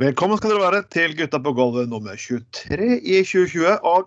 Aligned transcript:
Velkommen 0.00 0.38
skal 0.38 0.54
dere 0.54 0.60
være 0.72 0.78
til 0.88 1.12
Gutta 1.18 1.36
på 1.44 1.50
gulvet 1.52 1.88
nummer 1.88 2.16
23 2.16 2.86
i 3.04 3.18
2020. 3.20 3.72
Og 3.84 4.06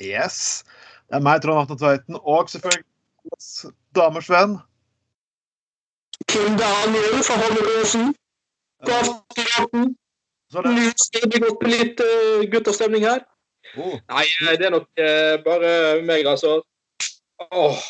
yes, 0.00 0.64
det 1.08 1.18
er 1.18 1.24
meg, 1.26 1.42
Trond 1.44 1.60
Atne 1.60 1.76
Tveiten, 1.76 2.16
og 2.16 2.48
selvfølgelig 2.48 2.86
damers 3.98 4.30
venn. 4.32 4.54
Kim 6.32 6.56
Daniel 6.56 7.20
fra. 7.26 7.36
Så 10.48 10.62
det, 10.64 11.42
gått 11.44 11.66
litt 11.68 12.00
uh, 12.00 12.46
gutterstemning 12.48 13.04
her. 13.04 13.26
oh, 13.76 13.98
Nei, 14.08 14.24
eh, 14.24 14.54
det 14.56 14.70
er 14.70 14.72
nok 14.72 14.88
uh, 14.96 15.34
bare 15.44 15.74
meg, 16.08 16.24
altså. 16.24 16.62
Åh, 17.52 17.84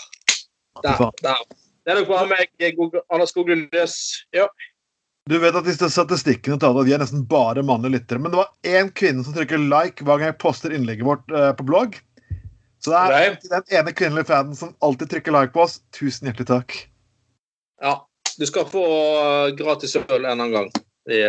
der, 0.82 1.07
der. 1.23 1.46
Det 1.87 1.95
er 1.95 2.00
nok 2.00 2.11
bare 2.11 2.27
meg, 2.35 2.50
Anders 3.07 3.30
Skoglund 3.30 3.71
Løs. 3.71 3.95
Ja. 4.35 4.50
Du 5.29 5.35
vet 5.43 5.57
at 5.57 5.67
disse 5.67 5.91
statistikkene 5.93 6.57
taler 6.61 6.87
de 6.87 6.95
er 6.96 7.03
nesten 7.03 7.25
bare 7.29 7.61
mannlige 7.67 7.99
lyttere. 7.99 8.21
Men 8.23 8.32
det 8.32 8.41
var 8.41 8.77
én 8.79 8.89
kvinne 8.96 9.25
som 9.27 9.35
trykker 9.36 9.61
like 9.61 10.05
hver 10.05 10.21
gang 10.21 10.31
jeg 10.31 10.39
poster 10.41 10.73
innlegget 10.73 11.05
vårt 11.05 11.35
eh, 11.35 11.50
på 11.59 11.67
blogg. 11.69 11.99
Så 12.81 12.95
det 12.95 13.00
er 13.03 13.13
Nei. 13.13 13.50
den 13.50 13.75
ene 13.81 13.93
kvinnelige 13.93 14.31
fanen 14.31 14.57
som 14.57 14.72
alltid 14.85 15.11
trykker 15.13 15.35
like 15.35 15.53
på 15.53 15.67
oss. 15.67 15.81
Tusen 15.96 16.31
hjertelig 16.31 16.49
takk. 16.53 16.79
ja. 17.83 17.99
Du 18.39 18.46
skal 18.46 18.69
få 18.71 18.85
eh, 18.86 19.55
gratis 19.59 19.96
øl 19.99 20.21
en 20.22 20.31
annen 20.31 20.53
gang. 20.55 20.69
Det, 21.11 21.22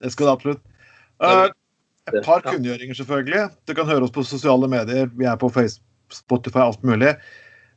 Det 0.00 0.10
skal 0.14 0.28
du 0.28 0.30
absolutt. 0.30 0.60
Eh, 1.18 1.48
et 2.12 2.20
par 2.22 2.44
ja. 2.44 2.52
kunngjøringer, 2.52 2.94
selvfølgelig. 2.94 3.48
Du 3.66 3.74
kan 3.74 3.88
høre 3.88 4.06
oss 4.06 4.14
på 4.14 4.22
sosiale 4.22 4.68
medier. 4.70 5.10
Vi 5.18 5.26
er 5.26 5.40
på 5.40 5.50
Facebook, 5.50 6.14
Spotify, 6.14 6.62
alt 6.68 6.86
mulig. 6.86 7.16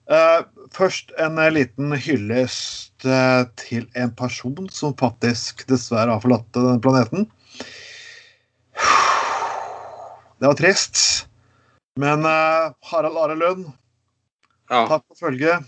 Eh, 0.08 0.42
først 0.72 1.12
en 1.20 1.36
eh, 1.42 1.50
liten 1.52 1.92
hyllest 2.00 3.04
eh, 3.04 3.44
til 3.60 3.88
en 4.00 4.14
person 4.16 4.70
som 4.72 4.96
faktisk 4.96 5.66
dessverre 5.68 6.14
har 6.14 6.24
forlatt 6.24 6.48
denne 6.56 6.80
planeten. 6.84 7.28
Det 10.38 10.46
var 10.46 10.56
trist. 10.60 11.26
Men 11.98 12.22
Harald 12.86 13.18
Are 13.18 13.34
Lund, 13.34 13.64
ja. 14.70 14.84
takk 14.86 15.02
for 15.10 15.18
følget. 15.18 15.66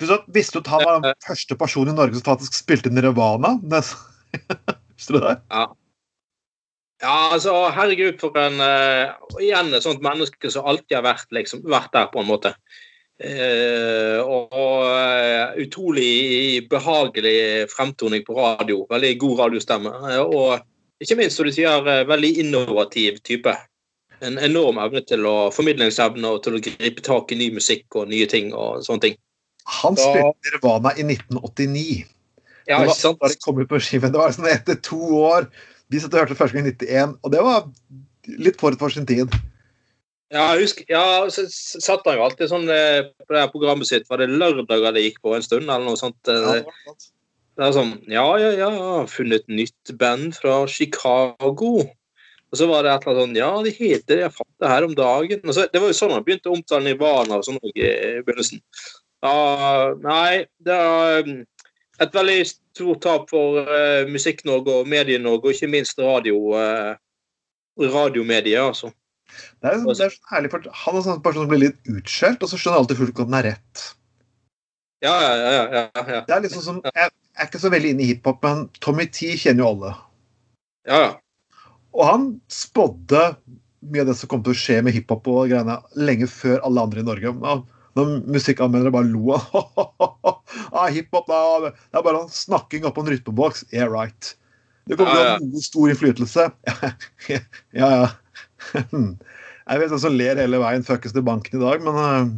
Du 0.00 0.06
så- 0.08 0.24
Visste 0.32 0.56
du 0.56 0.62
at 0.64 0.70
han 0.72 0.84
var 0.86 1.00
den 1.04 1.18
første 1.20 1.56
personen 1.60 1.92
i 1.92 1.96
Norge 1.98 2.16
som 2.16 2.24
faktisk 2.24 2.56
spilte 2.56 2.88
Nirvana? 2.88 3.58
Visste 4.96 5.12
du 5.12 5.20
det? 5.20 5.34
Ja. 5.52 5.66
ja, 7.04 7.18
altså, 7.36 7.52
herregud, 7.76 8.16
for 8.24 8.40
en 8.40 8.56
uh, 8.56 9.12
Igjen 9.36 9.68
et 9.76 9.84
sånt 9.84 10.00
menneske 10.00 10.48
som 10.50 10.64
alltid 10.64 10.96
har 10.96 11.04
vært, 11.04 11.28
liksom, 11.36 11.60
vært 11.68 11.92
der, 11.92 12.08
på 12.08 12.24
en 12.24 12.30
måte. 12.32 12.54
Eh, 13.22 14.18
og 14.18 14.54
eh, 14.90 15.54
utrolig 15.62 16.66
behagelig 16.70 17.70
fremtoning 17.70 18.24
på 18.26 18.34
radio. 18.34 18.82
Veldig 18.90 19.12
god 19.22 19.44
radiostemme. 19.44 19.92
Eh, 20.10 20.22
og 20.22 21.04
ikke 21.04 21.18
minst, 21.20 21.38
som 21.38 21.46
du 21.46 21.54
sier, 21.54 21.84
veldig 22.08 22.32
innovativ 22.42 23.20
type. 23.26 23.54
En 24.24 24.38
enorm 24.42 24.80
evne 24.82 25.04
til 25.06 25.26
å 25.28 25.50
formidlingsevne 25.54 26.26
og 26.30 26.42
til 26.46 26.58
å 26.58 26.62
gripe 26.64 27.04
tak 27.04 27.30
i 27.34 27.38
ny 27.38 27.50
musikk 27.54 27.98
og 28.00 28.10
nye 28.10 28.26
ting 28.30 28.52
og 28.54 28.82
sånne 28.86 29.08
ting. 29.08 29.16
Han 29.82 29.96
spilte 29.98 30.34
Nirvana 30.48 30.92
i 30.98 31.06
1989. 31.06 32.04
Ja, 32.64 32.78
det 32.78 32.86
var, 32.86 32.90
ikke 32.90 33.00
sant? 33.00 33.20
da 33.20 33.30
det 33.30 33.40
kom 33.44 33.60
ut 33.60 33.70
på 33.70 33.80
skiven. 33.82 34.12
Det 34.12 34.20
var 34.20 34.34
sånn 34.34 34.48
etter 34.50 34.78
to 34.84 35.00
år. 35.20 35.48
Vi 35.92 36.00
satt 36.00 36.14
og 36.16 36.24
hørte 36.24 36.38
første 36.38 36.56
gang 36.56 36.70
i 36.70 36.72
91, 36.72 37.18
og 37.20 37.34
det 37.34 37.42
var 37.44 37.66
litt 38.40 38.58
forut 38.60 38.80
for 38.80 38.92
sin 38.92 39.06
tid. 39.08 39.32
Ja, 40.34 40.44
jeg 40.56 40.64
husker, 40.64 40.86
ja, 40.90 41.02
så 41.30 41.44
satt 41.48 42.06
han 42.08 42.16
jo 42.18 42.24
alltid 42.26 42.50
sånn 42.50 42.64
eh, 42.72 43.04
på 43.22 43.34
det 43.34 43.42
her 43.44 43.50
programmet 43.52 43.86
sitt. 43.86 44.08
Var 44.10 44.18
det 44.18 44.32
lørdager 44.32 44.94
det 44.96 45.04
gikk 45.04 45.20
på 45.22 45.34
en 45.36 45.44
stund, 45.46 45.68
eller 45.68 45.84
noe 45.86 46.00
sånt? 46.00 46.18
eh, 46.26 46.40
Ja, 46.40 46.54
det 46.58 46.64
var 46.66 46.80
sant. 46.88 47.10
Det 47.54 47.62
er 47.68 47.74
sånn 47.76 47.92
Ja, 48.10 48.24
ja, 48.42 48.48
ja, 48.58 48.70
funnet 49.06 49.44
nytt 49.46 49.92
band 50.00 50.34
fra 50.34 50.64
Chicago. 50.66 51.84
Og 52.50 52.58
så 52.58 52.66
var 52.70 52.82
det 52.82 52.90
et 52.90 53.06
eller 53.06 53.14
annet 53.14 53.22
sånn 53.22 53.38
Ja, 53.38 53.50
de 53.62 53.70
heter 53.78 54.24
Jeg 54.24 54.34
fant 54.34 54.50
det 54.62 54.72
her 54.72 54.86
om 54.88 54.96
dagen. 54.98 55.40
Og 55.46 55.54
så, 55.54 55.68
det 55.70 55.82
var 55.82 55.92
jo 55.92 55.98
sånn 56.00 56.16
han 56.16 56.26
begynte 56.26 56.50
å 56.50 56.56
omtale 56.58 56.88
Nirvana 56.88 57.38
og 57.38 57.46
sånn 57.46 57.60
i 57.70 57.72
i 57.78 58.22
begynnelsen. 58.26 58.62
Ja, 59.24 59.94
nei, 60.02 60.44
det 60.66 60.74
er 60.74 61.30
um, 61.30 61.38
et 62.02 62.18
veldig 62.18 62.40
stort 62.50 63.00
tap 63.06 63.30
for 63.30 63.62
uh, 63.62 64.02
Musikk-Norge 64.10 64.80
og 64.82 64.90
Medie-Norge, 64.90 65.46
og 65.46 65.54
ikke 65.54 65.70
minst 65.72 66.02
radio, 66.02 66.36
uh, 66.58 66.92
radiomediet, 67.80 68.60
altså. 68.60 68.90
Det 69.62 69.70
er, 69.70 69.82
det 69.82 70.06
er 70.06 70.16
herlig, 70.30 70.52
for 70.52 70.70
Han 70.84 70.96
er 70.96 71.00
en 71.00 71.06
sånn 71.08 71.20
person 71.24 71.44
som 71.44 71.52
blir 71.52 71.62
litt 71.66 71.90
utskjelt, 71.90 72.42
og 72.44 72.50
så 72.50 72.60
skjønner 72.60 72.82
alltid 72.82 73.00
fullt 73.00 73.20
at 73.20 73.30
den 73.30 73.38
er 73.40 73.48
rett. 73.50 73.84
Ja, 75.04 75.14
ja, 75.20 75.34
ja. 75.36 75.50
ja, 75.52 75.84
ja. 76.08 76.22
Det 76.24 76.32
er 76.32 76.46
liksom 76.46 76.64
som, 76.64 76.80
Jeg 76.88 77.10
er 77.10 77.48
ikke 77.50 77.60
så 77.60 77.72
veldig 77.72 77.92
inne 77.92 78.06
i 78.06 78.08
hiphop, 78.14 78.40
men 78.46 78.64
Tommy 78.84 79.06
T 79.12 79.34
kjenner 79.40 79.64
jo 79.64 79.74
alle. 79.74 79.92
ja, 80.88 81.02
ja. 81.08 81.12
Og 81.94 82.08
han 82.08 82.24
spådde 82.50 83.20
mye 83.86 84.02
av 84.02 84.08
det 84.08 84.16
som 84.18 84.30
kom 84.30 84.42
til 84.42 84.54
å 84.54 84.58
skje 84.58 84.80
med 84.82 84.96
hiphop 84.96 85.28
og 85.30 85.44
greiene 85.52 85.76
lenge 85.94 86.26
før 86.30 86.62
alle 86.66 86.82
andre 86.88 87.04
i 87.04 87.06
Norge. 87.06 87.30
Når 87.94 88.14
musikkanmeldere 88.34 88.90
bare 88.94 89.10
lo 89.12 89.36
av 89.36 89.44
ah, 90.74 90.88
hiphop, 90.90 91.28
da. 91.30 91.70
Det 91.70 92.00
er 92.00 92.06
bare 92.06 92.24
snakking 92.34 92.88
oppå 92.88 93.04
en 93.04 93.12
rytmeboks. 93.12 93.66
Yeah, 93.70 93.86
right. 93.92 94.34
Det 94.88 94.98
kommer 94.98 95.14
til 95.14 95.22
å 95.22 95.28
ha 95.28 95.38
noe 95.44 95.64
stor 95.64 95.92
innflytelse. 95.92 96.48
ja, 97.30 97.40
ja. 97.78 98.08
Jeg 98.72 99.80
vet 99.80 99.92
hvem 99.92 100.00
som 100.02 100.16
ler 100.16 100.40
hele 100.42 100.60
veien 100.60 100.84
fuckes 100.84 101.14
til 101.16 101.24
banken 101.24 101.56
i 101.56 101.62
dag, 101.62 101.84
men 101.84 102.00
eh, 102.02 102.34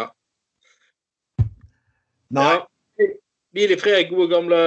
Ja. 0.00 0.08
Nei, 2.34 2.50
Ja. 2.56 2.66
Hvil 3.50 3.72
i 3.74 3.76
fred, 3.80 4.04
gode 4.12 4.28
gamle 4.30 4.58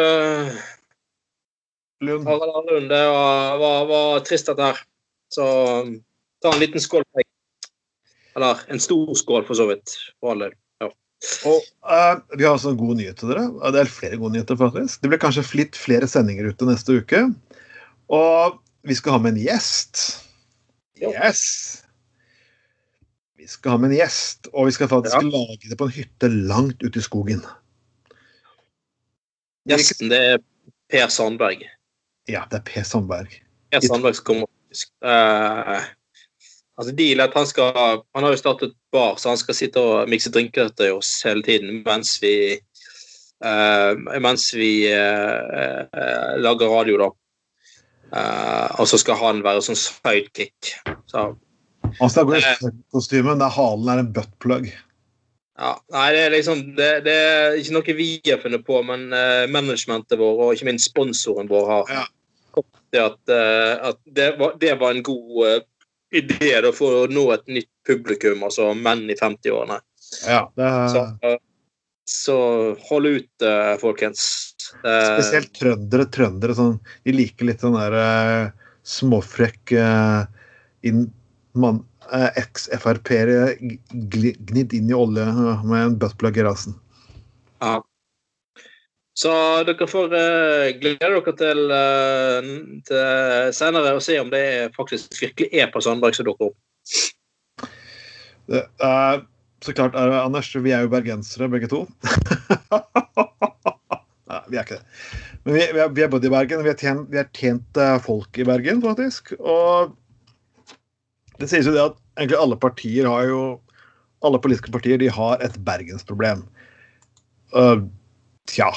Lund. 2.03 2.27
Harald 2.27 2.55
Arlund. 2.57 2.89
Det 2.91 3.03
var, 3.07 3.57
var, 3.57 3.85
var 3.87 4.25
trist, 4.27 4.49
dette 4.49 4.65
her. 4.71 4.81
Så 5.31 5.45
um, 5.83 5.93
ta 6.43 6.51
en 6.51 6.59
liten 6.59 6.83
skål. 6.83 7.05
Eller 8.35 8.65
en 8.67 8.81
stor 8.83 9.13
skål, 9.15 9.45
for 9.47 9.55
så 9.55 9.69
vidt. 9.69 9.95
For 10.19 10.33
all 10.33 10.43
del. 10.45 10.57
Ja. 10.83 10.89
Og 11.47 11.69
uh, 11.87 12.19
Vi 12.35 12.43
har 12.43 12.57
også 12.57 12.73
en 12.73 12.81
god 12.81 12.99
nyhet 12.99 13.21
til 13.21 13.31
dere. 13.31 13.47
Det 13.71 13.85
er 13.85 13.93
flere 13.95 14.19
gode 14.19 14.35
nyheter, 14.35 14.59
faktisk. 14.59 14.99
Det 14.99 15.13
blir 15.13 15.21
kanskje 15.23 15.45
litt 15.61 15.79
flere 15.79 16.09
sendinger 16.11 16.51
ute 16.51 16.67
neste 16.67 16.99
uke. 16.99 17.23
Og 18.11 18.59
vi 18.83 18.99
skal 18.99 19.15
ha 19.15 19.23
med 19.23 19.37
en 19.37 19.45
gjest. 19.45 20.03
Yes! 21.01 21.83
Vi 23.37 23.47
skal 23.49 23.75
ha 23.75 23.81
med 23.81 23.91
en 23.91 23.97
gjest, 23.97 24.47
og 24.53 24.69
vi 24.69 24.75
skal 24.75 24.87
faktisk 24.87 25.15
Ja. 25.15 25.21
lage 25.21 25.69
det 25.69 25.77
på 25.77 25.89
en 25.89 25.95
hytte 25.95 26.29
langt 26.29 26.83
ute 26.83 26.99
i 26.99 27.03
skogen. 27.03 27.41
Gjesten, 29.67 30.09
det 30.09 30.19
er 30.19 30.37
Per 30.89 31.07
Sandberg. 31.07 31.63
Ja, 32.29 32.45
det 32.51 32.59
er 32.61 32.63
Per 32.67 32.83
Sandberg. 32.83 33.41
Per 33.71 33.81
Sandberg 33.81 34.15
som 34.15 34.25
kommer. 34.25 34.47
Eh, 35.03 35.83
altså, 36.77 36.95
dealet, 36.95 37.29
at 37.29 37.33
han 37.33 37.47
skal 37.47 37.73
Han 38.15 38.23
har 38.23 38.31
jo 38.31 38.37
startet 38.37 38.73
bar, 38.91 39.15
så 39.17 39.29
han 39.29 39.37
skal 39.37 39.55
sitte 39.55 39.79
og 39.79 40.09
mikse 40.09 40.31
drinker 40.31 40.69
til 40.77 40.93
oss 40.93 41.21
hele 41.23 41.43
tiden 41.43 41.83
mens 41.85 42.21
vi 42.21 42.59
uh, 43.43 43.93
mens 44.21 44.53
vi 44.53 44.87
uh, 44.87 45.83
lager 46.39 46.71
radio, 46.71 46.97
da. 46.97 47.09
Eh, 48.13 48.79
og 48.79 48.87
så 48.89 48.99
skal 49.01 49.17
han 49.21 49.41
være 49.45 49.63
sånn 49.65 49.79
sidekick. 49.79 50.73
Så 51.09 51.31
altså, 51.99 52.25
det 52.29 52.41
er 52.45 52.73
kostymen 52.93 53.41
der 53.41 53.53
halen 53.53 53.89
er 53.93 54.03
en 54.03 54.11
buttplug. 54.15 54.67
ja. 55.59 55.71
Nei, 55.93 56.07
det 56.13 56.21
er 56.25 56.35
liksom 56.35 56.61
det, 56.77 56.89
det 57.07 57.13
er 57.13 57.57
ikke 57.59 57.75
noe 57.77 57.95
vi 57.97 58.09
har 58.29 58.41
funnet 58.43 58.65
på, 58.67 58.79
men 58.85 59.07
uh, 59.13 59.45
managementet 59.53 60.19
vår 60.21 60.45
og 60.47 60.53
ikke 60.55 60.69
minst 60.71 60.91
sponsoren 60.91 61.49
vår 61.49 61.69
har 61.71 61.93
Ja. 61.93 62.05
kommet 62.53 62.81
til 62.93 63.05
at, 63.07 63.19
uh, 63.29 63.89
at 63.91 63.99
det, 64.05 64.29
var, 64.39 64.57
det 64.61 64.75
var 64.81 64.93
en 64.93 65.05
god 65.05 65.63
idé 66.13 66.51
da, 66.61 66.69
for 66.73 67.03
å 67.03 67.09
nå 67.09 67.25
et 67.33 67.47
nytt 67.49 67.71
publikum, 67.87 68.43
altså 68.45 68.69
menn 68.77 69.07
i 69.09 69.17
50-årene. 69.17 69.79
Ja, 70.29 70.43
det 70.53 70.69
Så, 70.93 71.01
så 72.05 72.37
hold 72.89 73.05
ut, 73.05 73.41
eh, 73.41 73.77
folkens. 73.81 74.53
Eh, 74.83 75.15
Spesielt 75.15 75.53
trøndere. 75.55 76.07
Trøndere 76.11 76.55
sånn, 76.57 76.77
de 77.05 77.15
liker 77.15 77.47
litt 77.47 77.63
sånn 77.63 77.77
der 77.77 77.95
uh, 77.95 78.51
småfrekk 78.83 79.75
uh, 79.79 80.25
eks-Frp-ere 82.41 83.55
gnidd 84.11 84.75
inn 84.75 84.91
i 84.91 84.97
olje 84.97 85.25
med 85.63 85.79
en 85.79 85.97
buttplug 86.01 86.37
i 86.37 86.45
rasen. 86.45 86.75
Ja. 87.63 87.79
Så 89.13 89.31
dere 89.67 89.87
får 89.87 90.13
uh, 90.17 90.71
glede 90.81 91.05
dere 91.05 91.33
til, 91.37 91.59
uh, 91.69 92.53
til 92.87 93.51
senere 93.55 93.95
å 93.95 94.01
se 94.03 94.17
om 94.19 94.31
det 94.33 94.73
faktisk 94.77 95.13
virkelig 95.21 95.51
er 95.53 95.69
på 95.71 95.83
Sandberg 95.85 96.17
som 96.17 96.27
dukker 96.27 96.49
opp. 96.49 96.57
Det 98.49 98.65
er, 98.83 99.21
så 99.63 99.73
klart 99.75 99.95
er 99.95 100.11
det, 100.11 100.19
Anders, 100.19 100.49
vi 100.55 100.73
er 100.75 100.83
jo 100.83 100.91
bergensere 100.91 101.47
begge 101.51 101.69
to. 101.71 101.85
Nei, 104.29 104.41
vi 104.49 104.59
er 104.59 104.65
ikke 104.65 104.79
det. 104.79 104.85
Men 105.43 105.55
vi, 105.55 105.63
vi, 105.75 105.81
er, 105.83 105.91
vi 105.95 106.03
er 106.03 106.11
bodd 106.11 106.25
i 106.27 106.31
Bergen. 106.31 106.63
Vi 106.65 106.71
har 106.71 106.79
tjent, 106.79 107.09
vi 107.11 107.19
har 107.19 107.29
tjent 107.35 107.79
eh, 107.79 107.97
folk 108.03 108.39
i 108.39 108.47
Bergen, 108.47 108.81
faktisk. 108.83 109.33
Og 109.39 109.93
det 111.39 111.49
sies 111.51 111.67
jo 111.67 111.75
det 111.75 111.83
at 111.83 111.97
egentlig 112.17 112.39
alle 112.39 112.59
partier 112.59 113.09
har 113.09 113.27
jo 113.31 113.43
Alle 114.23 114.39
politiske 114.39 114.71
partier 114.71 114.95
de 115.01 115.09
har 115.11 115.41
et 115.43 115.55
bergensproblem. 115.67 116.45
Uh, 117.51 117.83
tja 118.47 118.69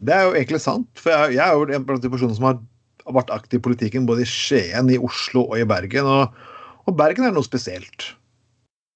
Det 0.00 0.14
er 0.14 0.22
jo 0.24 0.32
egentlig 0.32 0.62
sant. 0.64 0.88
For 0.96 1.12
jeg, 1.12 1.34
jeg 1.36 1.44
er 1.44 1.52
jo 1.52 1.66
en 1.76 1.84
blant 1.84 2.00
de 2.00 2.08
personene 2.08 2.38
som 2.38 2.46
har 2.48 2.56
vært 3.12 3.28
aktiv 3.34 3.60
i 3.60 3.66
politikken 3.66 4.08
både 4.08 4.24
i 4.24 4.30
Skien, 4.30 4.88
i 4.88 4.96
Oslo 4.96 5.44
og 5.44 5.60
i 5.60 5.68
Bergen. 5.68 6.08
Og, 6.08 6.32
og 6.88 6.96
Bergen 6.96 7.28
er 7.28 7.36
noe 7.36 7.44
spesielt. 7.44 8.14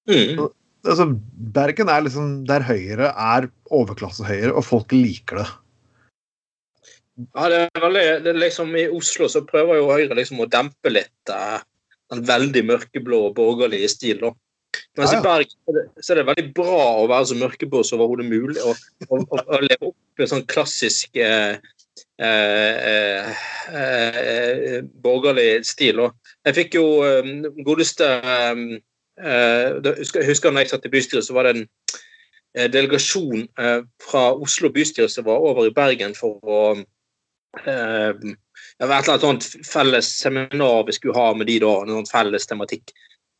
Mm. 0.09 0.49
Altså, 0.83 1.05
Bergen 1.55 1.87
er 1.89 2.03
liksom 2.03 2.31
der 2.49 2.63
Høyre 2.67 3.11
er 3.15 3.47
overklassehøyre, 3.71 4.51
og 4.51 4.65
folk 4.67 4.91
liker 4.91 5.39
det. 5.39 5.45
Ja, 7.35 7.45
det 7.51 7.59
er 7.69 7.83
veldig, 7.83 8.05
det 8.25 8.31
er 8.33 8.39
liksom 8.41 8.71
I 8.75 8.87
Oslo 8.91 9.27
så 9.29 9.43
prøver 9.47 9.77
jo 9.79 9.91
Høyre 9.91 10.17
liksom 10.17 10.41
å 10.43 10.47
dempe 10.49 10.91
litt 10.91 11.31
eh, 11.31 11.59
den 12.11 12.23
veldig 12.27 12.63
mørkeblå 12.71 13.19
borgerlige 13.37 13.89
stil. 13.93 14.19
da. 14.25 14.31
Mens 14.97 15.13
Ja, 15.13 15.19
ja. 15.19 15.21
i 15.21 15.23
Bergen 15.27 15.53
så 15.53 15.69
er 15.71 15.77
det- 15.79 16.03
så 16.03 16.11
er 16.11 16.15
det 16.19 16.25
veldig 16.31 16.53
bra 16.57 16.79
å 17.03 17.07
være 17.07 17.25
så 17.31 17.37
mørkeblå 17.37 17.83
som 17.85 18.01
overhodet 18.01 18.25
mulig. 18.27 18.59
Og, 18.65 18.75
og, 19.09 19.27
og, 19.31 19.39
og 19.47 19.61
leve 19.61 19.91
opp 19.93 20.19
i 20.19 20.25
en 20.25 20.31
sånn 20.33 20.47
klassisk 20.49 21.15
eh, 21.15 21.57
eh, 22.19 23.29
eh, 23.69 24.17
eh, 24.17 24.81
borgerlig 25.05 25.63
stil. 25.69 25.99
Og 26.07 26.33
jeg 26.49 26.55
fikk 26.59 26.75
jo 26.81 26.87
eh, 27.07 27.31
godeste 27.63 28.09
eh, 29.21 29.79
Jeg 29.83 30.27
husker 30.27 30.51
når 30.51 30.65
jeg 30.65 30.73
satt 30.73 30.87
i 30.87 30.93
bystyret, 30.93 31.25
så 31.25 31.35
var 31.35 31.47
det 31.47 31.55
en 31.55 31.65
eh, 32.57 32.69
delegasjon 32.71 33.45
eh, 33.59 33.79
fra 34.01 34.31
Oslo 34.33 34.71
bystyre 34.73 35.09
som 35.09 35.27
var 35.27 35.43
over 35.43 35.67
i 35.67 35.75
Bergen 35.75 36.15
for 36.17 36.39
å 36.41 36.63
det 37.53 38.87
var 38.89 38.95
et 38.97 39.05
eller 39.11 39.25
annet 39.27 39.45
felles 39.69 40.07
seminar 40.17 40.87
vi 40.87 40.95
skulle 40.95 41.13
ha 41.13 41.35
med 41.37 41.45
de 41.45 41.59
da, 41.61 41.73
en 41.83 41.91
sånn 41.99 42.07
felles 42.09 42.49
tematikk. 42.49 42.89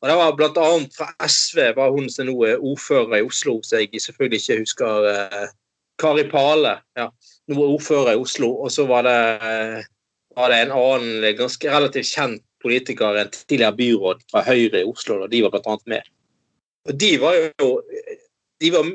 Og 0.03 0.09
det 0.11 0.17
var 0.19 0.35
annet 0.61 0.93
fra 0.93 1.07
SV, 1.25 1.63
var 1.79 1.95
hun 1.95 2.05
som 2.13 2.29
nå 2.29 2.35
er 2.45 2.61
ordfører 2.61 3.15
i 3.17 3.25
Oslo, 3.25 3.55
så 3.65 3.81
jeg 3.81 4.03
selvfølgelig 4.03 4.43
ikke 4.43 4.59
husker 4.59 5.09
Kari 5.97 6.27
Pale. 6.29 6.75
Ja, 6.93 7.07
nå 7.49 7.57
er 7.57 7.73
ordfører 7.73 8.13
i 8.13 8.21
Oslo. 8.21 8.51
Og 8.53 8.69
så 8.75 8.85
var 8.85 9.07
det, 9.07 9.17
var 10.37 10.53
det 10.53 10.61
en 10.61 10.75
annen 10.77 11.27
ganske 11.39 11.73
relativt 11.73 12.13
kjent 12.13 12.45
politiker, 12.63 13.19
en 13.19 13.31
tidligere 13.33 13.77
byråd 13.77 14.25
fra 14.31 14.43
Høyre 14.47 14.81
i 14.81 14.87
Oslo, 14.87 15.21
og 15.23 15.31
de 15.31 15.43
var 15.45 15.61
annet 15.61 15.87
med. 15.95 16.03
Og 16.87 16.97
de 16.99 17.13
var 17.21 17.37
jo 17.37 17.69
de 18.63 18.69
var 18.71 18.87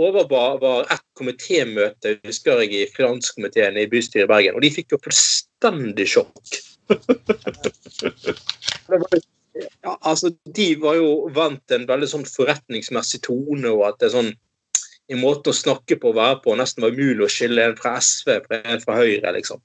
overbar 0.00 0.60
var, 0.60 0.86
ett 0.88 0.96
et 0.96 1.02
komitémøte 1.18 2.14
husker 2.24 2.62
jeg, 2.62 2.70
i 2.72 2.92
finanskomiteen 2.94 3.76
i 3.76 3.90
bystyret 3.90 4.24
i 4.24 4.30
Bergen, 4.30 4.56
og 4.56 4.62
de 4.64 4.70
fikk 4.72 4.94
jo 4.94 5.04
fullstendig 5.04 6.06
sjokk. 6.08 6.40
Ja, 9.84 9.96
altså, 10.06 10.30
De 10.44 10.74
var 10.80 10.96
jo 10.96 11.28
vant 11.34 11.72
en 11.74 11.84
veldig 11.88 12.08
sånn 12.08 12.24
forretningsmessig 12.24 13.20
tone, 13.26 13.68
og 13.68 13.82
at 13.88 13.98
det 14.00 14.08
er 14.08 14.14
sånn 14.14 14.30
en 15.10 15.20
måte 15.20 15.50
å 15.50 15.56
snakke 15.56 15.98
på 16.00 16.12
og 16.12 16.20
være 16.20 16.38
på 16.44 16.54
nesten 16.58 16.84
var 16.84 16.94
umulig 16.94 17.26
å 17.26 17.32
skille 17.32 17.66
en 17.66 17.76
fra 17.78 17.96
SV 17.98 18.36
fra 18.46 18.60
en 18.62 18.82
fra 18.84 18.96
Høyre. 19.00 19.34
liksom. 19.36 19.60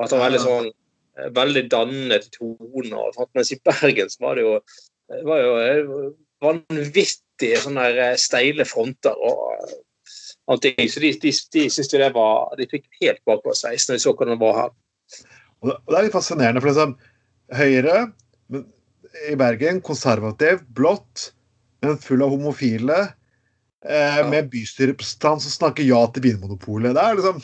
At 0.00 0.10
det 0.10 0.18
var 0.18 0.30
veldig 0.30 0.42
sånn 0.42 0.70
veldig 1.16 1.64
dannet 1.72 2.28
tone. 2.34 2.92
og 2.96 3.14
sånt. 3.16 3.32
Mens 3.34 3.52
i 3.54 3.60
Bergen 3.64 4.10
så 4.12 4.22
var 4.26 4.38
det 4.38 4.46
jo, 4.46 4.54
var 5.26 5.42
jo 5.42 5.52
eh, 5.62 5.90
vanvittige 6.44 7.60
sånne 7.62 7.88
der, 7.88 8.00
eh, 8.10 8.20
steile 8.20 8.68
fronter 8.68 9.16
og. 9.16 9.74
Så 10.46 10.54
de, 10.62 10.70
de, 10.78 11.10
de 11.18 11.32
syntes 11.34 11.90
jo 11.90 11.98
det 11.98 12.12
var 12.14 12.52
De 12.54 12.68
fikk 12.70 12.84
helt 13.00 13.18
bakpåsveis 13.26 13.88
når 13.88 13.96
de 13.96 14.02
så 14.04 14.12
hvordan 14.14 14.36
det 14.36 14.44
var 14.44 14.58
her. 14.60 14.74
Og 15.64 15.72
det 15.72 15.96
er 15.98 16.06
litt 16.06 16.14
fascinerende, 16.14 16.62
for 16.62 16.70
liksom, 16.70 16.92
Høyre 17.56 17.96
men, 18.52 18.66
i 19.30 19.34
Bergen, 19.38 19.80
konservativ, 19.82 20.60
blått, 20.76 21.32
men 21.82 21.98
full 21.98 22.22
av 22.22 22.30
homofile, 22.34 22.98
eh, 23.86 24.18
Ja. 24.20 24.28
med 24.28 24.50
bystyrerepresentant 24.52 25.42
som 25.42 25.54
snakker 25.54 25.86
ja 25.86 26.04
til 26.12 26.22
Vinmonopolet. 26.28 26.94
Det 26.94 27.02
er 27.02 27.18
liksom 27.18 27.42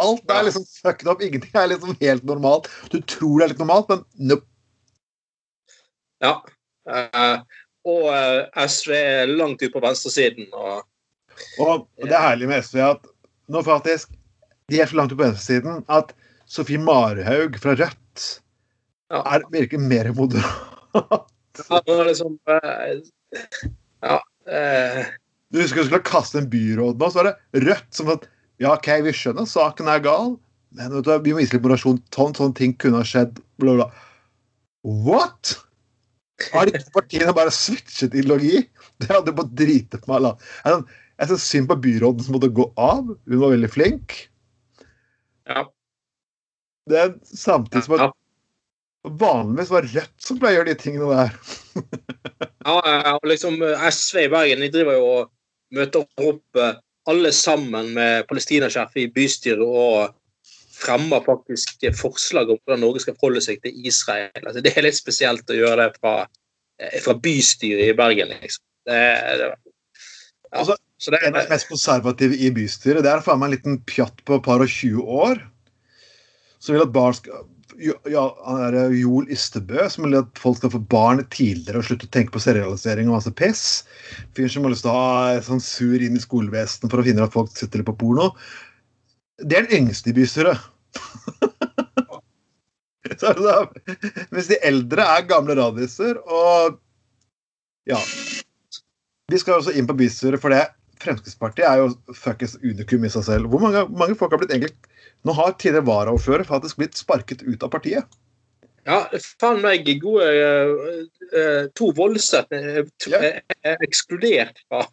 Alt 0.00 0.30
er 0.30 0.46
liksom 0.46 0.64
fucked 0.64 1.08
up. 1.08 1.22
Ingenting 1.22 1.52
er 1.58 1.68
liksom 1.72 1.96
helt 2.00 2.24
normalt. 2.24 2.68
Du 2.92 3.00
tror 3.00 3.38
det 3.38 3.44
er 3.44 3.52
litt 3.52 3.60
normalt, 3.62 3.90
men 3.92 4.04
nope. 4.30 4.46
Ja. 6.22 6.38
Uh, 6.88 7.42
og 7.86 8.08
uh, 8.10 8.66
SV 8.68 8.94
er 8.96 9.30
langt 9.30 9.62
ute 9.62 9.72
på 9.74 9.82
venstresiden. 9.82 10.48
og 10.52 10.82
Og, 11.62 11.86
det 12.02 12.12
er 12.14 12.28
herlig 12.28 12.48
med 12.50 12.62
SV 12.64 12.80
at 12.84 13.06
nå 13.52 13.62
faktisk 13.66 14.12
De 14.70 14.80
er 14.80 14.86
så 14.90 14.96
langt 14.98 15.14
på 15.14 15.20
venstresiden 15.22 15.82
at 15.92 16.12
Sofie 16.50 16.80
Marhaug 16.80 17.58
fra 17.60 17.74
Rødt 17.78 18.26
Ja. 19.12 19.20
er 19.36 19.42
virker 19.52 19.78
mer 19.78 20.12
moderat. 20.16 21.28
Ja, 21.68 21.80
liksom 22.06 22.38
uh, 22.48 23.02
Ja. 24.02 24.18
uh, 24.48 25.02
Du 25.52 25.60
husker 25.60 25.82
du 25.82 25.88
skulle 25.90 26.06
kaste 26.06 26.38
en 26.40 26.48
byråd 26.50 26.96
nå, 27.00 27.10
så 27.10 27.20
var 27.20 27.30
det 27.30 27.66
Rødt 27.66 27.90
som 27.92 28.08
at 28.14 28.28
Ja, 28.60 28.74
OK, 28.76 28.88
vi 29.06 29.12
skjønner 29.16 29.46
saken 29.48 29.88
er 29.88 30.02
gal, 30.04 30.36
men 30.76 30.92
vet 30.94 31.04
du, 31.06 31.12
vi 31.24 31.32
må 31.34 31.40
vise 31.40 31.54
litt 31.56 31.64
moderasjon. 31.64 32.00
Sånn, 32.14 32.34
sånne 32.36 32.54
ting 32.58 32.74
kunne 32.80 33.00
ha 33.00 33.06
skjedd. 33.08 33.40
Bla, 33.62 33.74
bla. 33.80 33.88
What?! 34.84 35.56
Har 36.52 36.66
de 36.66 36.78
to 36.82 36.90
partiene 36.94 37.32
bare 37.36 37.52
switchet 37.54 38.14
ideologi? 38.18 38.64
Det 39.02 39.08
hadde 39.10 39.32
bare 39.34 39.50
driti 39.58 39.98
på 39.98 40.10
meg. 40.10 40.16
alle. 40.18 40.30
Jeg 40.64 40.72
sånn- 40.74 40.88
syns 41.32 41.44
synd 41.50 41.68
på 41.70 41.76
byråden 41.84 42.22
som 42.26 42.34
måtte 42.36 42.50
gå 42.54 42.66
av. 42.78 43.06
Hun 43.28 43.40
var 43.40 43.50
veldig 43.54 43.70
flink. 43.70 44.28
ja. 45.48 45.64
Det 46.90 46.98
er 46.98 47.12
samtidig 47.22 47.84
som 47.84 47.94
at 47.94 48.00
Ja. 48.00 48.12
vanligvis 49.06 49.70
var 49.70 49.82
Rødt 49.86 50.18
som 50.18 50.38
pleier 50.38 50.56
å 50.56 50.64
gjøre 50.64 50.72
de 50.72 50.74
tingene 50.82 51.10
der. 51.14 51.36
Ja, 52.66 52.80
ja, 52.86 53.12
og 53.14 53.26
liksom 53.30 53.60
eh, 53.62 53.84
SV 53.90 54.24
i 54.24 54.28
Bergen 54.32 54.60
de 54.60 54.68
driver 54.68 54.96
jo 54.98 55.04
og 55.12 55.30
møter 55.74 56.02
opp 56.18 56.58
eh, 56.58 56.74
alle 57.10 57.32
sammen 57.34 57.92
med 57.96 58.26
palestinasjef 58.28 58.98
i 59.00 59.08
bystyret 59.14 59.62
og 59.62 60.12
fremmer 60.82 61.22
faktisk 61.24 61.84
forslag 61.98 62.50
om 62.50 62.58
hvordan 62.58 62.82
Norge 62.82 63.02
skal 63.04 63.16
forholde 63.18 63.42
seg 63.44 63.60
til 63.62 63.86
Israel. 63.86 64.30
Altså, 64.42 64.62
det 64.64 64.72
er 64.74 64.86
litt 64.86 64.98
spesielt 64.98 65.50
å 65.50 65.58
gjøre 65.58 65.84
det 65.84 66.00
fra, 66.00 66.14
eh, 66.78 66.98
fra 67.04 67.14
bystyret 67.14 67.90
i 67.90 67.96
Bergen, 67.98 68.34
liksom. 68.42 68.64
Det, 68.86 69.02
det, 69.38 69.50
ja. 69.50 70.58
Altså, 70.58 70.76
Så 70.98 71.10
det, 71.10 71.18
En 71.26 71.34
av 71.34 71.42
de 71.42 71.50
mest 71.50 71.66
konservative 71.66 72.36
i 72.36 72.50
bystyret. 72.54 73.02
Det 73.02 73.10
er 73.10 73.22
faen 73.24 73.40
meg 73.40 73.50
en 73.50 73.56
liten 73.56 73.78
pjatt 73.90 74.22
på 74.26 74.36
et 74.38 74.44
par 74.46 74.62
og 74.62 74.70
20 74.70 75.02
år. 75.02 75.40
Som 76.62 76.76
vil 76.76 76.84
at 76.84 76.92
barn 76.94 77.16
skal 77.18 77.46
ja, 77.80 78.24
er 78.54 78.76
eh, 78.76 78.96
Joel 79.00 79.30
Ystebø, 79.32 79.84
som 79.90 80.06
vil 80.06 80.18
at 80.20 80.40
folk 80.40 80.58
skal 80.58 80.72
få 80.74 80.80
barn 80.92 81.22
tidligere 81.32 81.80
og 81.80 81.86
slutte 81.86 82.08
å 82.08 82.12
tenke 82.14 82.34
på 82.34 82.42
serialisering 82.42 83.10
og 83.10 83.18
masse 83.18 83.32
piss. 83.38 83.62
Fyr 84.36 84.50
som 84.52 84.66
har 84.66 84.74
lyst 84.74 84.84
til 84.86 84.92
å 84.92 84.98
ha 84.98 85.40
sånn 85.44 85.62
sur 85.62 85.98
inn 86.02 86.18
i 86.18 86.22
skolevesenet 86.22 86.92
for 86.92 87.02
å 87.02 87.06
finne 87.06 87.24
at 87.24 87.34
folk 87.34 87.52
sitter 87.54 87.80
litt 87.80 87.88
på 87.90 87.98
porno. 88.02 88.32
Det 89.42 89.58
er 89.58 89.66
den 89.68 89.86
yngste 89.86 90.12
i 90.12 90.16
bystyret. 90.16 90.58
Mens 94.32 94.48
de 94.50 94.58
eldre 94.66 95.02
er 95.16 95.28
gamle 95.28 95.56
radiser, 95.58 96.20
og 96.26 96.78
ja. 97.88 97.98
Vi 99.32 99.40
skal 99.40 99.58
også 99.58 99.74
inn 99.76 99.88
på 99.88 99.96
bystyret, 99.98 100.40
for 100.42 100.54
det 100.54 100.64
Fremskrittspartiet 101.02 101.66
er 101.66 101.80
jo 101.80 102.14
fuckings 102.14 102.54
unikum 102.62 103.04
i 103.06 103.10
seg 103.10 103.24
selv. 103.26 103.50
Hvor 103.50 103.62
mange, 103.64 103.82
mange 103.90 104.14
folk 104.18 104.34
har 104.34 104.40
blitt 104.42 104.52
egentlig 104.54 104.76
Nå 105.22 105.32
har 105.38 105.54
tidligere 105.54 105.86
varaordfører 105.86 106.44
faktisk 106.48 106.80
blitt 106.80 106.98
sparket 106.98 107.42
ut 107.46 107.62
av 107.62 107.70
partiet. 107.70 108.18
ja, 108.86 109.04
faen 109.38 109.60
meg 109.62 109.86
gode 110.02 110.26
eh, 110.26 111.02
eh, 111.38 111.66
To 111.78 111.92
Voldseth 111.94 112.50
eh, 112.50 113.38
ekskludert 113.86 114.58
fra 114.68 114.86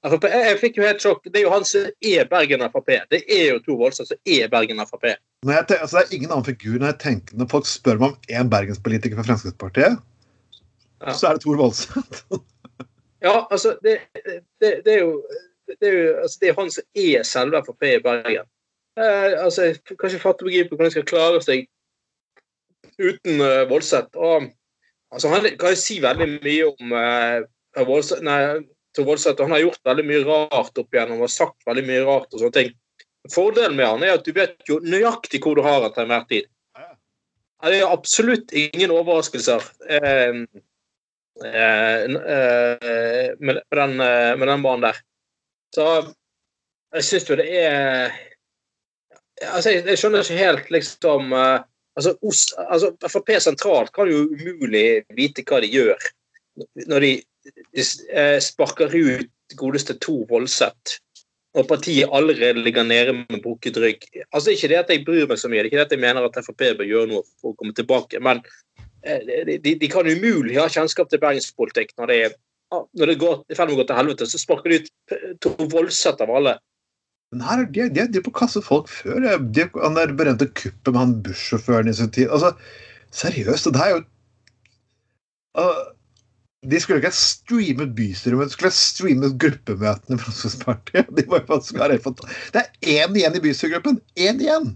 Frp. 0.00 0.24
Jeg, 0.32 0.58
fikk 0.62 0.78
jo 0.78 0.84
helt 0.86 1.02
sjokk. 1.02 1.26
Det 1.28 1.40
er 1.40 1.44
jo 1.44 1.50
han 1.52 1.66
som 1.68 1.88
er 2.00 2.28
Bergen 2.30 2.62
Frp. 2.72 2.92
Det 3.10 3.20
er 3.26 3.50
jo 3.50 3.58
to 3.66 3.74
Voldseth 3.80 4.12
som 4.14 4.20
er 4.24 4.46
Bergen 4.52 4.80
Frp. 4.86 5.10
Tenker, 5.44 5.82
altså 5.82 5.98
det 5.98 6.04
er 6.06 6.14
ingen 6.16 6.30
annen 6.30 6.46
figur 6.46 6.78
når 6.78 6.90
jeg 6.92 6.98
tenker 7.00 7.36
Når 7.40 7.46
folk 7.48 7.68
spør 7.68 8.00
meg 8.00 8.14
om 8.14 8.34
én 8.38 8.50
bergenspolitiker 8.52 9.18
fra 9.18 9.26
Fremskrittspartiet, 9.28 9.98
Ja. 11.00 11.12
så 11.16 11.30
er 11.30 11.36
det 11.38 11.42
Tor 11.46 11.56
Voldseth. 11.60 12.24
Ja, 13.20 13.42
altså, 13.52 13.74
det, 13.84 13.98
det, 14.62 14.68
det 14.86 14.94
er 14.94 15.02
jo 15.02 15.16
det 15.68 15.88
er 15.88 15.92
jo 15.92 16.12
altså, 16.22 16.38
det 16.40 16.48
er 16.48 16.54
han 16.56 16.70
som 16.72 16.84
er 16.96 17.26
selve 17.28 17.60
Frp 17.66 17.82
i 17.84 17.98
Bergen. 18.04 18.46
Eh, 19.00 19.44
altså, 19.44 19.62
Jeg 19.62 19.80
kan 19.98 20.10
ikke 20.10 20.22
fatte 20.22 20.44
og 20.44 20.50
begripe 20.50 20.74
hvordan 20.74 20.90
de 20.90 20.96
skal 20.96 21.08
klare 21.08 21.40
seg 21.44 21.68
uten 23.00 23.40
uh, 23.40 23.64
Voldseth. 23.70 24.12
Og, 24.16 24.50
altså, 25.12 25.30
han 25.32 25.46
kan 25.60 25.72
jo 25.72 25.80
si 25.80 25.96
veldig 26.04 26.28
mye 26.34 26.68
om 26.68 26.92
uh, 26.92 27.86
Voldseth, 27.88 28.20
nei, 28.26 28.40
til 28.96 29.06
Voldseth. 29.08 29.40
Han 29.40 29.54
har 29.56 29.64
gjort 29.64 29.88
veldig 29.88 30.06
mye 30.10 30.22
rart 30.28 30.80
opp 30.82 30.94
igjennom 30.94 31.24
og 31.24 31.32
sagt 31.32 31.68
veldig 31.68 31.86
mye 31.88 32.04
rart. 32.04 32.28
og 32.32 32.42
sånne 32.42 32.56
ting. 32.58 32.72
Fordelen 33.32 33.76
med 33.76 33.88
han 33.88 34.04
er 34.04 34.16
at 34.16 34.24
du 34.24 34.32
vet 34.36 34.56
jo 34.68 34.80
nøyaktig 34.84 35.42
hvor 35.44 35.56
du 35.56 35.64
har 35.64 35.84
han 35.84 35.92
til 35.94 36.06
enhver 36.06 36.26
tid. 36.28 36.48
Ja, 37.60 37.68
det 37.68 37.80
er 37.80 37.92
absolutt 37.92 38.54
ingen 38.56 38.92
overraskelser 38.94 39.64
eh, 39.92 40.38
eh, 41.44 42.04
eh, 42.08 43.26
med, 43.36 43.60
den, 43.76 44.00
eh, 44.00 44.32
med 44.40 44.48
den 44.48 44.64
banen 44.64 44.86
der. 44.88 45.02
Så 45.76 45.86
jeg 46.96 47.04
syns 47.04 47.28
jo 47.28 47.36
det 47.38 47.50
er 47.60 48.16
altså, 49.46 49.72
jeg, 49.74 49.84
jeg 49.88 50.00
skjønner 50.00 50.24
ikke 50.24 50.38
helt 50.40 50.70
liksom 50.74 51.34
uh, 51.36 51.60
altså, 51.96 52.14
altså 52.66 52.92
Frp 53.08 53.34
sentralt 53.42 53.92
kan 53.96 54.10
jo 54.10 54.26
umulig 54.28 55.02
vite 55.16 55.44
hva 55.48 55.60
de 55.64 55.70
gjør 55.72 56.08
når 56.90 57.06
de, 57.06 57.12
de 57.76 57.86
uh, 58.14 58.38
sparker 58.44 58.92
ut 58.96 59.56
godeste 59.58 59.96
to 60.02 60.20
Voldseth 60.30 61.00
og 61.58 61.66
partiet 61.66 62.10
allerede 62.14 62.62
ligger 62.62 62.84
nede 62.86 63.12
med 63.12 63.40
brukket 63.42 63.74
rygg. 63.82 64.04
Altså 64.30 64.52
Ikke 64.54 64.68
det 64.70 64.76
at 64.78 64.90
jeg 64.92 65.02
bryr 65.02 65.26
meg 65.26 65.40
så 65.40 65.48
mye, 65.50 65.64
det 65.64 65.64
er 65.64 65.70
ikke 65.72 65.80
det 65.80 65.86
at 65.88 65.94
jeg 65.96 66.02
mener 66.04 66.28
at 66.28 66.36
Frp 66.46 66.62
bør 66.78 66.86
gjøre 66.86 67.10
noe 67.10 67.24
for 67.40 67.50
å 67.50 67.56
komme 67.58 67.74
tilbake, 67.74 68.20
men 68.22 68.38
de, 69.02 69.72
de 69.80 69.88
kan 69.90 70.06
umulig 70.06 70.60
ha 70.60 70.68
kjennskap 70.70 71.10
til 71.10 71.18
bergenspolitikk 71.18 71.96
når 71.98 72.12
det 72.12 72.18
er 72.28 72.38
når 72.70 73.10
det 73.10 73.18
går 73.18 73.38
i 73.50 73.56
ferd 73.58 73.72
til 73.74 73.96
helvete, 73.98 74.26
så 74.30 74.38
sparker 74.38 74.70
de 74.70 74.78
ut 74.78 75.40
to 75.42 75.50
Voldseth 75.72 76.22
av 76.22 76.30
alle. 76.30 76.52
Men 77.30 77.44
her, 77.46 77.62
de, 77.62 77.86
de, 77.94 78.06
de 78.10 78.18
er 78.18 78.24
på 78.26 78.32
å 78.32 78.38
kaste 78.40 78.62
folk 78.64 78.90
før. 78.90 79.22
De, 79.54 79.66
han 79.76 79.96
der 79.98 80.14
berømte 80.18 80.48
kuppet 80.50 80.90
med 80.90 80.98
han 80.98 81.14
bussjåføren 81.26 81.90
i 81.90 81.94
sin 81.94 82.10
tid. 82.14 82.26
Altså, 82.34 82.56
seriøst, 83.14 83.70
det 83.74 83.84
er 83.84 83.92
jo 83.92 84.00
uh, 85.60 85.84
De 86.66 86.80
skulle 86.82 86.98
ikke 86.98 87.14
streame 87.14 87.86
bystyret, 87.96 88.50
de 88.50 88.56
skulle 88.56 88.74
streame 88.74 89.30
gruppemøtene 89.44 90.18
i 90.18 90.22
Fremskrittspartiet. 90.24 91.12
De 91.16 91.26
var 91.30 91.46
faktisk 91.46 91.78
Det 91.78 92.64
er 92.66 93.00
én 93.06 93.16
igjen 93.16 93.38
i 93.38 93.44
bystyregruppen! 93.46 94.02
Én 94.18 94.42
igjen! 94.42 94.74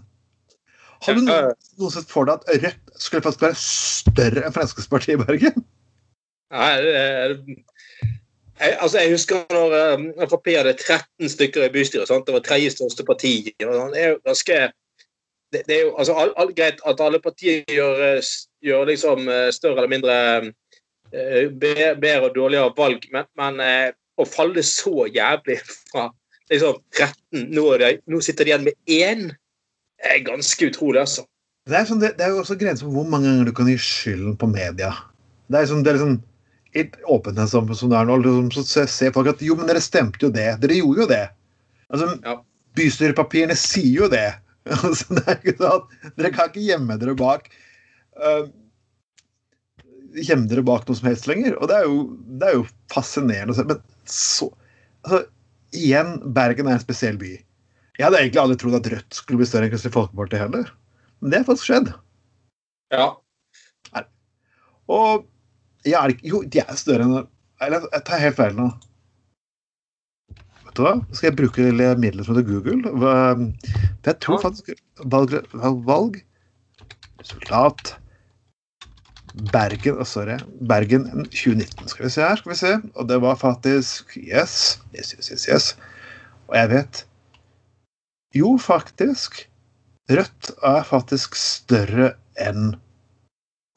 Har 1.05 1.19
du 1.19 1.27
noen, 1.27 1.51
noen 1.77 1.93
sett 1.93 2.09
for 2.09 2.31
deg 2.31 2.39
at 2.39 2.63
Rødt 2.63 3.03
skulle 3.03 3.27
faktisk 3.27 3.43
være 3.45 3.59
større 3.61 4.47
enn 4.47 4.55
Fremskrittspartiet 4.55 5.19
i 5.19 5.25
Bergen? 5.27 5.67
Nei, 6.55 6.71
det, 6.87 7.59
jeg, 8.61 8.77
altså 8.81 9.03
jeg 9.03 9.13
husker 9.15 9.45
når 9.51 9.77
um, 9.95 10.07
Frp 10.31 10.51
hadde 10.55 10.75
13 10.79 11.29
stykker 11.33 11.67
i 11.67 11.73
bystyret. 11.75 12.09
Sant? 12.09 12.27
Det 12.27 12.35
var 12.37 12.45
tredje 12.47 12.73
største 12.75 13.07
parti. 13.07 13.35
Sånn. 13.61 13.95
Det 13.95 14.03
er 14.03 14.13
jo 14.15 14.21
ganske 14.27 14.59
det, 15.55 15.63
det 15.69 15.77
er 15.77 15.83
jo 15.87 15.95
altså, 15.99 16.15
all, 16.19 16.33
all, 16.41 16.53
Greit 16.57 16.83
at 16.87 17.03
alle 17.03 17.21
partier 17.23 17.63
gjør, 17.71 18.01
eh, 18.09 18.33
gjør 18.65 18.89
liksom 18.91 19.29
eh, 19.31 19.51
større 19.55 19.85
eller 19.85 19.93
mindre 19.93 20.17
uh, 21.15 21.45
bedre 21.55 22.29
og 22.29 22.35
dårligere 22.35 22.73
valg, 22.77 23.07
men, 23.15 23.29
men 23.39 23.63
uh, 23.63 23.93
å 24.19 24.27
falle 24.27 24.63
så 24.67 25.07
jævlig 25.11 25.61
fra 25.67 26.09
liksom 26.51 26.81
13 26.95 27.49
Nå, 27.55 27.65
det, 27.81 27.95
nå 28.11 28.21
sitter 28.23 28.47
de 28.47 28.53
igjen 28.53 28.67
med 28.67 28.91
én, 28.91 29.23
er 30.05 30.21
ganske 30.27 30.69
utrolig, 30.69 31.01
altså. 31.03 31.25
Det 31.67 31.79
er, 31.79 31.87
sånn, 31.89 32.03
det, 32.03 32.13
det 32.19 32.27
er 32.27 32.35
jo 32.35 32.43
også 32.43 32.59
grenser 32.61 32.87
for 32.87 32.99
hvor 32.99 33.09
mange 33.09 33.31
ganger 33.31 33.49
du 33.49 33.55
kan 33.57 33.71
gi 33.71 33.79
skylden 33.81 34.37
på 34.39 34.51
media. 34.53 34.91
Det 35.49 35.61
er, 35.61 35.69
sånn, 35.71 35.83
det 35.87 35.95
er 35.95 35.99
liksom 35.99 36.19
åpenhet 37.07 37.51
som, 37.51 37.69
som 37.75 37.91
det 37.91 37.99
er 37.99 38.09
nå, 38.09 38.17
liksom, 38.23 38.65
så 38.67 38.87
ser 38.91 39.13
folk 39.15 39.31
at 39.31 39.43
jo, 39.45 39.57
men 39.59 39.69
dere 39.71 39.83
stemte 39.83 40.27
jo 40.27 40.33
det. 40.35 40.49
Dere 40.63 40.81
gjorde 40.81 41.05
jo 41.05 41.09
det. 41.11 41.23
Altså, 41.93 42.09
ja. 42.25 42.35
Bystyrepapirene 42.79 43.57
sier 43.59 44.05
jo 44.05 44.11
det. 44.11 44.27
altså, 44.75 45.19
det 45.19 45.25
er 45.29 45.39
ikke 45.39 45.57
sånn, 45.61 45.89
Dere 46.17 46.33
kan 46.35 46.51
ikke 46.51 46.65
gjemme 46.65 46.95
dere 46.97 47.13
bak 47.19 47.51
uh, 48.17 48.47
Gjemme 50.15 50.49
dere 50.49 50.63
bak 50.65 50.87
noe 50.89 50.97
som 50.97 51.09
helst 51.11 51.27
lenger. 51.29 51.57
Og 51.59 51.71
det 51.71 51.79
er 51.81 51.89
jo, 51.91 51.99
det 52.39 52.49
er 52.49 52.59
jo 52.61 52.69
fascinerende 52.93 53.55
å 53.55 53.59
se. 53.59 53.67
Men 53.67 53.83
så 54.07 54.49
altså, 55.05 55.25
Igjen, 55.75 56.17
Bergen 56.37 56.71
er 56.71 56.79
en 56.79 56.85
spesiell 56.85 57.19
by. 57.19 57.33
Jeg 57.99 58.07
hadde 58.07 58.21
egentlig 58.21 58.43
aldri 58.43 58.57
trodd 58.61 58.77
at 58.79 58.89
Rødt 58.93 59.17
skulle 59.19 59.41
bli 59.41 59.49
større 59.51 59.67
enn 59.67 59.73
Kristelig 59.73 59.95
Folkeparti 59.97 60.39
heller. 60.39 60.69
Men 61.19 61.33
det 61.33 61.41
har 61.41 61.49
faktisk 61.49 61.67
skjedd. 61.67 61.91
Ja. 62.95 63.09
Og 64.95 65.25
ja, 65.85 66.05
jo, 66.25 66.43
de 66.49 66.63
er 66.63 66.77
større 66.81 67.07
enn 67.07 67.27
Eller 67.65 67.87
jeg 67.93 68.05
tar 68.09 68.23
helt 68.23 68.39
feil 68.39 68.57
nå. 68.59 68.69
Vet 70.65 70.77
du 70.79 70.83
hva? 70.87 70.95
Skal 71.15 71.31
jeg 71.31 71.39
bruke 71.39 71.67
midler 72.01 72.27
som 72.27 72.35
heter 72.35 72.49
Google? 72.49 72.81
Jeg 74.05 74.17
tror 74.25 74.41
faktisk 74.43 74.73
valg, 75.13 75.37
valg 75.87 76.19
Resultat 77.21 77.95
Bergen 79.53 80.03
Sorry. 80.07 80.37
Bergen 80.67 81.09
2019. 81.31 81.89
Skal 81.91 82.07
vi 82.07 82.11
se 82.15 82.23
her. 82.23 82.37
skal 82.37 82.53
vi 82.53 82.59
se. 82.59 82.75
Og 82.95 83.09
det 83.09 83.21
var 83.23 83.39
faktisk 83.39 84.17
Yes. 84.19 84.81
Yes, 84.95 85.15
yes, 85.15 85.31
yes. 85.31 85.49
yes. 85.49 85.71
Og 86.49 86.57
jeg 86.57 86.71
vet 86.71 87.07
Jo, 88.35 88.57
faktisk. 88.59 89.45
Rødt 90.11 90.51
er 90.63 90.83
faktisk 90.85 91.35
større 91.39 92.13
enn 92.37 92.75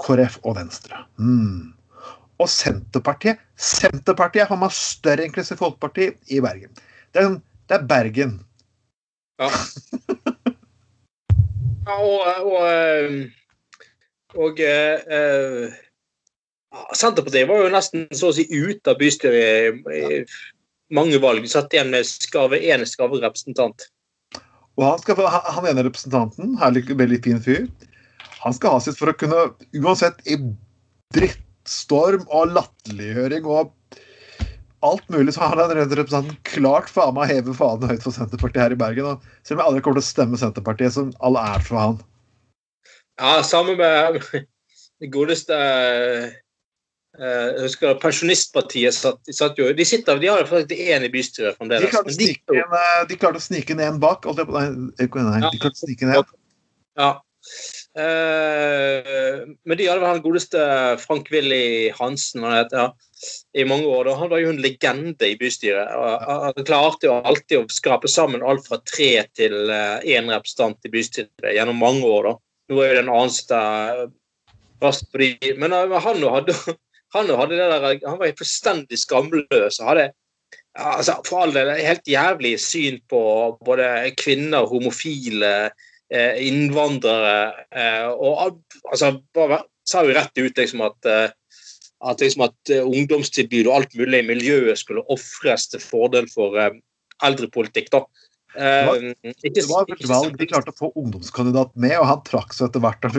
KrF 0.02 0.42
og 0.44 0.58
Venstre. 0.58 1.06
Mm 1.18 1.77
og 2.38 2.50
Senterpartiet. 2.52 3.42
Senterpartiet 3.58 4.46
er 4.46 4.52
man 4.54 4.66
meg 4.66 4.76
større 4.76 5.26
enn 5.26 5.34
Kristelig 5.34 5.62
Folkeparti 5.62 6.12
i 6.34 6.42
Bergen. 6.44 6.74
Det 7.14 7.24
er, 7.24 7.40
det 7.70 7.80
er 7.80 7.88
Bergen. 7.90 8.38
Ja. 9.42 9.50
ja 11.88 11.98
og, 11.98 12.22
og, 12.44 12.62
og, 14.36 14.46
og 14.46 14.62
uh, 14.62 15.66
Senterpartiet 16.94 17.50
var 17.50 17.64
jo 17.64 17.74
nesten 17.74 18.08
så 18.16 18.32
å 18.32 18.38
si 18.38 18.48
ute 18.52 18.94
av 18.94 19.02
bystyret 19.02 19.82
i, 19.90 19.98
i 19.98 20.94
mange 20.94 21.20
valg. 21.24 21.44
De 21.44 21.52
satt 21.52 21.74
igjen 21.74 21.92
med 21.94 22.08
skave, 22.08 22.62
en 22.72 22.86
skaverepresentant. 22.88 23.90
Og 24.78 24.86
han, 24.86 25.02
skal, 25.02 25.26
han 25.26 25.66
ene 25.66 25.88
representanten, 25.88 26.54
herlig, 26.62 26.86
veldig 26.94 27.18
fin 27.26 27.40
fyr, 27.42 27.66
han 28.44 28.54
skal 28.54 28.76
ha 28.76 28.82
sitt 28.84 29.00
for 29.00 29.10
å 29.10 29.18
kunne, 29.18 29.48
uansett 29.74 30.20
i 30.30 30.38
dritt 31.16 31.42
storm 31.72 32.26
og 32.28 32.54
latterliggjøring 32.56 33.48
og 33.48 33.74
alt 34.86 35.08
mulig, 35.10 35.34
så 35.34 35.48
har 35.48 35.58
den 35.58 35.74
representanten 35.80 36.38
klart 36.46 36.90
faen 36.94 37.16
meg 37.18 37.32
heve 37.32 37.56
fanen 37.58 37.90
høyt 37.90 38.04
for 38.06 38.16
Senterpartiet 38.16 38.62
her 38.62 38.76
i 38.76 38.80
Bergen. 38.80 39.08
Og 39.10 39.48
selv 39.48 39.58
om 39.58 39.64
jeg 39.64 39.72
aldri 39.72 39.86
kommer 39.86 40.00
til 40.00 40.06
å 40.06 40.12
stemme 40.12 40.42
Senterpartiet, 40.42 40.94
som 40.96 41.14
all 41.26 41.40
ære 41.42 41.64
for 41.66 41.82
han. 41.82 42.02
Ja, 43.18 43.40
sammen 43.46 43.80
med 43.80 44.20
det 45.02 45.10
godeste 45.14 45.58
eh, 45.58 46.36
jeg 47.18 47.64
husker 47.64 47.96
Pensjonistpartiet 47.98 48.94
satt, 48.94 49.24
satt, 49.34 49.58
jo 49.58 49.72
De 49.74 49.86
sitter, 49.90 50.20
de 50.22 50.30
har 50.30 50.46
faktisk 50.46 50.78
én 50.78 51.06
i 51.08 51.10
bystyret 51.10 51.58
fremdeles. 51.58 51.90
De 51.90 51.96
klarte, 51.96 52.18
de, 52.20 52.60
eh, 52.62 53.00
de 53.10 53.18
klarte 53.18 53.42
å 53.42 53.48
snike 53.48 53.74
inn 53.74 53.82
en 53.82 53.98
bak. 54.02 54.28
Nei, 54.38 54.68
de 55.00 55.08
klarte 55.10 55.74
å 55.74 55.80
snike 55.80 56.12
ned. 56.12 56.36
Ja. 56.98 57.16
Eh, 57.98 59.48
men 59.66 59.78
de 59.78 59.88
hadde 59.88 60.02
vel 60.04 60.12
han 60.12 60.22
godeste 60.22 60.60
Frank 61.02 61.32
Willy 61.34 61.90
Hansen 61.98 62.44
ja, 62.46 62.92
i 63.58 63.66
mange 63.66 63.90
år. 63.90 64.12
Han 64.20 64.30
var 64.30 64.44
jo 64.44 64.52
en 64.54 64.62
legende 64.62 65.32
i 65.32 65.38
bystyret. 65.40 65.90
Han 66.28 66.68
klarte 66.68 67.10
jo 67.10 67.16
alltid 67.18 67.64
å 67.64 67.72
skrape 67.74 68.12
sammen 68.12 68.46
alt 68.46 68.68
fra 68.70 68.78
tre 68.86 69.12
til 69.38 69.72
én 69.72 70.30
eh, 70.30 70.36
representant 70.36 70.86
i 70.86 70.94
bystyret 70.94 71.56
gjennom 71.58 71.82
mange 71.82 72.06
år. 72.06 72.30
da. 72.30 72.36
Nå 72.70 72.84
er 72.84 72.94
jo 72.94 73.00
den 73.02 73.12
Arnstad 73.16 74.04
eh, 74.04 74.14
raskt 74.84 75.10
på 75.10 75.24
de 75.24 75.56
Men 75.58 75.74
han 75.74 75.98
hadde, 75.98 76.56
han 77.18 77.36
hadde 77.42 77.58
det 77.58 77.74
der, 77.74 77.90
han 78.06 78.22
var 78.22 78.38
fullstendig 78.38 79.02
skamløs. 79.02 79.82
og 79.82 79.90
hadde 79.90 80.12
altså, 80.78 81.18
for 81.26 81.48
all 81.48 81.58
del 81.58 81.74
helt 81.82 82.06
jævlig 82.06 82.60
syn 82.62 83.02
på 83.10 83.22
både 83.66 84.12
kvinner, 84.22 84.70
homofile, 84.70 85.56
Eh, 85.58 85.87
innvandrere 86.16 87.66
eh, 87.76 88.08
og 88.08 88.62
altså, 88.92 89.18
bare 89.36 89.64
sa 89.88 90.06
jo 90.08 90.16
rett 90.16 90.40
ut 90.40 90.60
liksom 90.60 90.84
at 90.86 91.10
eh, 91.10 91.28
at, 91.98 92.22
liksom 92.22 92.46
at 92.46 92.72
ungdomstilbud 92.78 93.68
og 93.68 93.74
alt 93.74 93.96
mulig 93.98 94.22
i 94.22 94.28
miljøet 94.28 94.80
skulle 94.80 95.02
ofres 95.12 95.66
til 95.72 95.82
fordel 95.82 96.28
for 96.30 96.54
eldrepolitikk. 97.26 97.90
da. 97.90 98.04
Det 98.54 98.84
var, 98.86 99.02
det 99.26 99.64
var 99.66 99.90
et 99.90 100.06
valg 100.12 100.38
de 100.38 100.48
klarte 100.52 100.76
å 100.76 100.78
få 100.78 100.92
ungdomskandidat 100.94 101.74
med, 101.74 101.96
og 101.98 102.06
han 102.12 102.22
trakk 102.30 102.54
seg 102.54 102.70
etter 102.70 102.86
hvert. 102.86 103.10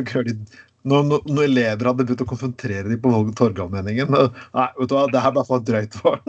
Når, 0.86 1.10
når, 1.26 1.42
elever 1.42 1.90
hadde 1.90 2.06
begynt 2.06 2.22
å 2.22 2.28
konsentrere 2.30 2.86
dem 2.86 3.02
på 3.02 3.10
Torgallmenningen. 3.42 4.14
Nei, 4.14 4.68
vet 4.78 4.86
du 4.86 4.94
hva, 4.94 5.08
det 5.10 5.26
her 5.26 5.34
ble 5.34 5.46
for 5.50 5.66
drøyt 5.66 5.98
for 5.98 6.22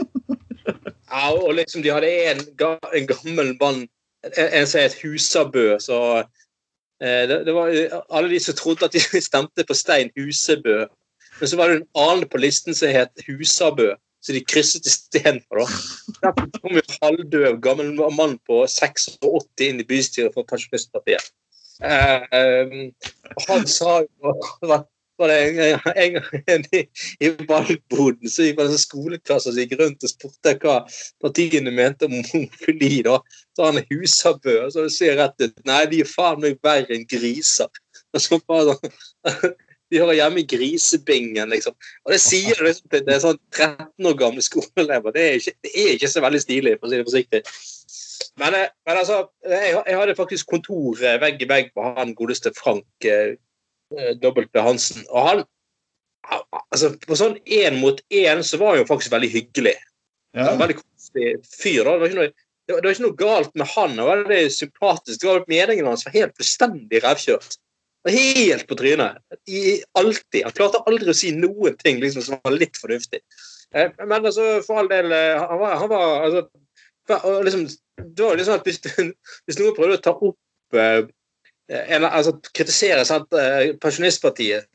ja, 1.14 1.30
og 1.30 1.54
liksom 1.62 1.86
de 1.86 1.94
hadde 1.94 2.10
en, 2.34 2.44
en 2.66 3.10
gammel 3.14 3.54
mann, 3.62 3.86
en, 4.34 4.66
som 4.66 4.82
het 4.82 4.98
Husabø, 5.06 5.76
så 5.86 6.02
Eh, 6.18 6.26
det, 7.00 7.40
det, 7.48 7.54
var 7.56 7.72
alle 8.10 8.30
de 8.34 8.40
som 8.44 8.58
trodde 8.58 8.86
at 8.86 8.96
de 8.96 9.02
stemte 9.30 9.66
på 9.66 9.78
Stein 9.78 10.12
Husebø. 10.18 10.86
Men 11.40 11.48
så 11.48 11.58
var 11.58 11.72
det 11.72 11.80
en 11.80 11.90
annen 11.96 12.28
på 12.28 12.42
listen 12.42 12.76
som 12.76 12.92
het 12.92 13.24
Husabø, 13.28 13.94
så 14.20 14.36
de 14.36 14.44
krysset 14.44 14.88
istedenfor. 14.90 15.64
Derfor 16.20 16.50
kom 16.60 16.80
en 16.80 16.96
halvdøv 17.02 17.60
gammel 17.64 17.94
mann 18.18 18.36
på 18.48 18.66
86 18.68 19.08
inn 19.64 19.80
i 19.80 19.88
bystyret 19.88 20.36
for 20.36 20.48
Pensjonistpartiet. 20.50 21.32
Eh, 21.80 22.24
eh, 22.36 22.92
han 23.48 23.68
sa 23.68 24.02
jo 24.04 24.34
var 25.20 25.32
det 25.32 25.38
en 26.04 26.18
gang 26.18 26.66
i, 26.80 27.30
valgboden 27.50 28.32
så 28.32 28.48
gikk 28.48 28.60
det 28.60 28.68
en 28.68 28.82
skoleklasse 28.82 29.52
som 29.52 29.62
gikk 29.62 29.78
rundt 29.80 30.06
og 30.06 30.12
spurte 30.12 30.56
hva 30.64 30.76
partiene 31.24 31.74
mente 31.76 32.10
om 32.10 32.18
homofili. 32.32 33.02
da. 33.06 33.20
Så 33.56 33.68
han 33.68 33.80
er 33.82 33.88
Husabø, 33.92 34.58
og 34.66 34.76
så 34.76 34.86
sier 34.94 35.18
rett 35.20 35.40
ut 35.44 35.66
Nei, 35.68 35.82
de 35.92 36.04
er 36.04 36.10
faen 36.10 36.44
meg 36.44 36.60
verre 36.66 36.96
enn 36.96 37.08
griser. 37.10 37.72
Og 38.10 38.22
så 38.24 38.40
bare 38.50 38.72
sånn, 38.74 38.94
De 39.90 39.98
hører 39.98 40.20
hjemme 40.20 40.42
i 40.44 40.46
grisebingen, 40.46 41.50
liksom. 41.50 41.74
Og 42.06 42.14
det 42.14 42.20
sier 42.22 42.60
liksom, 42.62 42.92
det 42.94 43.10
er 43.10 43.22
sånn 43.24 43.40
13 43.56 44.06
år 44.06 44.18
gamle 44.18 44.44
skoleelever. 44.46 45.16
Det 45.16 45.24
er 45.24 45.38
ikke, 45.40 45.54
det 45.66 45.72
er 45.74 45.92
ikke 45.96 46.10
så 46.14 46.22
veldig 46.22 46.42
stilig, 46.44 46.74
for 46.78 46.86
å 46.86 46.92
si 46.92 47.00
det 47.00 47.08
forsiktig. 47.08 47.42
Men, 48.38 48.58
eh, 48.58 48.70
men 48.86 49.00
altså, 49.02 49.18
jeg, 49.50 49.72
jeg, 49.74 49.98
hadde 49.98 50.18
faktisk 50.18 50.54
kontor 50.54 51.02
vegg 51.24 51.42
i 51.42 51.50
vegg 51.50 51.72
med 51.74 51.98
han 51.98 52.14
godeste 52.18 52.54
Frank 52.58 52.86
Eh, 53.10 53.34
W. 53.90 54.46
Hansen. 54.62 55.06
Og 55.10 55.28
han 55.28 55.46
altså 56.70 56.92
På 57.08 57.18
sånn 57.18 57.40
én 57.46 57.80
mot 57.82 58.02
én 58.14 58.44
så 58.46 58.60
var 58.62 58.76
han 58.76 58.84
jo 58.84 58.90
faktisk 58.90 59.14
veldig 59.14 59.32
hyggelig. 59.34 59.76
Ja. 60.38 60.52
Veldig 60.60 60.78
koselig 60.82 61.32
fyr. 61.48 61.88
Det 61.88 61.96
var, 62.04 62.14
noe, 62.20 62.28
det 62.30 62.76
var, 62.76 62.84
det 62.84 62.90
var 62.90 62.96
ikke 62.96 63.06
noe 63.08 63.20
galt 63.22 63.56
med 63.58 63.72
han. 63.74 63.96
Det 63.98 64.06
var 64.06 64.24
veldig 64.28 64.54
sympatisk. 64.54 65.22
Det 65.22 65.30
var 65.32 65.50
Meningen 65.50 65.90
hans 65.90 66.06
var 66.06 66.18
helt 66.18 66.38
fullstendig 66.38 67.02
revkjørt. 67.06 67.60
Helt 68.10 68.68
på 68.70 68.78
trynet. 68.80 69.20
I, 69.50 69.80
alltid. 70.00 70.44
Han 70.46 70.56
klarte 70.56 70.84
aldri 70.88 71.12
å 71.12 71.18
si 71.18 71.34
noen 71.36 71.76
ting 71.82 72.00
liksom, 72.04 72.24
som 72.26 72.40
var 72.44 72.56
litt 72.56 72.78
fornuftig. 72.80 73.24
Eh, 73.76 73.92
men 74.06 74.20
altså, 74.22 74.60
for 74.66 74.82
all 74.82 74.88
del 74.90 75.12
eh, 75.14 75.38
Han 75.38 75.60
var, 75.62 75.76
han 75.78 75.90
var 75.92 76.24
altså, 76.26 76.40
for, 77.06 77.44
liksom, 77.46 77.68
Det 78.02 78.24
var 78.24 78.40
liksom 78.40 78.56
at 78.56 78.66
hvis, 78.66 78.80
hvis 79.46 79.60
noen 79.60 79.76
prøvde 79.78 80.00
å 80.00 80.04
ta 80.08 80.14
opp 80.16 80.80
eh, 80.80 81.04
en, 81.70 82.06
altså, 82.08 82.36
Kritisere 82.56 83.06
sant, 83.06 83.34
eh, 83.38 83.76
Pensjonistpartiet, 83.82 84.68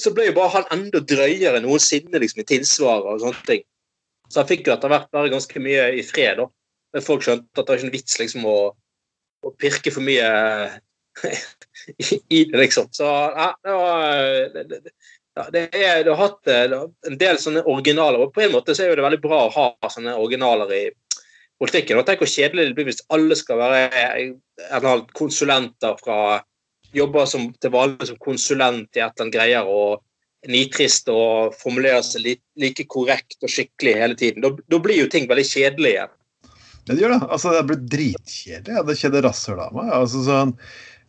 så 0.00 0.12
ble 0.16 0.30
jo 0.30 0.36
bare 0.36 0.54
han 0.54 0.68
enda 0.76 1.02
drøyere 1.04 1.60
noensinne 1.64 2.22
liksom, 2.22 2.42
i 2.42 2.48
tilsvaret 2.48 3.08
og 3.10 3.24
sånne 3.24 3.46
ting. 3.48 3.64
Så 4.30 4.40
han 4.40 4.48
fikk 4.48 4.68
jo 4.68 4.74
etter 4.76 4.92
hvert 4.92 5.10
være 5.12 5.32
ganske 5.32 5.62
mye 5.62 5.90
i 5.98 6.04
fred. 6.06 6.38
da. 6.40 6.46
Men 6.94 7.04
folk 7.04 7.26
skjønte 7.26 7.50
at 7.50 7.66
det 7.66 7.72
var 7.72 7.80
ikke 7.80 7.88
en 7.90 7.96
vits 7.96 8.20
liksom 8.20 8.46
å, 8.48 8.58
å 9.44 9.52
pirke 9.60 9.92
for 9.92 10.06
mye 10.06 10.30
i 12.36 12.44
det, 12.46 12.56
liksom. 12.56 12.88
Så 12.94 13.04
ja, 13.04 13.50
det 13.64 13.76
var 13.76 14.16
det, 14.54 14.80
det 15.54 15.66
er, 15.76 16.04
Du 16.06 16.12
har 16.14 16.22
hatt 16.22 16.50
en 16.50 17.18
del 17.20 17.38
sånne 17.42 17.66
originaler, 17.66 18.22
og 18.22 18.34
på 18.34 18.46
en 18.46 18.54
måte 18.54 18.74
så 18.74 18.86
er 18.86 18.92
jo 18.92 19.00
det 19.00 19.06
veldig 19.06 19.22
bra 19.26 19.44
å 19.46 19.54
ha 19.54 19.90
sånne 19.90 20.16
originaler 20.18 20.74
i 20.78 20.84
politikken. 21.60 22.00
Og 22.00 22.06
Tenk 22.08 22.22
hvor 22.22 22.30
kjedelig 22.30 22.70
det 22.70 22.76
blir 22.78 22.88
hvis 22.90 23.02
alle 23.14 23.36
skal 23.38 23.60
være 23.60 25.00
konsulenter 25.18 25.98
fra 26.00 26.20
jobber 26.96 27.26
som, 27.30 27.50
til 27.62 27.74
vanlig 27.74 28.10
som 28.10 28.20
konsulent 28.22 28.96
i 28.96 29.02
et 29.02 29.04
eller 29.04 29.26
annet 29.26 29.36
greier 29.36 29.68
og 29.70 30.00
nitrist 30.50 31.10
og 31.12 31.56
formulerer 31.60 32.02
seg 32.04 32.24
like, 32.24 32.44
like 32.60 32.86
korrekt 32.90 33.36
og 33.44 33.52
skikkelig 33.52 33.96
hele 33.98 34.16
tiden. 34.18 34.44
Da, 34.44 34.54
da 34.72 34.80
blir 34.82 35.02
jo 35.02 35.10
ting 35.12 35.28
veldig 35.30 35.44
kjedelig 35.46 35.92
igjen. 35.94 36.14
Ja, 36.88 36.94
det 36.94 37.02
gjør 37.02 37.12
det. 37.14 37.20
Altså, 37.28 37.52
det 37.54 37.66
blir 37.68 37.82
dritkjedelig. 37.92 38.86
Det 38.88 38.96
kjeder 39.02 39.26
rasshøl 39.28 39.60
av 39.62 39.76
meg. 39.76 39.92
Altså, 39.94 40.24
sånn, 40.26 40.54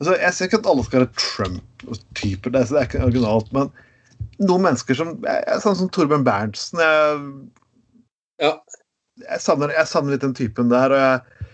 altså, 0.02 0.18
jeg 0.18 0.36
ser 0.36 0.52
ikke 0.52 0.60
at 0.60 0.70
alle 0.74 0.86
skal 0.88 1.06
være 1.06 1.24
Trump-typer, 1.24 2.54
det, 2.54 2.66
det, 2.68 2.82
er 2.82 2.90
ikke 2.90 3.06
originalt. 3.08 3.56
Men 3.56 3.72
noen 4.44 4.68
mennesker 4.68 4.98
som 5.00 5.16
Sånn 5.64 5.80
som 5.80 5.90
Torbjørn 5.94 6.28
Berntsen 6.28 6.84
jeg, 6.84 7.26
ja. 8.42 8.56
Jeg, 9.32 9.44
savner, 9.44 9.74
jeg, 9.76 9.90
savner, 9.90 10.16
litt 10.16 10.26
den 10.26 10.38
typen 10.38 10.72
der. 10.72 10.96
jeg, 10.96 11.50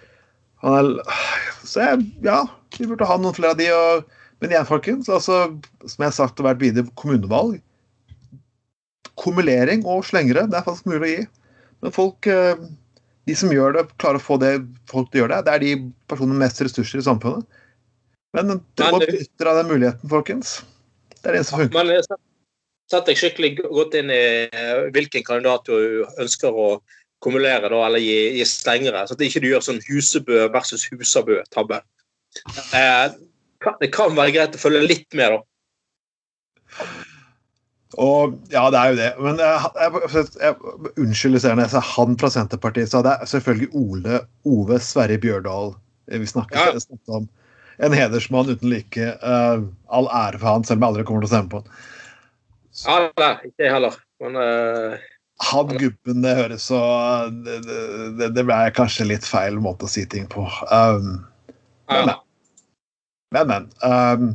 han 0.63 0.77
er, 0.79 1.17
Så 1.63 1.83
jeg, 1.83 2.07
ja, 2.25 2.41
vi 2.77 2.89
burde 2.89 3.07
ha 3.09 3.17
noen 3.21 3.35
flere 3.37 3.55
av 3.55 3.61
de. 3.61 3.71
og 3.73 4.13
men 4.41 4.53
igjen, 4.53 4.67
folkens, 4.69 5.07
altså, 5.09 5.37
som 5.81 6.03
jeg 6.03 6.11
har 6.11 6.13
sagt 6.13 6.41
og 6.41 6.45
vært 6.45 6.61
videre, 6.61 6.85
kommunevalg 6.99 7.57
Kumulering 9.17 9.81
og 9.89 10.03
slengere, 10.05 10.43
det 10.45 10.59
er 10.59 10.65
faktisk 10.65 10.91
mulig 10.91 10.99
å 10.99 11.09
gi. 11.09 11.23
Men 11.81 11.93
folk, 11.95 12.27
eh, 12.29 12.59
de 13.25 13.35
som 13.39 13.49
gjør 13.49 13.73
det, 13.73 13.87
klarer 13.97 14.21
å 14.21 14.23
få 14.23 14.37
det 14.43 14.51
folk 14.91 15.09
til 15.09 15.23
å 15.23 15.23
gjøre 15.23 15.39
det, 15.39 15.47
det 15.47 15.55
er 15.55 15.63
de 15.63 15.71
personene 16.11 16.35
med 16.35 16.43
mest 16.45 16.61
ressurser 16.61 17.01
i 17.01 17.07
samfunnet. 17.07 17.47
Men 18.37 18.59
det 18.77 18.91
må 18.93 19.01
benytte 19.01 19.49
av 19.49 19.57
den 19.57 19.71
muligheten, 19.71 20.11
folkens. 20.11 20.59
Det 21.15 21.31
er 21.31 21.39
det 21.39 21.47
som 21.49 21.63
funker. 21.63 21.79
Men 21.79 21.95
jeg 21.95 22.05
sett 22.91 23.09
deg 23.09 23.19
skikkelig 23.19 23.51
godt 23.63 23.97
inn 23.97 24.13
i 24.13 24.21
eh, 24.45 24.85
hvilken 24.93 25.25
kandidat 25.25 25.65
du 25.65 26.05
ønsker 26.21 26.53
å 26.53 26.69
kumulere 27.23 27.69
da, 27.71 27.81
eller 27.87 28.03
gi, 28.03 28.17
gi 28.37 28.45
strengere, 28.47 29.05
så 29.07 29.17
at 29.17 29.23
ikke 29.25 29.41
du 29.43 29.49
gjør 29.49 29.65
sånn 29.65 29.83
Husebø 29.87 30.47
versus 30.53 30.85
Husabø-tabbe. 30.91 31.81
Eh, 32.77 33.05
det 33.81 33.91
kan 33.95 34.15
være 34.17 34.35
greit 34.35 34.57
å 34.57 34.61
følge 34.61 34.85
litt 34.85 35.17
med, 35.17 35.37
da. 35.37 36.87
Og 37.97 38.35
Ja, 38.51 38.67
det 38.69 38.79
er 38.79 38.91
jo 38.91 38.97
det. 38.99 39.09
Men 39.23 39.41
jeg, 39.41 39.71
jeg, 39.81 40.23
jeg, 40.43 40.77
unnskyld 41.01 41.39
sa 41.41 41.81
han 41.95 42.17
fra 42.19 42.29
Senterpartiet, 42.29 42.91
så 42.91 43.01
det 43.05 43.15
er 43.15 43.31
selvfølgelig 43.31 43.69
Ole 43.79 44.21
Ove 44.45 44.79
Sverre 44.83 45.17
Bjørdal 45.23 45.73
vi 46.07 46.27
snakker, 46.29 46.55
ja. 46.77 46.97
om. 47.17 47.27
En 47.83 47.93
hedersmann 47.93 48.49
uten 48.49 48.69
like. 48.71 49.09
Uh, 49.21 49.65
all 49.91 50.07
ære 50.07 50.39
for 50.39 50.47
han, 50.49 50.63
selv 50.63 50.79
om 50.79 50.85
jeg 50.85 50.93
aldri 50.93 51.07
kommer 51.07 51.25
til 51.25 51.29
å 51.29 51.33
stemme 51.33 51.51
på 51.51 51.59
han. 51.61 51.81
Ja, 52.77 52.95
nei, 53.17 53.33
ikke 53.49 53.65
jeg 53.65 53.73
heller. 53.73 53.97
Men 54.23 54.39
uh, 54.39 55.07
Han 55.37 55.69
gubben, 55.69 56.23
det 56.23 56.33
høres 56.33 56.65
så 56.71 56.79
det, 57.45 57.59
det, 58.17 58.31
det, 58.33 58.43
ble 58.47 58.57
kanskje 58.73 59.05
litt 59.05 59.25
feil 59.27 59.59
måte 59.61 59.85
å 59.85 59.91
si 59.91 60.05
ting 60.09 60.25
på. 60.31 60.47
Um, 60.73 61.19
ja. 61.93 62.17
Men, 63.35 63.51
men. 63.51 63.67
Um, 63.85 64.31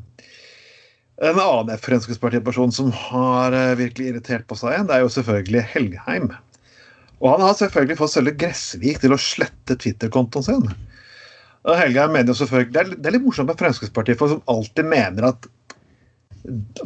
en 1.23 1.39
annen 1.43 1.79
Fremskrittspartiperson 1.83 2.73
som 2.75 2.93
har 2.95 3.55
uh, 3.55 3.75
virkelig 3.79 4.13
irritert 4.13 4.47
på 4.51 4.59
seg, 4.59 4.87
det 4.87 4.95
er 4.95 5.03
jo 5.03 5.11
selvfølgelig 5.17 5.67
Helgheim. 5.75 6.31
Og 7.23 7.29
han 7.35 7.45
har 7.47 7.59
selvfølgelig 7.59 7.99
fått 7.99 8.15
Sølve 8.15 8.35
Gressvik 8.39 9.03
til 9.03 9.15
å 9.15 9.21
slette 9.21 9.79
Twitter-kontoen 9.79 10.47
sin. 10.47 10.71
Og 11.63 11.79
Helgheim 11.79 12.15
mener 12.15 12.31
jo 12.31 12.41
selvfølgelig, 12.41 12.75
det 12.75 12.83
er, 12.83 12.95
det 12.95 13.11
er 13.11 13.17
litt 13.17 13.27
morsomt 13.27 13.51
med 13.51 13.59
Fremskrittspartiet, 13.59 14.19
for 14.19 14.33
som 14.33 14.43
alltid 14.51 14.87
mener 14.91 15.31
at 15.31 15.51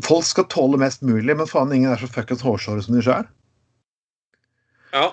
folk 0.04 0.26
skal 0.28 0.48
tåle 0.52 0.80
mest 0.80 1.04
mulig, 1.04 1.32
men 1.32 1.48
faen 1.48 1.72
ingen 1.72 1.92
er 1.92 2.00
så 2.00 2.08
fuckings 2.12 2.44
hårsåre 2.44 2.84
som 2.84 2.96
de 2.96 3.04
sjøl. 3.04 3.28
Ja. 4.96 5.06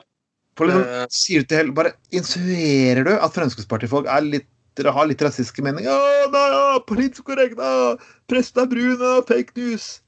For 0.58 0.70
liksom, 0.70 0.84
uh, 0.86 1.06
sier 1.12 1.44
du 1.44 1.50
til 1.50 1.60
Helgheim, 1.60 1.78
Bare 1.78 1.94
insinuerer 2.14 3.08
du 3.08 3.14
at 3.16 3.36
Fremskrittspartifolk 3.36 4.10
er 4.12 4.26
litt 4.26 4.50
dere 4.78 4.94
har 4.94 5.06
litt 5.06 5.22
rasistiske 5.22 5.62
meninger. 5.62 5.90
Ja, 5.90 6.30
nei, 6.34 6.46
ja, 6.50 6.78
politisk 6.90 7.28
korrekt, 7.28 7.60
ja, 7.62 7.94
presten 8.30 8.64
er 8.64 8.72
brun, 8.72 8.96
ja, 8.98 9.20
fake 9.28 9.54
news. 9.60 10.00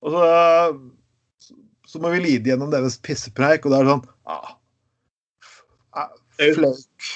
Og 0.00 0.14
så, 0.14 0.22
så 1.92 2.00
må 2.00 2.14
vi 2.14 2.22
lide 2.24 2.52
gjennom 2.52 2.72
deres 2.72 2.96
pissepreik, 3.04 3.66
og 3.66 3.74
det 3.74 3.82
er 3.82 3.90
sånn 3.90 4.06
ah, 4.30 4.54
Flauk. 6.38 7.08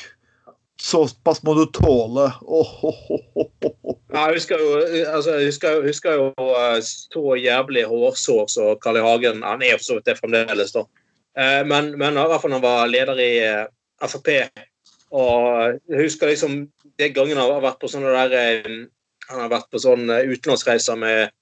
Såpass 0.82 1.44
må 1.46 1.54
du 1.54 1.62
tåle. 1.70 2.24
Oh, 2.42 2.70
oh, 2.88 3.02
oh, 3.14 3.44
oh, 3.86 3.98
jeg 4.10 4.34
husker 4.34 4.58
jo, 4.58 4.72
altså, 5.06 5.36
jeg 5.38 5.52
husker, 5.52 5.84
husker 5.86 6.16
jo 6.18 6.24
uh, 6.42 6.80
så 6.82 7.36
jævlig 7.38 7.84
hårsår 7.86 8.48
som 8.50 8.80
Carl 8.82 8.98
I. 8.98 9.04
Hagen 9.06 9.44
Han 9.46 9.62
er 9.62 9.76
jo 9.76 9.84
så 9.86 9.96
vidt 10.00 10.10
det 10.10 10.18
fremdeles, 10.18 10.74
da. 10.74 10.82
Uh, 11.38 11.62
men, 11.64 11.95
men 11.97 12.18
i 12.18 12.27
hvert 12.29 12.42
fall 12.42 12.55
han 12.57 12.64
var 12.64 12.90
leder 12.90 13.21
i 13.23 13.33
uh, 13.47 13.64
Frp. 14.03 14.29
Og 15.12 15.79
jeg 15.92 16.07
husker 16.07 16.33
liksom 16.33 16.64
det 16.99 17.12
gangen 17.16 17.38
han 17.38 17.51
har 17.51 17.64
vært 17.64 17.81
på 17.83 17.90
sånne 17.90 18.12
der 18.14 18.35
eh, 18.38 18.73
Han 19.31 19.45
har 19.45 19.53
vært 19.53 19.71
på 19.73 19.81
sånn 19.81 20.11
eh, 20.12 20.29
utenlandsreiser 20.33 20.99
med, 20.99 21.35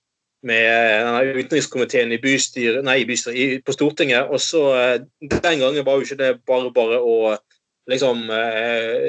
med 0.46 1.30
utenrikskomiteen 1.38 2.12
i 2.14 2.20
bystyret, 2.22 2.84
nei, 2.86 3.02
bystyret, 3.08 3.64
på 3.66 3.74
Stortinget. 3.74 4.30
Og 4.30 4.42
så 4.42 4.64
eh, 4.76 4.98
Den 5.22 5.62
gangen 5.62 5.86
var 5.86 5.98
jo 5.98 6.06
ikke 6.06 6.20
det 6.20 6.34
bare 6.48 6.74
bare 6.74 7.00
å 7.00 7.36
liksom 7.90 8.28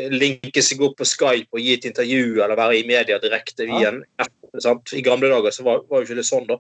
linke 0.10 0.62
seg 0.66 0.80
opp 0.82 0.96
på 0.98 1.06
Skype 1.06 1.54
og 1.54 1.62
gi 1.62 1.76
et 1.76 1.84
intervju 1.86 2.40
eller 2.40 2.58
være 2.58 2.80
i 2.80 2.86
media 2.88 3.20
direkte 3.22 3.68
via 3.70 3.92
en 3.92 4.00
app. 4.18 4.32
Sant? 4.64 4.94
I 4.98 5.04
gamle 5.06 5.30
dager 5.30 5.54
så 5.54 5.66
var, 5.68 5.84
var 5.92 6.02
jo 6.02 6.08
ikke 6.08 6.18
det 6.18 6.26
sånn, 6.26 6.48
da. 6.50 6.58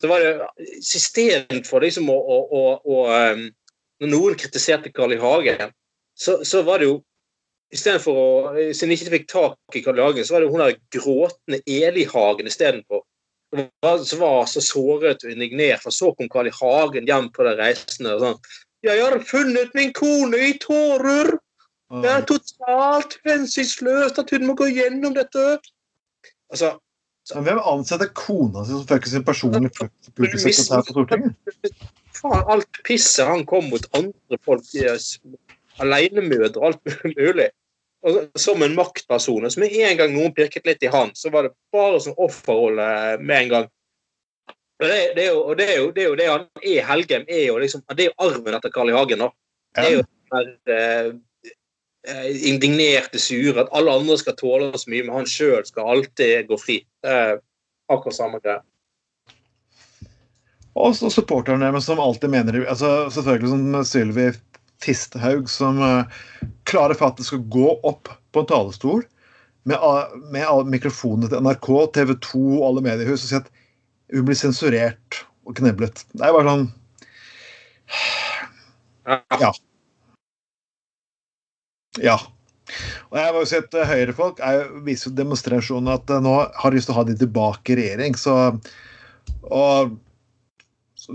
Så 0.00 0.08
var 0.08 0.22
det 0.24 0.70
Istedenfor 0.78 1.84
liksom 1.84 2.08
å, 2.08 2.16
å, 2.16 2.38
å, 2.48 2.62
å 2.94 3.02
Når 4.02 4.10
noen 4.12 4.38
kritiserte 4.38 4.92
Carl 4.94 5.14
I. 5.16 5.20
Hagen, 5.22 5.72
så, 6.18 6.38
så 6.46 6.62
var 6.66 6.82
det 6.82 6.90
jo 6.90 6.98
Istedenfor 7.68 8.16
å 8.16 8.28
Siden 8.72 8.94
de 8.94 8.96
ikke 8.96 9.12
fikk 9.12 9.26
tak 9.28 9.76
i 9.76 9.82
Karl 9.84 9.98
Hagen, 10.00 10.24
så 10.24 10.34
var 10.34 10.40
det 10.40 10.46
jo 10.48 10.54
hun 10.54 10.62
der 10.62 10.78
gråtende 10.94 11.58
Eli-Hagen 11.68 12.48
istedenfor. 12.48 13.02
Som 14.08 14.22
var 14.22 14.46
så 14.48 14.62
såret 14.64 15.24
og 15.24 15.34
indignert. 15.34 15.82
For 15.82 15.92
så 15.92 16.14
kom 16.16 16.30
Carl 16.32 16.48
I. 16.48 16.54
Hagen 16.56 17.08
hjem 17.08 17.28
på 17.34 17.44
de 17.44 17.52
reisende 17.58 18.14
og 18.16 18.24
sånn. 18.24 18.40
'Jeg 18.86 19.02
har 19.02 19.18
funnet 19.26 19.76
min 19.76 19.92
kone 19.92 20.40
i 20.48 20.56
tårer!' 20.62 21.36
Det 22.02 22.10
er 22.12 22.24
totalt 22.28 23.16
hensynsløst 23.24 24.20
at 24.20 24.30
hun 24.30 24.44
må 24.46 24.54
gå 24.56 24.68
gjennom 24.68 25.14
dette. 25.16 25.44
Altså, 26.52 26.74
men 27.34 27.44
Hvem 27.44 27.60
ansetter 27.70 28.10
kona 28.16 28.64
si 28.64 28.76
som 28.76 29.06
sin 29.12 29.24
personlige 29.24 29.88
publikumssekretær 30.16 30.84
på 30.84 30.94
Stortinget? 30.94 31.56
Faen, 32.18 32.44
alt 32.50 32.82
pisset 32.86 33.28
han 33.28 33.46
kom 33.48 33.70
mot 33.72 33.86
andre 33.96 34.38
folk 34.44 34.66
alenemødre 35.78 36.60
og 36.60 36.68
alt 36.70 37.00
mulig. 37.16 37.48
Og 38.06 38.38
som 38.38 38.62
en 38.62 38.76
maktperson. 38.78 39.50
Så 39.50 39.60
med 39.60 39.74
en 39.74 39.98
gang 39.98 40.12
noen 40.14 40.34
pirket 40.34 40.66
litt 40.68 40.84
i 40.86 40.92
han, 40.92 41.10
så 41.18 41.32
var 41.34 41.48
det 41.48 41.56
bare 41.74 41.98
sånn 42.02 42.18
offerrolle 42.18 42.88
med 43.18 43.42
en 43.42 43.52
gang. 43.54 43.70
Det, 44.78 44.90
det, 45.16 45.24
er 45.24 45.32
jo, 45.32 45.40
og 45.42 45.56
det 45.58 45.66
er 45.66 45.78
jo 45.80 45.88
det, 45.90 46.02
er 46.02 46.06
jo 46.06 46.18
det 46.18 46.26
han 46.30 46.44
er, 46.62 46.84
Helgem, 46.86 47.24
er 47.26 47.48
jo 47.48 47.56
liksom, 47.58 47.82
det 47.98 48.04
er 48.04 48.12
jo 48.12 48.28
arven 48.28 48.54
etter 48.54 48.70
Carl 48.74 48.92
I. 48.92 48.94
Hagen. 48.94 49.24
da. 49.24 49.32
Det 49.74 49.86
er 49.88 49.96
jo 49.96 50.04
den 50.30 51.18
eh, 52.06 52.28
indignerte, 52.46 53.18
sure, 53.18 53.64
at 53.64 53.72
alle 53.74 53.96
andre 53.98 54.18
skal 54.20 54.36
tåle 54.38 54.70
så 54.78 54.92
mye, 54.92 55.02
men 55.06 55.16
han 55.18 55.30
sjøl 55.30 55.66
skal 55.66 55.90
alltid 55.96 56.46
gå 56.50 56.60
fri. 56.62 56.78
Er 57.02 57.40
akkurat 57.90 58.18
samme 58.20 58.38
greie. 58.44 58.62
Og 60.78 60.94
så 60.96 61.10
supporterne 61.10 61.66
deres 61.66 61.88
som 61.88 62.00
alltid 62.02 62.30
mener 62.32 62.60
altså 62.64 63.08
Selvfølgelig 63.14 63.50
som 63.50 63.78
Sylvi 63.88 64.28
Tisthaug 64.84 65.48
som 65.50 65.80
uh, 65.82 66.18
klarer 66.70 66.94
faktisk 66.98 67.34
å 67.34 67.44
gå 67.50 67.70
opp 67.88 68.10
på 68.30 68.42
en 68.42 68.50
talerstol 68.50 69.00
med, 69.66 69.78
med 70.30 70.70
mikrofonene 70.70 71.30
til 71.32 71.42
NRK, 71.42 71.68
TV 71.96 72.12
2 72.22 72.42
og 72.60 72.66
alle 72.68 72.84
mediehus 72.86 73.24
og 73.24 73.26
si 73.26 73.38
at 73.40 73.50
hun 74.14 74.28
blir 74.28 74.38
sensurert 74.38 75.22
og 75.48 75.58
kneblet. 75.58 76.04
Det 76.14 76.24
er 76.24 76.36
bare 76.36 76.52
sånn 76.52 76.68
Ja. 79.40 79.50
Ja. 81.98 82.18
Og 83.08 83.16
jeg 83.16 83.24
har 83.24 83.36
jo 83.38 83.48
sett 83.48 83.74
at 83.74 83.88
Høyrefolk 83.88 84.42
er, 84.44 84.66
viser 84.84 85.08
jo 85.08 85.18
demonstrasjonen 85.18 85.90
at 85.94 86.10
uh, 86.12 86.20
nå 86.22 86.34
har 86.52 86.70
de 86.70 86.78
lyst 86.78 86.90
til 86.90 86.94
å 86.94 87.00
ha 87.00 87.06
de 87.08 87.16
tilbake 87.18 87.72
i 87.72 87.78
regjering. 87.80 88.18
Så, 88.20 88.34
og, 89.48 89.96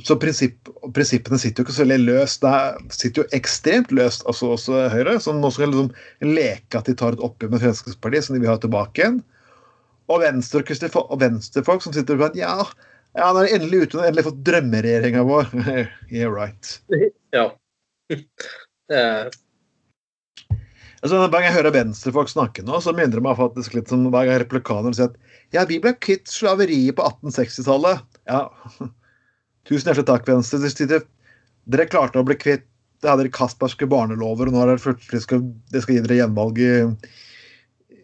så 0.01 0.15
prinsipp, 0.17 0.69
prinsippene 0.95 1.38
sitter 1.38 1.62
jo 1.62 1.67
ikke 1.67 1.75
så 1.75 1.86
veldig 1.86 1.99
løst. 2.08 2.41
Det 2.41 2.95
sitter 2.95 3.21
jo 3.21 3.38
ekstremt 3.38 3.91
løst 3.93 4.25
altså 4.29 4.53
også 4.56 4.88
Høyre. 4.93 5.19
som 5.21 5.41
nå 5.41 5.51
skal 5.53 5.69
liksom 5.69 5.91
leke 6.25 6.79
at 6.79 6.89
de 6.89 6.95
tar 6.97 7.13
et 7.13 7.21
oppgjør 7.21 7.53
med 7.53 7.62
Fremskrittspartiet, 7.62 8.25
som 8.25 8.34
de 8.34 8.41
vil 8.41 8.49
ha 8.49 8.58
tilbake 8.62 9.03
igjen. 9.03 9.19
Og 10.10 10.23
venstre 10.23 10.63
og 11.03 11.19
venstrefolk 11.21 11.86
som 11.86 11.93
sitter 11.93 12.17
og 12.17 12.34
sier 12.34 12.47
ja, 12.47 12.58
ja, 13.13 13.29
nå 13.29 13.43
er 13.43 13.45
de 13.45 13.60
endelig 13.60 13.84
ute, 13.84 13.99
og 13.99 14.08
endelig 14.08 14.25
fått 14.32 14.41
drømmeregjeringa 14.49 15.23
vår. 15.29 15.53
yeah, 16.15 16.34
right. 16.34 16.73
Ja. 17.36 17.45
Altså, 21.03 21.19
hver 21.19 21.29
gang 21.36 21.45
jeg 21.45 21.58
hører 21.60 21.75
venstrefolk 21.75 22.32
snakke 22.32 22.65
nå, 22.65 22.82
så 22.82 22.95
minner 22.95 23.19
det 23.19 23.25
meg 23.27 23.38
faktisk 23.38 23.77
litt 23.77 23.91
som 23.91 24.08
hver 24.08 24.25
gang 24.25 24.41
replikanere 24.41 24.97
sier 24.97 25.12
at 25.12 25.21
ja, 25.53 25.67
vi 25.69 25.77
ble 25.84 25.93
kvitt 26.01 26.32
slaveriet 26.32 26.97
på 26.97 27.06
1860-tallet. 27.06 28.01
Ja, 28.25 28.47
tusen 29.69 29.89
hjertelig 29.89 30.10
takk, 30.10 30.30
Venstre. 30.30 31.02
Dere 31.63 31.88
klarte 31.88 32.19
å 32.19 32.28
bli 32.28 32.36
kvitt 32.36 32.67
det 33.04 33.12
hadde 33.12 33.26
dere 33.26 33.36
Kasperske 33.36 33.88
barnelover, 33.91 34.47
og 34.47 34.56
nå 34.56 34.63
er 34.63 34.73
det 34.73 34.84
plutselig 34.84 35.26
skal, 35.26 35.43
det 35.73 35.84
skal 35.84 35.97
gi 35.97 36.04
dere 36.06 36.21
gjenvalg 36.21 36.60
i 36.63 36.71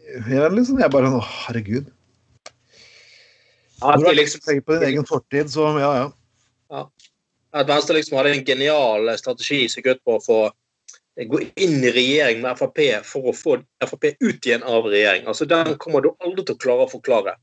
jeg, 0.09 0.51
liksom. 0.55 0.79
Jeg 0.81 0.91
bare 0.91 1.11
Å, 1.13 1.19
herregud. 1.45 1.91
Når 3.79 4.01
du 4.03 4.15
liksom, 4.17 4.41
tenker 4.43 4.65
på 4.65 4.75
din 4.75 4.89
egen 4.89 5.05
fortid, 5.07 5.51
så 5.53 5.69
ja, 5.79 5.91
ja. 6.01 6.07
ja. 6.73 6.81
At 7.55 7.69
Venstre 7.69 7.95
liksom 7.95 8.17
hadde 8.19 8.33
en 8.35 8.43
genial 8.45 9.07
strategi 9.21 9.61
som 9.69 9.79
gikk 9.79 9.93
ut 9.93 10.01
på 10.07 10.17
å 10.17 10.23
få 10.25 10.39
gå 11.29 11.39
inn 11.59 11.79
i 11.83 11.93
regjering 11.93 12.41
med 12.43 12.59
Frp 12.59 12.81
for 13.07 13.31
å 13.31 13.35
få 13.35 13.57
Frp 13.85 14.09
ut 14.19 14.49
igjen 14.49 14.65
av 14.67 14.89
regjering. 14.89 15.29
Altså, 15.29 15.47
Den 15.47 15.77
kommer 15.79 16.03
du 16.03 16.11
aldri 16.17 16.43
til 16.43 16.57
å 16.57 16.63
klare 16.65 16.87
å 16.87 16.91
forklare 16.91 17.37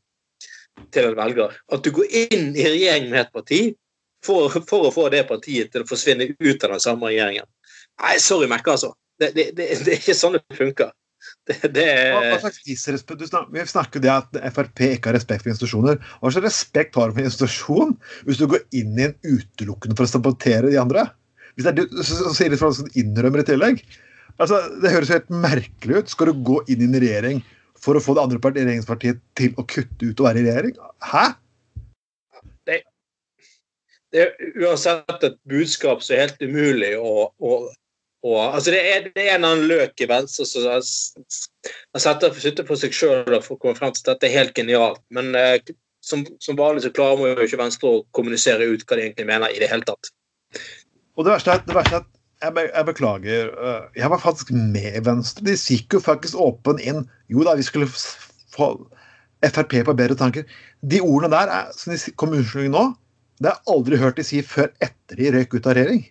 til 0.92 1.10
en 1.10 1.16
velger. 1.16 1.56
At 1.72 1.86
du 1.86 1.92
går 1.96 2.12
inn 2.26 2.52
i 2.52 2.68
regjering 2.68 3.08
med 3.12 3.24
et 3.24 3.32
parti 3.32 3.62
for, 4.26 4.60
for 4.68 4.88
å 4.88 4.92
få 4.94 5.08
det 5.14 5.24
partiet 5.30 5.72
til 5.72 5.84
å 5.84 5.88
forsvinne 5.88 6.32
ut 6.34 6.66
av 6.66 6.76
den 6.76 6.82
samme 6.82 7.10
regjeringen. 7.10 7.48
Nei, 8.02 8.16
sorry, 8.22 8.48
Mekke, 8.50 8.76
altså. 8.76 8.92
Det, 9.16 9.32
det, 9.32 9.50
det, 9.56 9.70
det, 9.80 9.92
er 9.94 10.00
ikke 10.00 10.16
sånn 10.16 10.36
det 10.36 10.44
funker. 10.58 10.92
Hva, 11.46 12.38
slags 12.42 12.60
disrespekt? 12.66 13.22
Vi 13.54 13.64
snakker 13.70 14.02
det 14.02 14.10
at 14.12 14.36
Frp 14.54 14.82
ikke 14.88 15.10
har 15.10 15.16
respekt 15.16 15.44
for 15.44 15.52
institusjoner. 15.52 15.98
Hva 16.20 16.32
slags 16.34 16.46
respekt 16.46 16.98
har 16.98 17.10
du 17.10 17.16
for 17.16 17.22
en 17.22 17.30
institusjon 17.30 17.94
hvis 18.26 18.40
du 18.40 18.46
går 18.50 18.66
inn 18.78 18.98
i 18.98 19.08
en 19.08 19.16
utelukkende 19.24 19.96
for 19.98 20.06
å 20.06 20.10
sabotere 20.10 20.70
de 20.70 20.80
andre? 20.82 21.06
Hvis 21.56 21.66
det 21.66 21.72
er 21.72 21.78
du, 21.78 22.02
så 22.04 22.34
sier 22.36 22.52
de 22.52 22.60
fra 22.60 22.70
at 22.70 22.98
innrømmer 23.00 23.42
i 23.42 23.48
tillegg. 23.48 23.82
Altså, 24.36 24.60
Det 24.82 24.92
høres 24.92 25.14
helt 25.14 25.30
merkelig 25.32 26.02
ut. 26.02 26.12
Skal 26.12 26.30
du 26.30 26.44
gå 26.46 26.60
inn 26.68 26.84
i 26.84 26.90
en 26.90 27.00
regjering 27.00 27.42
for 27.80 27.96
å 27.96 28.02
få 28.02 28.16
det 28.16 28.26
andre 28.26 28.40
part, 28.42 28.58
regjeringspartiet 28.58 29.22
til 29.38 29.56
å 29.56 29.64
kutte 29.64 30.10
ut 30.10 30.20
og 30.20 30.28
være 30.28 30.42
i 30.42 30.48
regjering? 30.48 30.76
Hæ? 31.06 31.26
Det, 34.14 34.22
er 34.22 34.62
uansett 34.62 35.24
et 35.26 35.38
budskap 35.50 36.04
som 36.04 36.14
er 36.16 36.26
helt 36.26 36.42
umulig 36.42 36.92
å, 36.98 37.26
å, 37.36 37.56
å 38.26 38.36
altså 38.44 38.74
det, 38.74 38.82
er, 38.86 39.08
det 39.16 39.24
er 39.24 39.34
en 39.34 39.48
annen 39.48 39.66
løk 39.70 40.00
i 40.00 40.08
Venstre 40.10 40.46
som 40.46 40.62
sitter 41.98 42.68
for 42.68 42.78
seg 42.80 42.94
sjøl 42.94 43.40
for 43.42 43.56
å 43.56 43.60
komme 43.60 43.78
frem 43.78 43.92
til 43.94 44.04
at 44.04 44.14
dette 44.14 44.30
er 44.30 44.38
helt 44.38 44.54
genialt. 44.58 45.02
Men 45.14 45.34
eh, 45.38 45.58
som, 46.06 46.22
som 46.42 46.58
vanlig 46.58 46.86
så 46.86 46.94
klarer 46.94 47.18
man 47.20 47.34
jo 47.34 47.48
ikke 47.48 47.60
Venstre 47.60 47.90
å 47.90 48.04
kommunisere 48.16 48.68
ut 48.70 48.86
hva 48.86 48.98
de 48.98 49.08
egentlig 49.08 49.28
mener 49.28 49.50
i 49.50 49.62
det 49.62 49.70
hele 49.72 49.86
tatt. 49.88 50.12
Og 51.16 51.26
det 51.26 51.32
verste 51.32 51.56
er, 51.56 51.64
det 51.66 51.76
verste 51.76 52.00
er 52.00 52.12
jeg, 52.42 52.52
be, 52.52 52.66
jeg, 52.68 52.84
beklager. 52.86 53.50
øh, 53.58 53.82
Jeg 53.96 54.10
var 54.10 54.18
faktisk 54.18 54.50
med 54.52 55.00
Venstre. 55.04 55.44
De 55.44 55.56
gikk 55.56 55.96
jo 55.96 56.00
faktisk 56.04 56.36
åpen 56.36 56.80
inn. 56.84 57.06
Jo 57.32 57.46
da, 57.46 57.56
vi 57.56 57.64
skulle 57.66 57.88
få 58.52 58.74
Frp 59.46 59.72
på 59.84 59.94
bedre 59.96 60.16
tanker. 60.16 60.44
De 60.80 61.00
ordene 61.00 61.32
der 61.32 61.50
er, 61.52 61.72
som 61.76 61.92
de 61.92 62.12
kom 62.16 62.32
med 62.32 62.40
unnskyldning 62.40 62.72
nå, 62.72 62.84
det 63.40 63.50
har 63.50 63.58
jeg 63.58 63.74
aldri 63.74 63.98
hørt 64.00 64.20
de 64.20 64.24
si 64.24 64.42
før 64.44 64.70
etter 64.84 65.18
de 65.20 65.32
røyk 65.34 65.56
ut 65.56 65.66
av 65.68 65.76
regjering. 65.76 66.04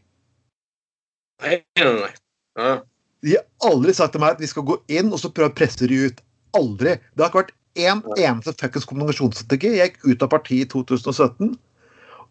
Nei, 1.43 1.57
nei, 1.81 1.93
nei. 1.97 2.11
Ja. 2.55 2.73
De 3.25 3.37
har 3.39 3.71
aldri 3.71 3.93
sagt 3.97 4.13
til 4.13 4.21
meg 4.21 4.35
at 4.35 4.43
vi 4.43 4.49
skal 4.49 4.65
gå 4.67 4.77
inn 4.93 5.09
og 5.09 5.19
så 5.21 5.31
prøve 5.33 5.51
å 5.51 5.57
presse 5.57 5.89
de 5.89 6.01
ut. 6.05 6.19
Aldri. 6.55 6.97
Det 7.15 7.23
har 7.23 7.31
ikke 7.31 7.41
vært 7.41 7.55
én 7.75 8.03
eneste 8.15 8.53
fuckings 8.59 8.85
kommunikasjonsstrategi. 8.87 9.73
Jeg 9.79 9.95
gikk 9.95 10.05
ut 10.05 10.27
av 10.27 10.31
partiet 10.35 10.67
i 10.67 10.71
2017. 10.71 11.55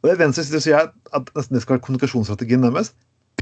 Og 0.04 0.08
det 0.08 0.14
Venstre 0.20 0.44
sier, 0.46 0.62
sier 0.62 0.86
at 1.16 1.34
nesten 1.34 1.58
det 1.58 1.64
skal 1.64 1.76
være 1.76 1.84
kommunikasjonsstrategien 1.88 2.64
deres. 2.64 2.92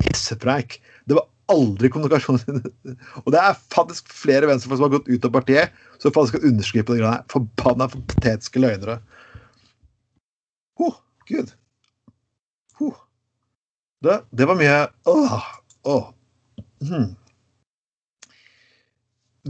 Pissepreik. 0.01 0.81
Det 1.11 1.19
var 1.19 1.29
aldri 1.53 1.91
kommunikasjon 1.93 2.41
Og 3.25 3.31
det 3.35 3.41
er 3.41 3.61
faktisk 3.75 4.09
flere 4.15 4.49
venstrefolk 4.49 4.81
som 4.81 4.89
har 4.89 4.97
gått 4.97 5.11
ut 5.11 5.29
av 5.29 5.35
partiet, 5.37 5.79
som 6.01 6.15
faktisk 6.15 6.39
skal 6.39 6.51
underskrive 6.53 6.89
på 6.89 6.97
de 6.97 7.03
greiene. 7.03 7.27
Forbanna 7.33 7.91
patetiske 7.93 8.63
løgnere. 8.63 9.01
Huh, 10.81 10.97
Gud. 11.33 11.53
Huh. 12.79 13.01
Det, 14.03 14.21
det 14.31 14.49
var 14.51 14.59
mye 14.59 14.79
Åh. 15.11 15.49
Åh. 15.93 16.09
Hmm. 16.83 17.13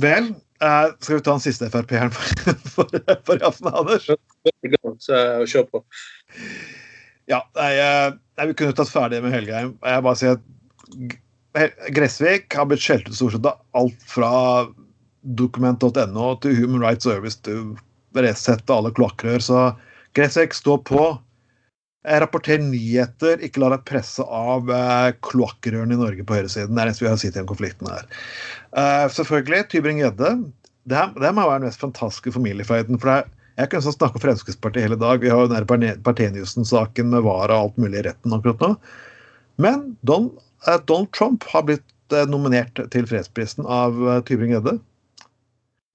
Vel, 0.02 0.28
eh, 0.64 0.86
skal 1.00 1.16
vi 1.16 1.24
ta 1.24 1.34
den 1.34 1.44
siste 1.44 1.68
Frp-eren 1.72 2.12
for, 2.14 2.54
for, 2.74 3.00
for 3.26 3.40
i 3.40 3.46
aften, 3.48 3.72
Anders? 3.72 4.08
å 4.12 5.46
kjør 5.48 5.66
på. 5.68 5.82
Ja, 7.30 7.42
nei, 7.56 7.72
nei, 8.36 8.46
vi 8.50 8.56
kunne 8.58 8.76
tatt 8.76 8.92
ferdig 8.92 9.22
med 9.24 9.34
Helgheim. 9.34 9.76
Jeg 9.84 10.04
bare 10.06 10.20
sier 10.20 10.38
at 10.38 11.18
Gressvik 11.92 12.56
har 12.56 12.68
blitt 12.68 12.82
skjelt 12.82 13.08
ut 13.08 13.16
stort 13.16 13.36
sett 13.36 13.48
av 13.48 13.60
alt 13.76 14.06
fra 14.08 14.32
dokument.no 15.22 16.28
til 16.42 16.56
Human 16.56 16.82
Rights 16.82 17.06
Service 17.06 17.38
til 17.44 17.74
Resett 18.16 18.64
og 18.68 18.78
alle 18.78 18.94
kloakkrør. 18.96 19.44
Så 19.44 19.60
Gressvik, 20.16 20.56
stå 20.56 20.78
på. 20.88 21.04
Rapporter 22.02 22.58
nyheter, 22.58 23.38
ikke 23.46 23.62
la 23.62 23.74
deg 23.76 23.84
presse 23.86 24.24
av 24.26 24.70
eh, 24.74 25.12
kloakkrørene 25.22 25.94
i 25.94 26.00
Norge 26.00 26.24
på 26.26 26.34
høyresiden. 26.34 26.74
Det 26.74 26.80
er 26.80 26.88
det 26.88 26.90
eneste 26.90 27.06
vi 27.06 27.10
har 27.12 27.20
sett 27.22 27.36
i 27.36 27.40
den 27.40 27.50
konflikten 27.50 27.92
her. 27.92 28.08
Uh, 28.74 29.06
selvfølgelig, 29.14 29.68
Tybring-Gjedde. 29.70 30.32
Det, 30.82 30.98
her, 30.98 31.12
det 31.14 31.30
må 31.36 31.46
være 31.46 31.62
den 31.62 31.70
mest 31.70 31.84
fantastiske 31.84 32.34
familiefeiden. 32.34 32.98
for 32.98 33.12
det 33.12 33.20
er 33.60 33.68
jeg 33.68 33.84
sånn 33.84 33.94
snakke 33.94 34.18
om 34.18 34.24
Fremskrittspartiet 34.24 34.86
hele 34.86 34.98
dag. 34.98 35.20
Vi 35.22 35.30
har 35.30 35.44
jo 35.44 35.50
den 35.52 36.02
Parteniussen-saken 36.06 37.10
med 37.12 37.24
Vara 37.26 37.58
og 37.58 37.68
alt 37.68 37.82
mulig 37.84 38.00
i 38.00 38.06
retten 38.08 38.34
akkurat 38.34 38.64
nå. 38.64 38.70
Men 39.60 39.92
Don, 40.08 40.30
eh, 40.66 40.80
Donald 40.88 41.12
Trump 41.12 41.44
har 41.52 41.66
blitt 41.68 42.16
eh, 42.16 42.24
nominert 42.26 42.80
til 42.94 43.06
fredsprisen 43.06 43.68
av 43.68 44.00
eh, 44.08 44.22
Tybring-Gjedde. 44.26 44.78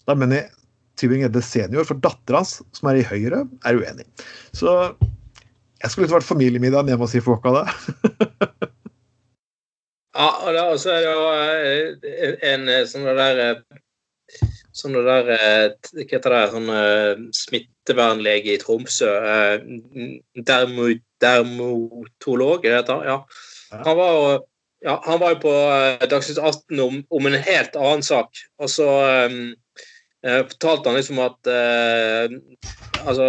Da 0.08 0.16
mener 0.16 0.44
jeg 0.44 0.54
Tybring-Gjedde 1.02 1.44
senior, 1.44 1.88
for 1.90 2.00
dattera 2.02 2.44
hans, 2.44 2.60
som 2.78 2.92
er 2.92 3.02
i 3.02 3.08
Høyre, 3.10 3.44
er 3.66 3.82
uenig. 3.82 4.06
Så 4.56 4.78
jeg 5.82 5.92
skulle 5.92 6.08
ikke 6.08 6.18
vært 6.18 6.28
familiemiddag 6.30 6.90
hjemme 6.90 7.06
hos 7.06 7.14
si 7.16 7.22
folk 7.24 7.46
av 7.50 7.60
det. 7.60 7.66
ja, 10.18 10.30
og 10.64 10.80
så 10.82 10.96
er 10.96 11.04
det 11.04 11.12
jo 11.12 11.26
en, 12.52 12.72
sånn 12.90 13.08
det 13.08 13.18
der 13.20 13.42
sånn 14.78 14.98
det 14.98 15.06
der 15.08 15.32
eh, 15.34 15.66
Hva 15.94 16.06
heter 16.12 16.34
det? 16.34 16.44
Sånn 16.54 16.70
smittevernlege 17.38 18.56
i 18.56 18.60
Tromsø. 18.62 19.14
Dermo, 20.50 20.92
dermotolog, 21.24 22.66
er 22.66 22.76
det 22.76 22.82
heter? 22.84 23.08
Ja. 23.08 23.18
Han 23.86 23.98
var 24.00 24.14
jo 24.14 24.30
ja, 24.86 25.02
han 25.06 25.18
var 25.20 25.34
jo 25.34 25.40
på 25.42 25.54
Dagsnytt 26.10 26.38
18 26.38 26.80
om, 26.84 27.00
om, 27.10 27.26
en 27.26 27.40
helt 27.48 27.78
annen 27.80 28.06
sak. 28.06 28.38
Og 28.62 28.70
så 28.70 28.86
uh, 28.86 30.44
fortalte 30.52 30.92
han 30.92 31.00
liksom 31.00 31.22
at 31.26 31.50
uh, 31.50 32.38
Altså 33.08 33.26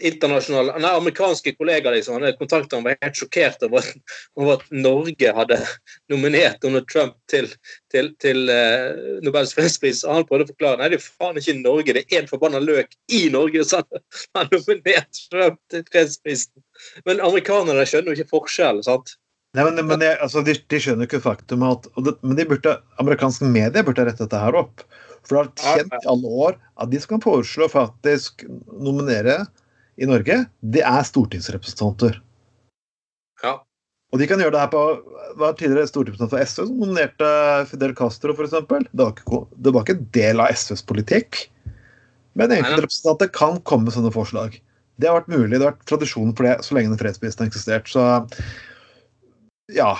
internasjonale, 0.00 0.74
nei, 0.80 0.90
amerikanske 0.96 1.52
kollegaer 1.58 1.96
liksom, 1.96 2.16
han 2.16 2.26
hadde 2.26 2.38
kontaktet 2.40 2.76
han 2.76 2.86
var 2.86 2.98
helt 3.02 3.18
sjokkert 3.20 3.64
over, 3.66 3.86
over, 4.38 4.52
at 4.56 4.66
Norge 4.72 5.32
hadde 5.36 5.58
nominert 6.12 6.60
Donald 6.64 6.88
Trump 6.90 7.16
til, 7.30 7.50
til, 7.92 8.12
til 8.22 8.50
uh, 8.50 9.20
Nobels 9.24 9.54
fredspris. 9.56 10.02
Og 10.06 10.20
han 10.20 10.28
prøvde 10.28 10.48
å 10.48 10.52
forklare 10.52 10.80
nei, 10.80 10.90
det 10.94 11.00
er 11.00 11.06
faen 11.06 11.40
ikke 11.40 11.56
Norge, 11.60 11.96
det 11.96 12.04
er 12.08 12.22
en 12.22 12.30
forbanna 12.30 12.62
løk 12.64 12.94
i 13.16 13.26
Norge 13.32 13.64
som 13.68 13.84
har 14.38 14.50
nominert 14.52 15.24
Trump 15.32 15.60
til 15.72 15.84
fredsprisen. 15.92 16.64
Men 17.08 17.22
amerikanerne 17.24 17.84
skjønner 17.88 18.14
jo 18.14 18.20
ikke 18.20 18.36
forskjellen. 18.38 18.86
sant? 18.86 19.16
Nei, 19.56 19.64
men, 19.66 19.82
men 19.82 20.02
jeg, 20.04 20.16
altså, 20.22 20.44
de, 20.46 20.54
de, 20.54 20.78
skjønner 20.78 21.08
ikke 21.08 21.22
faktum 21.24 21.64
at 21.66 21.88
det, 21.98 22.14
Men 22.22 22.36
de 22.38 22.46
burde, 22.52 22.76
amerikanske 23.02 23.48
medier 23.50 23.86
burde 23.86 24.04
rette 24.06 24.22
dette 24.22 24.42
her 24.42 24.58
opp. 24.60 24.84
For 25.26 25.36
det 25.36 25.40
har 25.66 25.80
tjent 25.80 25.96
i 25.98 26.10
alle 26.10 26.34
år 26.46 26.54
at 26.80 26.92
de 26.92 27.00
skal 27.02 27.20
foreslå 27.22 27.66
faktisk 27.68 28.46
nominere 28.80 29.42
i 30.00 30.08
Norge, 30.08 30.36
det 30.74 30.82
er 30.86 31.06
stortingsrepresentanter. 31.06 32.16
Ja. 33.44 33.58
Og 34.10 34.18
de 34.18 34.26
kan 34.26 34.40
gjøre 34.42 34.56
det 34.56 34.62
her 34.62 34.72
på 34.72 34.84
var 35.38 35.54
tidligere 35.58 35.88
stortingsrepresentant 35.90 36.32
for 36.32 36.42
SV 36.42 36.66
som 36.66 36.80
nominerte 36.80 37.28
Fidel 37.70 37.92
Castro, 37.98 38.34
f.eks. 38.34 38.56
Det, 38.56 39.04
var 39.04 39.12
ikke, 39.14 39.42
det 39.54 39.74
var 39.74 39.84
ikke 39.84 39.98
en 39.98 40.08
del 40.16 40.42
av 40.42 40.56
SVs 40.56 40.82
politikk. 40.88 41.44
Men 42.38 42.54
enkeltrepresentanter 42.56 43.30
kan 43.34 43.60
komme 43.66 43.88
med 43.88 43.96
sånne 43.96 44.12
forslag. 44.14 44.56
Det 45.00 45.08
har 45.08 45.20
vært 45.20 45.32
mulig, 45.32 45.54
det 45.54 45.64
har 45.64 45.74
vært 45.74 45.86
tradisjonen 45.88 46.34
for 46.36 46.48
det 46.48 46.56
så 46.66 46.76
lenge 46.76 46.92
den 46.92 47.00
fredsprisen 47.00 47.44
har 47.44 47.50
eksistert. 47.50 47.90
Så 47.90 48.02
ja. 49.76 49.92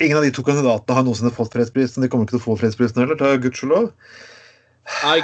ingen 0.00 0.18
av 0.18 0.24
de 0.26 0.32
to 0.34 0.44
kandidatene 0.46 0.96
har 0.96 1.06
noensinne 1.06 1.34
fått 1.34 1.54
fredsprisen. 1.54 2.02
De 2.02 2.10
kommer 2.10 2.26
ikke 2.26 2.38
til 2.38 2.42
å 2.42 2.46
få 2.48 2.60
fredsprisen 2.62 3.02
heller, 3.02 3.40
gudskjelov. 3.44 3.90
Nei, 5.04 5.18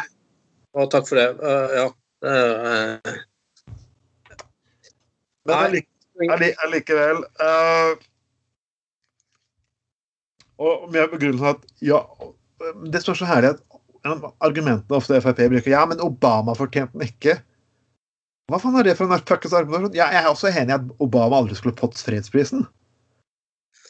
og 0.77 0.91
takk 0.93 1.09
for 1.09 1.19
det. 1.19 1.31
Uh, 1.41 1.79
ja. 1.81 1.87
Uh, 2.25 2.97
Men 5.45 5.57
allike, 5.61 6.55
allikevel 6.65 7.19
uh, 7.45 7.93
Og 10.57 10.87
med 10.89 11.11
begrunnelsen 11.13 11.51
at 11.51 11.67
ja, 11.85 12.01
Det 12.89 13.03
står 13.05 13.21
så 13.21 13.29
herlig 13.29 13.53
at 13.53 13.61
argumentene 14.41 14.97
ofte 14.97 15.21
Frp 15.21 15.45
bruker 15.53 15.71
Ja, 15.71 15.85
men 15.85 16.01
Obama 16.01 16.55
fortjente 16.57 16.97
den 16.97 17.05
ikke. 17.11 17.37
Hva 18.47 18.61
faen 18.63 18.79
er 18.79 18.87
det 18.87 18.95
for 18.97 19.11
en 19.11 19.25
fuckings 19.27 19.55
argumentasjon? 19.59 19.97
Ja, 19.99 20.07
jeg 20.15 20.23
er 20.23 20.31
også 20.31 20.53
enig 20.53 20.71
i 20.71 20.77
at 20.79 20.91
Obama 21.03 21.41
aldri 21.43 21.59
skulle 21.59 21.77
fått 21.77 21.99
fredsprisen. 21.99 22.63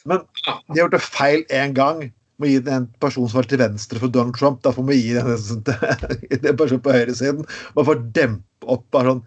Men 0.09 0.23
de 0.25 0.49
har 0.73 0.79
gjort 0.81 0.95
det 0.97 1.03
feil 1.05 1.45
én 1.53 1.75
gang 1.77 2.07
med 2.37 2.49
å 2.49 2.51
gi 2.51 2.61
den 2.65 2.83
en 2.83 2.91
person 3.01 3.27
som 3.27 3.39
var 3.39 3.49
til 3.49 3.61
venstre 3.61 4.01
for 4.01 4.13
Donald 4.13 4.37
Trump. 4.37 4.61
Får 4.63 4.85
vi 4.89 4.99
gi 4.99 5.17
den 5.17 5.63
til 5.67 6.47
en 6.51 6.59
person 6.59 6.83
på 6.83 6.95
høyresiden. 6.95 7.49
Man 7.75 7.89
får 7.89 8.05
dempe 8.17 8.71
opp 8.77 8.87
bare 8.93 9.15
sånn 9.15 9.25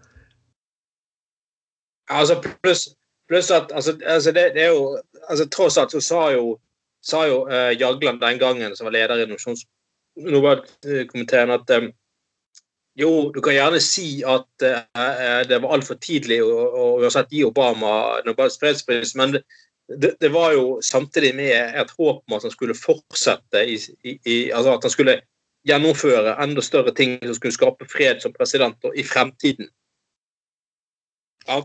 Altså, 2.11 2.35
pluss 2.43 2.89
plus 3.31 3.51
at 3.51 3.71
altså, 3.71 3.95
altså 4.05 4.31
det, 4.35 4.49
det, 4.55 4.63
er 4.63 4.73
jo 4.75 4.99
altså, 5.29 5.45
Tross 5.49 5.77
alt 5.77 5.93
så 5.95 6.01
sa 6.03 6.21
jo, 6.35 6.57
sa 7.03 7.23
jo 7.29 7.45
uh, 7.47 7.71
Jagland 7.79 8.19
den 8.19 8.39
gangen, 8.39 8.75
som 8.75 8.89
var 8.89 8.97
leder 8.97 9.23
i 9.23 9.27
Nobelkomiteen, 10.27 11.53
at 11.55 11.71
um, 11.77 11.87
jo, 12.99 13.31
du 13.31 13.39
kan 13.39 13.55
gjerne 13.55 13.79
si 13.79 14.19
at 14.27 14.65
uh, 14.67 15.39
det 15.47 15.61
var 15.63 15.77
altfor 15.77 15.95
tidlig 16.03 16.41
å, 16.43 16.51
å 16.51 16.87
uansett 16.99 17.31
gi 17.31 17.45
Obama 17.47 18.19
Nobels 18.27 18.59
fredspris, 18.59 19.15
men 19.15 19.39
det, 19.91 19.97
det, 20.01 20.13
det, 20.19 20.29
var 20.29 20.53
jo 20.55 20.79
samtidig 20.83 21.33
med 21.35 21.75
et 21.81 21.91
håp 21.97 22.23
om 22.23 22.37
at 22.37 22.47
han 22.47 22.53
skulle 22.53 22.77
fortsette 22.77 23.63
i, 23.67 23.75
i, 24.03 24.15
i, 24.23 24.37
altså 24.51 24.77
At 24.77 24.87
han 24.87 24.93
skulle 24.93 25.19
gjennomføre 25.67 26.37
enda 26.41 26.63
større 26.65 26.93
ting 26.97 27.19
som 27.21 27.35
skulle 27.37 27.55
skape 27.55 27.87
fred 27.89 28.21
som 28.23 28.33
president 28.33 28.91
i 28.95 29.03
fremtiden. 29.05 29.69
Ja. 31.47 31.61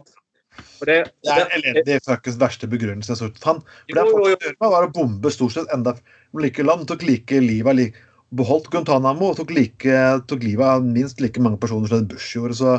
Det, 0.81 0.97
det, 1.25 1.33
er 1.33 1.53
elendig 1.57 1.99
fuckings 2.05 2.39
verste 2.41 2.69
begrunnelse 2.69 3.13
jeg 3.13 3.21
så 3.21 3.29
ut 3.29 3.39
for 3.41 3.61
For 3.61 3.97
det 3.97 4.05
han 4.05 4.29
gjorde, 4.33 4.53
var 4.61 4.87
å 4.87 4.93
bombe 4.93 5.33
stort 5.33 5.55
sett 5.57 5.73
enda 5.73 5.95
like 6.37 6.65
land. 6.65 6.87
Tok 6.89 7.05
like 7.05 7.41
livet 7.45 7.77
like, 7.77 8.05
Beholdt 8.37 8.67
Guantánamo 8.73 9.31
og 9.31 9.37
tok, 9.39 9.53
like, 9.55 9.99
tok 10.27 10.43
livet 10.43 10.67
av 10.67 10.85
minst 10.85 11.21
like 11.23 11.41
mange 11.41 11.61
personer 11.63 11.93
som 11.93 12.09
Bush 12.11 12.35
gjorde. 12.35 12.57
Så 12.59 12.73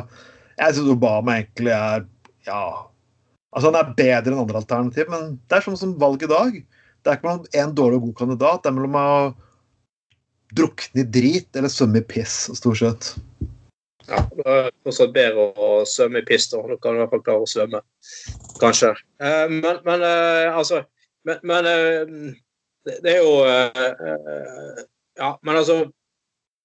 jeg 0.58 0.76
syns 0.76 0.92
Obama 0.92 1.38
egentlig 1.38 1.72
er 1.74 2.04
ja, 2.48 2.62
Altså, 3.58 3.72
Han 3.72 3.80
er 3.80 3.94
bedre 3.98 4.30
enn 4.30 4.40
andre 4.44 4.60
alternativ, 4.60 5.08
men 5.10 5.32
det 5.50 5.56
er 5.56 5.64
sånn 5.64 5.78
som 5.80 5.96
valg 5.98 6.22
i 6.22 6.30
dag. 6.30 6.58
Det 7.02 7.10
er 7.10 7.16
ikke 7.18 7.26
mellom 7.26 7.46
én 7.58 7.72
dårlig 7.74 7.96
og 7.98 8.04
god 8.04 8.16
kandidat. 8.20 8.60
Det 8.62 8.70
er 8.70 8.76
mellom 8.76 8.98
å 9.00 9.08
drukne 10.54 11.02
i 11.02 11.06
drit 11.18 11.58
eller 11.58 11.72
svømme 11.72 11.98
i 11.98 12.06
piss, 12.06 12.36
stort 12.54 12.78
sett. 12.78 13.08
Ja, 14.06 14.22
det 14.38 14.44
er 14.46 14.70
fortsatt 14.86 15.10
bedre 15.16 15.48
å 15.58 15.70
svømme 15.90 16.22
i 16.22 16.28
piss, 16.28 16.46
da. 16.52 16.62
Da 16.70 16.78
kan 16.78 16.94
du 16.94 17.00
i 17.00 17.02
hvert 17.02 17.16
fall 17.16 17.24
klare 17.26 17.48
å 17.48 17.50
svømme. 17.50 17.82
Kanskje. 18.62 18.92
Eh, 19.26 19.50
men, 19.50 19.82
men 19.86 20.06
eh, 20.06 20.54
altså 20.54 20.84
Men, 21.26 21.42
men 21.42 21.66
eh, 21.66 22.12
det 22.86 23.10
er 23.10 23.18
jo 23.26 23.32
Ja, 25.18 25.32
men 25.42 25.58
altså 25.58 25.80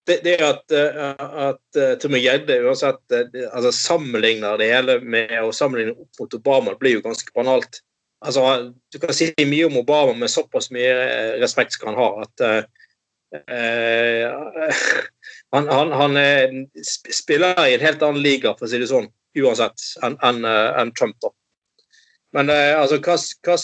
det, 0.07 0.19
det 0.23 0.35
at, 0.43 0.71
eh, 0.71 1.11
at 1.47 1.77
uh, 1.77 1.93
Tybring-Gjedde 2.01 2.59
uansett 2.67 3.15
uh, 3.15 3.23
altså 3.53 3.71
sammenligner 3.71 4.57
det 4.59 4.69
hele 4.73 4.97
med 4.99 5.31
å 5.39 5.53
sammenligne 5.55 5.95
opp 5.95 6.19
mot 6.19 6.37
Obama, 6.39 6.75
blir 6.79 6.97
jo 6.97 7.03
ganske 7.05 7.31
banalt. 7.35 7.79
Altså, 8.23 8.43
du 8.91 8.99
kan 9.03 9.15
si 9.15 9.31
mye 9.47 9.67
om 9.67 9.79
Obama 9.79 10.15
med 10.15 10.31
såpass 10.31 10.69
mye 10.75 10.93
respekt 11.41 11.75
skal 11.75 11.91
han 11.91 12.01
ha 12.01 12.09
at 12.25 12.45
uh, 12.47 12.61
han, 15.55 15.69
han, 15.71 15.93
han 15.97 16.19
spiller 16.83 17.57
i 17.65 17.73
en 17.77 17.85
helt 17.87 18.03
annen 18.05 18.21
liga, 18.21 18.53
for 18.57 18.67
å 18.67 18.69
si 18.69 18.81
det 18.81 18.91
sånn, 18.91 19.09
uansett, 19.39 19.87
enn 20.05 20.19
en, 20.21 20.45
en 20.45 20.91
Trump. 20.93 21.17
da. 21.23 21.31
Men 22.37 22.51
altså, 22.53 22.99
hva, 23.01 23.15
hva 23.47 23.57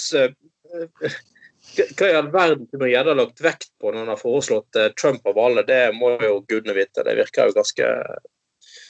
i 1.78 2.16
all 2.16 2.32
verden 2.32 2.68
kunne 2.72 2.90
Gjedda 2.90 3.14
lagt 3.18 3.42
vekt 3.44 3.70
på 3.82 3.92
når 3.92 4.04
han 4.04 4.12
har 4.14 4.20
foreslått 4.22 4.80
eh, 4.80 4.92
Trump 5.00 5.28
av 5.28 5.40
alle? 5.40 5.64
Det 5.68 5.82
må 5.98 6.16
jo 6.24 6.40
gudene 6.50 6.76
vite. 6.78 7.04
Det 7.06 7.16
virker 7.20 7.50
jo 7.50 7.58
ganske 7.60 7.90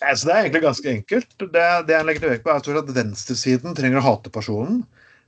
altså, 0.05 0.27
Det 0.27 0.33
er 0.33 0.39
egentlig 0.43 0.63
ganske 0.67 0.93
enkelt. 0.93 1.35
Det, 1.39 1.67
det 1.89 1.97
jeg 1.97 2.07
legger 2.07 2.33
vekt 2.35 2.45
på, 2.45 2.53
er 2.53 2.81
at 2.81 2.95
venstresiden 2.95 3.77
trenger 3.77 4.01
å 4.01 4.05
hate 4.07 4.33
personen. 4.33 4.81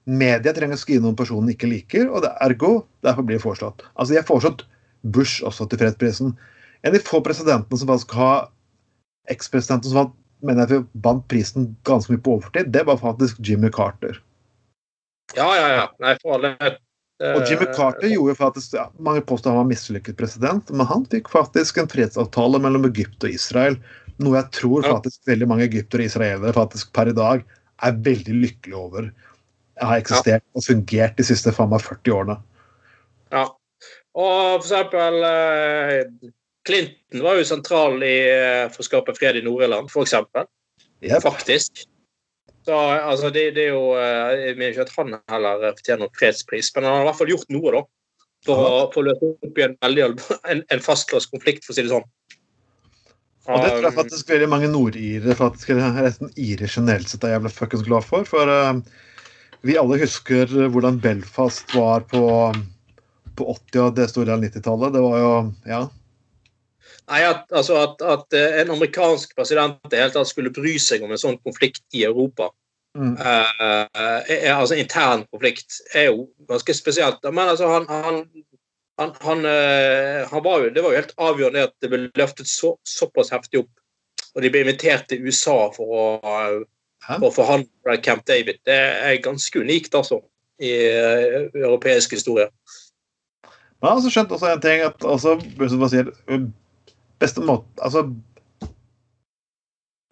Media 0.10 0.54
trenger 0.56 0.80
å 0.80 0.82
skrive 0.82 1.06
noe 1.06 1.18
personen 1.18 1.52
ikke 1.54 1.70
liker, 1.70 2.08
og 2.10 2.24
det 2.24 2.32
er 2.32 2.50
ergo 2.50 2.72
derfor 3.06 3.28
blir 3.28 3.38
det 3.38 3.46
foreslått. 3.46 3.86
Altså, 3.94 4.16
De 4.16 4.22
har 4.22 4.30
foreslått 4.30 4.66
Bush 5.02 5.46
også 5.46 5.68
til 5.70 5.82
fredsprisen. 5.82 6.34
En 6.82 6.90
av 6.90 6.98
de 6.98 7.06
få 7.06 7.22
presidentene 7.26 7.78
som 7.78 7.90
faktisk 7.90 8.18
har 8.18 8.50
Ekspresidenten 9.30 9.92
som 9.92 10.00
vant, 10.00 10.14
mener 10.42 10.66
jeg 10.66 10.82
vant 11.06 11.22
prisen 11.30 11.68
ganske 11.86 12.10
mye 12.10 12.22
på 12.26 12.40
overtid, 12.40 12.72
det 12.74 12.82
var 12.88 12.98
faktisk 12.98 13.38
Jimmy 13.46 13.70
Carter. 13.72 14.18
Ja, 15.38 15.46
ja, 15.56 15.68
ja. 15.76 15.84
Nei, 16.02 16.16
for 16.24 16.40
alle 16.40 16.56
og 17.22 17.44
Jimmy 17.46 17.68
eh, 17.68 17.74
Carter 17.76 18.10
gjorde 18.10 18.36
faktisk, 18.40 18.74
ja, 18.78 18.88
Mange 18.98 19.22
påstår 19.22 19.54
han 19.54 19.62
var 19.62 19.70
mislykket 19.70 20.18
president, 20.18 20.70
men 20.74 20.88
han 20.90 21.06
fikk 21.12 21.30
faktisk 21.30 21.78
en 21.78 21.90
fredsavtale 21.92 22.62
mellom 22.64 22.88
Egypt 22.90 23.28
og 23.28 23.36
Israel. 23.36 23.78
Noe 24.22 24.38
jeg 24.40 24.50
tror 24.58 24.86
faktisk 24.86 25.30
veldig 25.30 25.48
mange 25.50 25.68
egyptere 25.68 26.06
og 26.06 26.12
israelere 26.12 26.54
faktisk 26.56 26.92
per 26.98 27.12
i 27.12 27.18
dag 27.18 27.44
er 27.82 28.02
veldig 28.06 28.38
lykkelige 28.38 28.78
over. 28.78 29.10
Jeg 29.80 29.90
har 29.90 30.02
eksistert 30.02 30.46
og 30.58 30.66
fungert 30.66 31.18
de 31.18 31.26
siste 31.26 31.54
faen 31.56 31.72
meg 31.72 31.82
40 31.86 32.18
årene. 32.18 32.38
Ja. 33.34 33.48
Og 34.12 34.62
for 34.62 34.68
eksempel 34.68 35.24
eh, 35.26 36.32
Clinton 36.68 37.24
var 37.26 37.40
jo 37.40 37.48
sentral 37.48 38.02
i, 38.06 38.18
eh, 38.30 38.66
for 38.74 38.84
å 38.84 38.88
skape 38.90 39.16
fred 39.18 39.40
i 39.40 39.46
Nord-Irland, 39.46 39.90
for 39.94 40.06
eksempel. 40.06 40.50
Yep. 41.02 41.24
Faktisk. 41.26 41.86
Så 42.66 42.78
altså, 42.78 43.32
det, 43.34 43.48
det, 43.56 43.68
er 43.70 43.74
jo 43.74 43.96
Jeg 43.98 44.52
eh, 44.52 44.58
mener 44.58 44.76
ikke 44.76 44.86
at 44.86 44.94
han 45.00 45.16
heller 45.34 45.64
fortjener 45.80 46.04
noen 46.04 46.18
fredspris, 46.18 46.70
men 46.76 46.88
han 46.88 46.98
har 46.98 47.06
i 47.06 47.10
hvert 47.10 47.20
fall 47.22 47.34
gjort 47.34 47.54
noe, 47.54 47.74
da. 47.74 47.84
For 48.46 48.58
å, 48.58 48.78
for 48.94 49.04
å 49.04 49.08
løse 49.10 49.30
opp 49.34 49.60
i 49.62 49.66
en, 49.66 49.78
veldig, 49.82 50.08
en, 50.52 50.66
en 50.74 50.84
fastlåst 50.84 51.32
konflikt, 51.34 51.66
for 51.66 51.74
å 51.74 51.78
si 51.78 51.86
det 51.86 51.94
sånn. 51.94 52.08
Og 53.50 53.64
det 53.64 53.72
tror 53.72 53.88
jeg 53.88 53.94
um, 53.96 53.98
faktisk 53.98 54.30
veldig 54.30 54.48
mange 54.52 54.68
nordire 54.70 55.34
faktisk 55.34 55.72
resten 55.74 56.30
irer 56.38 56.70
generelt 56.70 57.10
sett 57.10 57.24
er 57.26 57.34
jævla 57.34 57.50
fuckings 57.50 57.88
glad 57.88 58.06
for. 58.06 58.28
For 58.30 58.50
uh, 58.50 58.78
vi 59.66 59.80
alle 59.82 59.98
husker 60.02 60.50
hvordan 60.74 61.00
Belfast 61.02 61.74
var 61.74 62.06
på, 62.10 62.22
på 63.38 63.48
80- 63.56 63.82
og 63.88 63.98
det 63.98 64.08
store 64.14 64.38
av 64.38 64.46
90-tallet. 64.46 64.94
Det 64.94 65.04
var 65.06 65.18
jo 65.24 65.34
Ja. 65.70 65.82
Nei, 67.12 67.26
at, 67.28 67.44
altså 67.52 67.76
at, 67.82 68.02
at, 68.08 68.34
eh, 68.38 68.62
en 68.62 68.72
amerikansk 68.72 69.34
president 69.36 69.80
i 69.92 70.00
hele 70.00 70.14
tatt 70.14 70.30
skulle 70.30 70.54
bry 70.56 70.78
seg 70.80 71.04
om 71.04 71.12
en 71.12 71.20
sånn 71.20 71.40
konflikt 71.44 71.84
i 71.98 72.06
Europa, 72.08 72.48
mm. 72.96 73.18
uh, 73.20 74.22
er, 74.32 74.54
altså 74.54 74.78
intern 74.80 75.26
konflikt, 75.34 75.82
er 75.92 76.08
jo 76.08 76.30
ganske 76.48 76.76
spesielt. 76.78 77.20
Men 77.28 77.52
altså, 77.52 77.68
han, 77.74 77.90
han, 77.92 78.22
han, 79.02 79.12
han, 79.26 79.44
han 80.32 80.46
var 80.46 80.64
jo, 80.64 80.70
Det 80.72 80.86
var 80.86 80.96
jo 80.96 81.02
helt 81.02 81.16
avgjørende 81.18 81.68
at 81.68 81.76
det 81.84 81.92
ble 81.92 82.06
løftet 82.22 82.48
så, 82.48 82.78
såpass 82.88 83.34
heftig 83.36 83.66
opp. 83.66 83.74
Og 84.32 84.46
de 84.46 84.54
ble 84.54 84.64
invitert 84.64 85.10
til 85.12 85.28
USA 85.28 85.58
for 85.76 85.92
å, 85.92 86.06
for 87.10 87.28
å 87.28 87.36
forhandle 87.36 87.98
Camp 88.06 88.24
David. 88.30 88.62
Det 88.64 88.78
er 88.78 89.20
ganske 89.26 89.60
unikt, 89.60 89.98
altså, 90.00 90.22
i 90.64 90.72
europeisk 91.60 92.16
historie. 92.16 92.48
Men 93.44 93.90
jeg 93.90 93.92
har 93.92 94.00
også 94.00 94.14
skjønt 94.14 94.34
også 94.38 94.52
en 94.54 94.64
ting 94.64 94.84
at 94.86 95.08
altså, 95.10 95.36
beste 97.22 97.44
måte 97.46 97.86
Altså 97.86 98.06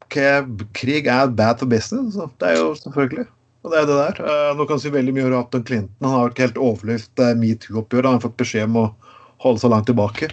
Krig 0.10 1.06
er 1.06 1.28
bad 1.38 1.60
for 1.62 1.70
business. 1.70 2.16
Så 2.16 2.30
det 2.42 2.48
er 2.50 2.58
jo 2.58 2.72
selvfølgelig. 2.78 3.28
Og 3.64 3.74
det 3.74 3.82
er 3.82 3.88
det 3.90 3.98
der. 4.00 4.20
Uh, 4.24 4.52
nå 4.58 4.66
kan 4.70 4.80
si 4.82 4.92
veldig 4.94 5.14
mye 5.16 5.28
om 5.28 5.36
Upton 5.42 5.66
Clinton. 5.68 5.96
Han 6.06 6.16
har 6.16 6.32
ikke 6.32 6.48
helt 6.48 6.62
overlevd 6.70 7.22
uh, 7.22 7.34
metoo-oppgjør. 7.38 8.08
Han 8.08 8.18
har 8.18 8.24
fått 8.24 8.40
beskjed 8.40 8.70
om 8.70 8.80
å 8.82 8.86
holde 9.44 9.62
seg 9.62 9.74
langt 9.74 9.90
tilbake. 9.90 10.32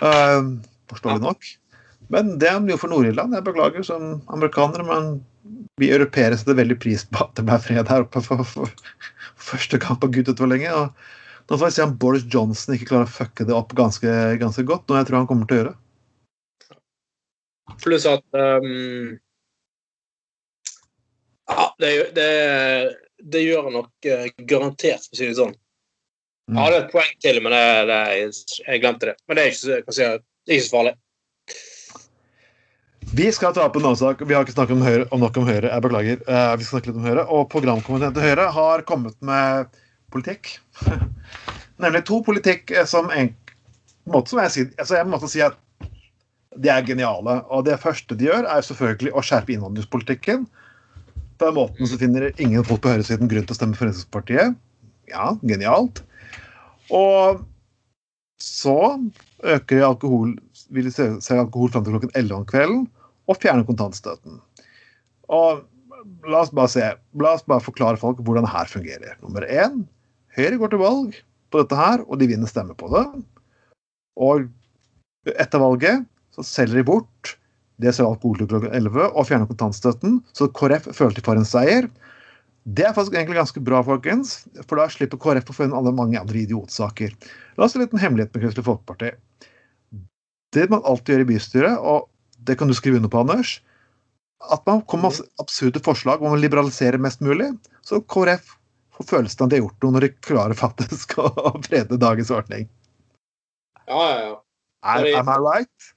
Uh, 0.00 0.56
forståelig 0.92 1.24
nok. 1.26 1.50
Men 2.14 2.36
det 2.42 2.48
er 2.50 2.62
jo 2.70 2.78
for 2.80 2.92
Nord-Irland. 2.92 3.36
Jeg 3.36 3.46
beklager 3.46 3.86
som 3.86 4.06
amerikaner, 4.34 4.86
men 4.86 5.18
vi 5.80 5.90
europeere 5.92 6.38
setter 6.38 6.58
veldig 6.58 6.78
pris 6.82 7.04
på 7.06 7.24
at 7.24 7.36
det 7.38 7.46
ble 7.46 7.58
fred 7.62 7.90
her 7.90 8.06
oppe 8.06 8.22
for, 8.24 8.42
for, 8.46 8.72
for 9.34 9.50
første 9.52 9.78
gang 9.82 9.98
på 10.00 10.10
gud 10.14 10.30
vet 10.30 10.42
hvor 10.42 10.50
lenge. 10.50 10.70
Og 10.70 11.50
nå 11.50 11.58
får 11.58 11.66
vi 11.66 11.76
se 11.76 11.86
om 11.86 11.94
Boris 12.02 12.26
Johnson 12.30 12.74
ikke 12.76 12.90
klarer 12.92 13.08
å 13.08 13.14
fucke 13.14 13.46
det 13.46 13.54
opp 13.56 13.74
ganske, 13.78 14.10
ganske 14.42 14.66
godt, 14.66 14.86
noe 14.88 15.00
jeg 15.00 15.10
tror 15.10 15.22
han 15.22 15.30
kommer 15.30 15.50
til 15.50 15.58
å 15.58 15.62
gjøre. 15.62 15.76
Pluss 17.82 18.06
at 18.08 18.24
um, 18.36 19.18
Ja, 21.50 21.66
det, 21.82 21.90
det, 22.14 22.30
det, 23.22 23.42
gjør 23.42 23.68
han 23.68 23.78
nok 23.80 24.08
uh, 24.10 24.26
garantert, 24.46 25.06
for 25.08 25.16
å 25.16 25.20
si 25.20 25.28
det 25.30 25.38
sånn. 25.38 25.54
Jeg 26.50 26.58
hadde 26.58 26.78
et 26.82 26.92
poeng 26.92 27.10
til, 27.22 27.38
men 27.44 27.54
det, 27.54 28.00
jeg 28.66 28.82
glemte 28.82 29.10
det. 29.10 29.16
Men 29.26 29.38
det 29.38 29.42
er 29.42 29.52
ikke, 29.52 29.60
si, 29.94 30.06
det 30.06 30.54
er 30.54 30.56
ikke 30.56 30.66
så 30.66 30.76
farlig. 30.76 30.94
Vi 33.10 33.26
skal 33.34 33.54
ta 33.54 33.64
opp 33.66 33.76
en 33.78 33.88
annen 33.88 33.98
sak. 33.98 34.22
Vi 34.22 34.34
har 34.34 34.46
ikke 34.46 34.54
snakket 34.54 34.76
om, 34.76 34.82
Høyre, 34.86 35.06
om 35.10 35.22
nok 35.22 35.38
om 35.40 35.46
Høyre. 35.48 35.70
Jeg 35.70 35.84
beklager. 35.86 36.20
Uh, 36.26 36.52
vi 36.58 36.66
skal 36.66 36.76
snakke 36.76 36.90
litt 36.90 37.00
om 37.00 37.06
Høyre. 37.08 37.24
Og 37.34 37.48
programkomiteen 37.50 38.14
til 38.14 38.26
Høyre 38.28 38.50
har 38.54 38.84
kommet 38.86 39.16
med 39.26 39.80
politikk. 40.14 40.52
Nemlig 41.82 42.04
to 42.06 42.20
politikk 42.26 42.70
eh, 42.74 42.86
som 42.86 43.10
en, 43.14 43.32
på 43.32 44.10
en 44.10 44.16
måte 44.18 44.32
som 44.32 44.40
jeg 44.42 44.52
sier 44.54 44.72
altså 44.82 44.98
Jeg 44.98 45.08
måtte 45.08 45.30
si 45.32 45.40
at 45.44 45.56
de 46.58 46.70
er 46.72 46.86
geniale. 46.86 47.40
Og 47.52 47.64
det 47.68 47.78
første 47.82 48.16
de 48.18 48.26
gjør, 48.28 48.48
er 48.48 48.66
selvfølgelig 48.66 49.14
å 49.14 49.22
skjerpe 49.24 49.54
innvandringspolitikken. 49.54 50.46
På 51.38 51.48
den 51.48 51.56
måten 51.56 51.88
så 51.88 51.98
finner 52.00 52.30
ingen 52.42 52.66
folk 52.66 52.82
på 52.84 52.92
høyresiden 52.94 53.30
grunn 53.30 53.46
til 53.46 53.54
å 53.54 53.58
stemme 53.58 53.78
Fremskrittspartiet. 53.78 54.58
Ja, 55.10 55.32
genialt. 55.46 56.02
Og 56.94 57.42
så 58.42 58.76
øker 59.46 59.86
alkohol, 59.86 60.34
vil 60.74 60.88
de 60.88 60.92
selge 60.94 61.40
alkohol 61.40 61.72
fram 61.72 61.86
til 61.86 61.96
klokken 61.96 62.14
11 62.14 62.36
om 62.40 62.46
kvelden 62.48 62.84
og 63.30 63.38
fjerner 63.38 63.66
kontantstøtten. 63.68 64.40
Og 65.30 65.62
la 66.26 66.42
oss 66.42 66.52
bare 66.56 66.72
se, 66.72 66.86
la 67.22 67.34
oss 67.36 67.46
bare 67.46 67.62
forklare 67.62 68.00
folk 68.00 68.20
hvordan 68.26 68.46
det 68.46 68.54
her 68.54 68.70
fungerer. 68.70 69.18
Nummer 69.22 69.46
én, 69.46 69.84
Høyre 70.36 70.60
går 70.60 70.70
til 70.72 70.80
valg 70.82 71.16
på 71.50 71.58
dette 71.58 71.74
her, 71.74 72.04
og 72.06 72.20
de 72.20 72.28
vinner 72.30 72.50
stemme 72.50 72.76
på 72.78 72.86
det. 72.92 73.02
Og 74.22 74.46
etter 75.34 75.62
valget 75.62 76.06
så 76.36 76.44
selger 76.46 76.80
de 76.80 76.88
bort 76.90 77.36
det 77.80 77.94
selger 77.96 78.12
alkohol 78.12 78.40
til 78.40 78.48
klokka 78.50 78.70
11 78.76 79.08
og 79.08 79.26
fjerner 79.28 79.48
kontantstøtten, 79.48 80.20
så 80.36 80.50
KrF 80.56 80.90
føler 80.96 81.16
de 81.16 81.24
får 81.24 81.40
en 81.40 81.48
seier. 81.48 81.88
Det 82.68 82.84
er 82.84 82.92
faktisk 82.92 83.16
egentlig 83.16 83.38
ganske 83.38 83.62
bra, 83.64 83.80
folkens, 83.86 84.34
for 84.66 84.76
da 84.76 84.88
slipper 84.92 85.20
KrF 85.20 85.48
å 85.48 85.56
få 85.56 85.66
inn 85.66 85.76
alle 85.76 85.94
mange 85.96 86.20
andre 86.20 86.42
idiotsaker. 86.42 87.14
La 87.56 87.64
oss 87.64 87.74
se 87.74 87.80
litt 87.80 87.94
en 87.96 88.02
hemmelighet 88.02 88.34
med 88.34 88.44
Kristelig 88.44 88.66
Folkeparti. 88.66 89.14
Det 90.52 90.66
man 90.68 90.84
alltid 90.84 91.14
gjør 91.14 91.24
i 91.24 91.28
bystyret, 91.30 91.78
og 91.80 92.10
det 92.44 92.58
kan 92.60 92.68
du 92.68 92.76
skrive 92.76 93.00
under 93.00 93.12
på, 93.12 93.22
Anders, 93.24 93.54
at 94.52 94.64
man 94.68 94.82
kommer 94.88 95.14
med 95.14 95.40
absurde 95.40 95.80
forslag 95.84 96.20
om 96.20 96.34
å 96.34 96.40
liberalisere 96.40 97.00
mest 97.00 97.24
mulig, 97.24 97.48
så 97.86 98.02
KrF 98.12 98.52
får 98.98 99.08
følelsen 99.14 99.40
av 99.40 99.48
at 99.48 99.54
de 99.54 99.60
har 99.60 99.64
gjort 99.64 99.86
noe 99.86 99.96
når 99.96 100.06
de 100.06 100.12
klarer 100.28 100.58
faktisk 100.58 101.16
å 101.24 101.54
frede 101.64 102.00
dagens 102.02 102.34
ordning. 102.34 102.68
Ja, 103.86 104.04
ja, 104.04 104.20
ja. 104.26 104.36
Am, 104.80 105.08
am 105.20 105.32
I 105.32 105.40
right? 105.40 105.90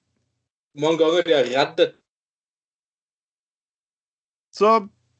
Mange 0.73 0.97
ganger 0.97 1.25
de 1.25 1.35
har 1.35 1.49
reddet 1.49 1.95
Så 4.53 4.71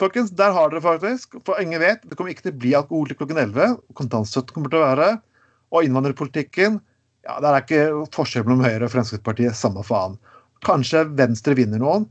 folkens, 0.01 0.31
der 0.33 0.53
har 0.53 0.69
dere 0.69 0.81
faktisk. 0.81 1.37
For 1.45 1.61
ingen 1.61 1.81
vet, 1.81 2.03
det 2.05 2.17
kommer 2.17 2.33
ikke 2.33 2.47
til 2.47 2.53
å 2.55 2.61
bli 2.63 2.73
alkohol 2.77 3.09
til 3.09 3.17
klokken 3.17 3.39
11. 3.41 3.77
Kontantstøtten 3.97 4.53
kommer 4.53 4.73
til 4.73 4.81
å 4.81 4.87
være. 4.87 5.07
Og 5.73 5.87
innvandrerpolitikken 5.87 6.77
ja, 7.23 7.39
Der 7.39 7.53
er 7.53 7.63
ikke 7.63 8.05
forskjell 8.13 8.45
mellom 8.45 8.65
Høyre 8.65 8.85
og 8.85 8.93
Fremskrittspartiet 8.93 9.57
samme 9.57 9.81
faen. 9.87 10.19
Kanskje 10.65 11.05
Venstre 11.17 11.55
vinner 11.57 11.81
noen 11.81 12.07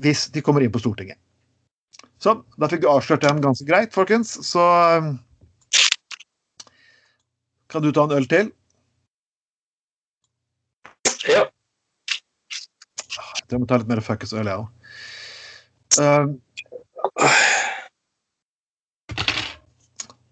hvis 0.00 0.28
de 0.34 0.42
kommer 0.44 0.62
inn 0.62 0.72
på 0.74 0.82
Stortinget. 0.82 1.18
Så 2.20 2.36
da 2.60 2.68
fikk 2.68 2.84
du 2.84 2.90
avslørt 2.90 3.24
den 3.24 3.40
ganske 3.42 3.66
greit, 3.66 3.94
folkens. 3.96 4.32
Så 4.46 4.60
um, 4.60 5.14
kan 7.72 7.84
du 7.84 7.90
ta 7.94 8.04
en 8.04 8.16
øl 8.18 8.28
til. 8.30 8.50
Jeg 13.50 13.62
må 13.62 13.68
ta 13.70 13.80
litt 13.80 13.90
mer 13.90 14.02
fuckings 14.04 14.34
øl, 14.36 14.48
jeg 14.50 14.60
òg. 14.62 14.68
Uh, 15.98 16.24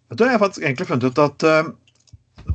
vet 0.09 0.19
du, 0.19 0.25
jeg 0.25 0.35
har 0.35 0.43
faktisk 0.43 0.63
egentlig 0.63 0.87
funnet 0.89 1.09
ut 1.09 1.23
at 1.25 1.47
uh, 1.49 1.71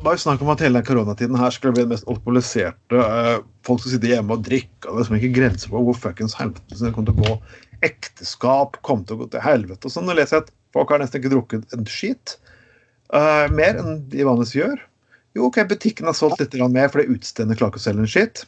bare 0.04 0.22
snakk 0.22 0.42
om 0.42 0.52
at 0.54 0.64
hele 0.64 0.82
koronatiden 0.86 1.38
her 1.38 1.52
skulle 1.54 1.76
bli 1.76 1.84
den 1.86 1.94
mest 1.94 2.08
alkoholiserte. 2.10 2.96
Uh, 2.96 3.44
folk 3.68 3.84
skal 3.84 3.96
sitte 3.96 4.12
hjemme 4.12 4.38
og 4.38 4.46
drikke. 4.48 4.88
og 4.88 4.90
Det 4.90 4.96
er 4.96 5.02
liksom 5.04 5.20
ikke 5.20 5.36
grenser 5.40 5.74
på 5.74 5.84
hvor 5.88 6.00
fuckings 6.00 6.38
helvete 6.40 6.80
det 6.80 6.94
kommer 6.96 7.12
til 7.12 7.20
å 7.20 7.28
gå. 7.28 7.60
Ekteskap 7.84 8.80
kommer 8.88 9.08
til 9.08 9.18
å 9.18 9.24
gå 9.24 9.30
til 9.34 9.44
helvete. 9.44 9.84
og 9.86 9.94
sånn. 9.94 10.10
og 10.10 10.18
leser 10.20 10.40
jeg 10.40 10.48
at 10.48 10.56
folk 10.76 10.94
har 10.94 11.04
nesten 11.04 11.22
ikke 11.22 11.36
drukket 11.36 11.78
en 11.78 11.88
skit. 11.90 12.38
Uh, 13.14 13.46
mer 13.54 13.78
enn 13.78 14.02
de 14.10 14.26
vanligvis 14.26 14.56
gjør. 14.58 14.80
Jo, 15.34 15.48
ok, 15.50 15.64
butikken 15.70 16.08
har 16.10 16.16
solgt 16.18 16.42
litt 16.42 16.56
mer 16.70 16.92
fordi 16.94 17.10
utestedene 17.10 17.58
klarer 17.58 17.74
ikke 17.74 17.82
å 17.82 17.88
selge 17.88 18.06
en 18.06 18.14
skitt. 18.16 18.46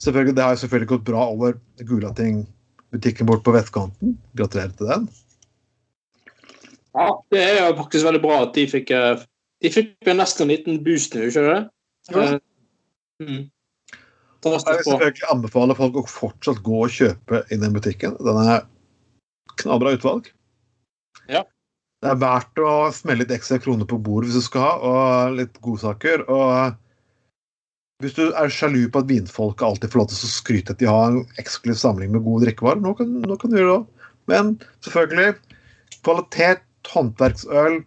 Selvfølgelig, 0.00 0.36
Det 0.36 0.44
har 0.44 0.56
selvfølgelig 0.56 0.88
gått 0.88 1.04
bra 1.04 1.26
over 1.28 1.58
Gulating-butikken 1.84 3.26
bort 3.28 3.44
på 3.44 3.52
vestkanten. 3.52 4.16
Gratulerer 4.36 4.72
til 4.76 4.88
den. 4.88 5.08
Ja, 6.96 7.10
det 7.30 7.42
er 7.42 7.68
jo 7.68 7.76
faktisk 7.82 8.06
veldig 8.06 8.22
bra 8.22 8.40
at 8.46 8.54
de 8.56 8.66
fikk 8.66 8.90
eh, 8.90 9.20
De 9.62 9.70
fikk 9.70 10.08
nesten 10.08 10.48
en 10.48 10.54
liten 10.54 10.80
boost 10.84 11.14
nå, 11.14 11.28
ikke 11.28 11.44
det? 11.44 11.60
Ja. 12.10 12.38
Mm. 13.20 13.50
Jeg 14.40 14.52
vil 14.54 14.60
selvfølgelig 14.64 15.28
anbefale 15.28 15.76
folk 15.76 15.98
å 16.00 16.08
fortsatt 16.08 16.62
gå 16.64 16.78
og 16.86 16.94
kjøpe 16.94 17.42
i 17.52 17.58
den 17.60 17.74
butikken. 17.76 18.16
Den 18.24 18.38
er 18.40 18.62
knallbra 19.60 19.92
utvalg. 19.98 20.30
Ja. 21.28 21.44
Det 22.00 22.08
er 22.08 22.20
verdt 22.22 22.62
å 22.64 22.72
smelle 22.96 23.26
litt 23.26 23.34
ekstra 23.36 23.58
kroner 23.60 23.84
på 23.84 23.98
bordet 24.00 24.30
hvis 24.30 24.40
du 24.40 24.46
skal 24.46 24.64
ha, 24.64 24.72
og 24.80 25.36
litt 25.36 25.60
godsaker. 25.60 26.24
Og 26.32 26.78
hvis 28.00 28.16
du 28.16 28.22
er 28.28 28.52
sjalu 28.52 28.86
på 28.92 29.02
at 29.02 29.10
vinfolket 29.10 29.66
alltid 29.66 29.92
får 29.92 30.00
lov 30.00 30.10
til 30.10 30.18
å 30.18 30.32
skryte 30.32 30.74
at 30.74 30.80
de 30.80 30.88
har 30.88 31.12
en 31.12 31.22
eksklusiv 31.40 31.80
samling 31.82 32.14
med 32.14 32.24
gode 32.24 32.46
drikkevarer, 32.46 32.80
nå 32.80 32.94
kan, 32.96 33.12
nå 33.24 33.36
kan 33.40 33.52
du 33.52 33.58
gjøre 33.60 33.78
det. 33.78 34.08
Men 34.30 34.52
selvfølgelig, 34.86 35.34
kvalitet, 36.06 36.62
håndverksøl, 36.88 37.80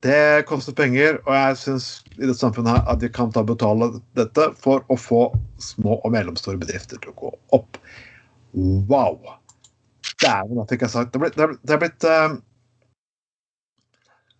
det 0.00 0.46
koster 0.48 0.72
penger, 0.72 1.18
og 1.26 1.34
jeg 1.36 1.56
syns 1.60 1.88
i 2.16 2.22
dette 2.22 2.38
samfunnet 2.38 2.72
her 2.72 2.86
at 2.88 3.02
vi 3.04 3.10
kan 3.12 3.32
ta 3.34 3.42
betale 3.44 3.90
dette 4.16 4.46
for 4.62 4.86
å 4.88 4.96
få 4.96 5.26
små 5.60 5.98
og 5.98 6.14
mellomstore 6.14 6.60
bedrifter 6.60 7.00
til 7.02 7.12
å 7.12 7.18
gå 7.18 7.32
opp. 7.56 7.76
Wow! 8.56 9.18
Dæven, 10.20 10.62
fikk 10.70 10.86
jeg 10.86 10.94
sagt. 10.94 11.12
Det 11.12 11.20
er 11.20 11.26
blitt, 11.26 11.36
det 11.36 11.76
er, 11.76 11.82
blitt, 11.82 12.08
uh, 12.08 12.38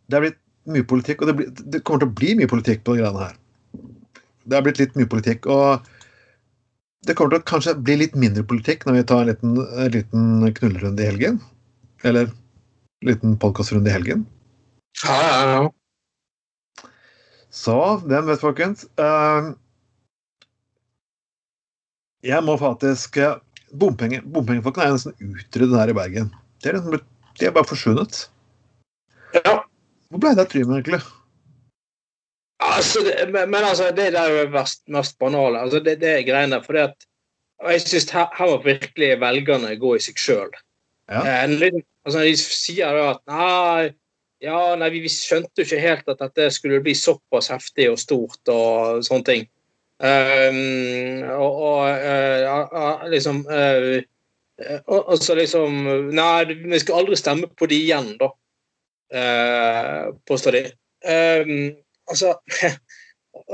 det 0.09 0.16
er 0.16 0.24
blitt 0.24 0.40
mye 0.70 0.88
politikk, 0.88 1.22
og 1.22 1.31
det, 1.31 1.37
blir, 1.37 1.53
det, 1.61 1.83
kommer 1.85 2.07
til 2.07 2.11
å 2.11 2.18
bli 2.22 2.35
mye 2.40 2.50
politikk 2.50 2.83
på 2.87 2.96
de 2.96 3.05
greiene 3.05 3.29
her. 3.29 3.37
Det 4.50 4.58
har 4.58 4.66
blitt 4.66 4.80
litt 4.82 4.96
mye 4.98 5.08
politikk, 5.10 5.46
og 5.46 5.86
det 7.06 7.14
kommer 7.16 7.36
til 7.36 7.40
å 7.40 7.48
kanskje 7.48 7.76
bli 7.78 7.96
litt 8.02 8.16
mindre 8.18 8.42
politikk 8.44 8.82
når 8.84 8.98
vi 8.98 9.04
tar 9.08 9.22
en 9.22 9.30
liten, 9.30 9.52
en 9.62 9.92
liten 9.94 10.24
knullerunde 10.58 11.04
i 11.04 11.08
helgen. 11.08 11.38
Eller 12.02 12.28
en 12.28 13.08
liten 13.08 13.36
podkastrunde 13.40 13.88
i 13.88 13.94
helgen. 13.94 14.26
Ja, 15.04 15.20
ja, 15.22 15.36
ja. 15.54 16.88
Så 17.50 17.76
hvem 18.04 18.26
vet, 18.28 18.42
folkens? 18.42 18.84
Uh, 19.00 19.54
jeg 22.26 22.44
må 22.46 22.58
faktisk 22.60 23.16
uh, 23.22 23.38
bompenge, 23.80 24.20
Bompengefolkene 24.26 24.90
er 24.90 24.98
nesten 24.98 25.16
utryddet 25.18 25.78
her 25.78 25.94
i 25.94 25.96
Bergen. 25.96 26.28
De 26.60 26.70
er, 26.70 26.78
liksom, 26.78 27.00
de 27.40 27.48
er 27.48 27.54
bare 27.54 27.70
forsvunnet. 27.70 28.26
ja. 29.38 29.60
Hvor 30.10 30.22
ble 30.22 30.34
det 30.34 30.42
av 30.42 30.50
Trym, 30.50 30.74
egentlig? 30.74 30.98
Altså, 32.61 33.01
det, 33.05 33.14
men, 33.33 33.49
men 33.51 33.64
altså, 33.64 33.88
det 33.96 34.11
der 34.12 34.20
er 34.20 34.42
jo 34.42 34.51
mest, 34.53 35.18
banale. 35.18 35.61
Altså, 35.61 35.81
det, 35.81 36.01
det 36.01 36.11
er 36.12 36.27
greiene. 36.29 36.61
For 36.64 36.77
det 36.77 36.90
at 36.90 37.07
og 37.61 37.73
jeg 37.73 37.81
synes 37.85 38.11
her, 38.11 38.29
her 38.38 38.46
må 38.46 38.62
virkelig 38.64 39.09
velgerne 39.20 39.75
gå 39.77 39.94
i 39.96 40.01
seg 40.01 40.20
sjøl. 40.20 40.53
Ja. 41.11 41.44
Eh, 41.44 41.83
altså, 42.07 42.23
de 42.25 42.37
sier 42.40 42.94
da 42.96 43.11
at 43.12 43.20
nei, 43.29 43.90
ja, 44.40 44.61
nei, 44.81 44.88
vi, 44.94 45.03
vi 45.05 45.12
skjønte 45.12 45.61
jo 45.61 45.66
ikke 45.68 45.83
helt 45.83 46.09
at 46.09 46.23
dette 46.23 46.49
skulle 46.55 46.81
bli 46.85 46.94
såpass 46.96 47.51
heftig 47.53 47.90
og 47.92 47.99
stort 48.01 48.53
og 48.53 49.03
sånne 49.05 49.27
ting. 49.29 49.49
Um, 50.01 51.27
og, 51.35 51.59
og 51.61 51.83
uh, 52.73 53.03
liksom 53.12 53.42
uh, 53.44 53.99
og, 54.88 55.11
så 55.20 55.35
liksom 55.37 55.75
Nei, 56.16 56.46
vi 56.49 56.79
skal 56.81 57.03
aldri 57.03 57.18
stemme 57.20 57.51
på 57.53 57.68
de 57.68 57.77
igjen, 57.85 58.14
da. 58.20 58.31
Uh, 59.12 60.16
påstår 60.29 60.57
de. 60.57 60.62
Um, 61.05 61.53
altså, 62.11 62.35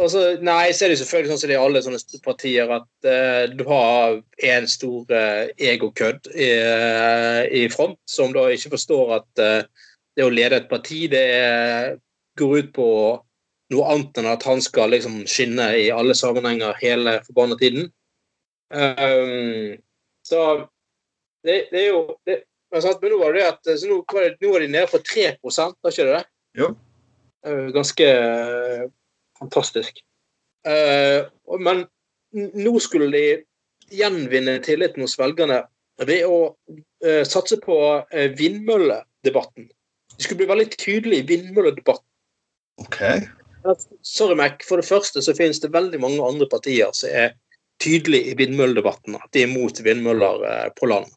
altså 0.03 0.25
Nei, 0.45 0.73
så 0.73 0.87
er 0.87 0.93
det 0.93 1.01
selvfølgelig 1.03 1.33
sånn 1.33 1.43
som 1.43 1.51
det 1.51 1.57
er 1.57 1.61
i 1.61 1.67
alle 1.67 1.85
sånne 1.85 2.23
partier, 2.25 2.73
at 2.79 3.09
uh, 3.09 3.45
du 3.53 3.63
har 3.69 4.19
en 4.51 4.71
stor 4.71 5.13
uh, 5.13 5.45
egokødd 5.73 6.33
i, 6.35 6.51
i, 7.61 7.67
front, 7.73 8.01
som 8.11 8.35
da 8.37 8.49
ikke 8.53 8.75
forstår 8.75 9.15
at 9.21 9.47
det 10.17 10.25
å 10.25 10.33
lede 10.33 10.63
et 10.63 10.69
parti 10.71 11.05
det 11.13 11.27
går 12.41 12.59
ut 12.63 12.75
på 12.77 12.89
noe 13.75 13.91
annet 13.93 14.21
enn 14.21 14.29
at 14.31 14.45
han 14.47 14.63
skal 14.63 14.93
liksom 14.95 15.25
skinne 15.29 15.67
i 15.81 15.89
alle 15.93 16.15
sammenhenger 16.17 16.77
hele 16.81 17.19
forbanna 17.27 17.59
tiden. 17.61 17.91
Um, 18.71 19.77
så 20.27 20.43
det, 21.47 21.69
det, 21.71 21.81
er 21.81 21.89
jo 21.93 22.17
det, 22.27 22.41
men 22.75 22.83
nå 22.83 23.19
var 23.21 23.37
det 23.37 23.45
at 23.47 23.71
nå, 23.87 24.01
nå 24.03 24.53
var 24.53 24.65
de 24.65 24.71
nede 24.71 24.89
på 24.91 24.99
3 25.03 25.29
var 25.43 25.93
ikke 25.93 26.07
det 26.09 26.17
det? 26.17 26.25
Jo. 26.59 26.73
Uh, 27.47 27.69
ganske 27.75 28.07
uh, 28.07 28.87
fantastisk. 29.39 30.03
Uh, 30.67 31.27
men 31.63 31.85
nå 32.35 32.75
skulle 32.83 33.09
de 33.15 33.25
gjenvinne 33.95 34.59
tilliten 34.67 35.05
hos 35.05 35.15
velgerne 35.19 35.63
ved 36.03 36.27
å 36.27 36.57
satse 37.25 37.57
på 37.63 37.77
vindmølledebatten. 38.37 39.69
De 40.17 40.25
skulle 40.25 40.41
bli 40.43 40.49
veldig 40.51 40.67
tydelige 40.75 41.23
i 41.23 41.27
vindmølledebatten. 41.31 42.05
Okay. 42.83 43.23
Sorry, 44.03 44.35
Mac. 44.37 44.65
For 44.67 44.83
det 44.83 44.89
første 44.89 45.23
så 45.23 45.35
finnes 45.39 45.63
det 45.63 45.73
veldig 45.75 46.01
mange 46.03 46.25
andre 46.27 46.49
partier 46.51 46.91
som 46.99 47.15
er 47.15 47.37
tydelige 47.83 48.33
i 48.33 48.37
vindmølledebatten. 48.39 49.17
At 49.21 49.31
de 49.37 49.45
er 49.45 49.53
mot 49.53 49.81
vindmøller 49.85 50.45
eh, 50.51 50.69
på 50.77 50.91
land. 50.91 51.09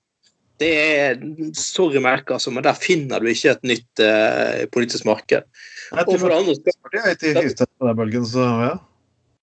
Det 0.60 0.72
er 0.76 1.20
sorry, 1.56 2.02
Mac, 2.04 2.26
altså, 2.28 2.52
men 2.52 2.66
der 2.66 2.76
finner 2.76 3.24
du 3.24 3.30
ikke 3.32 3.54
et 3.56 3.68
nytt 3.68 4.04
eh, 4.04 4.66
politisk 4.74 5.08
marked. 5.08 5.48
Og 5.96 6.14
for 6.22 6.34
andre 6.36 6.56
skal, 6.58 8.26
så 8.30 8.46
ja. 8.46 8.74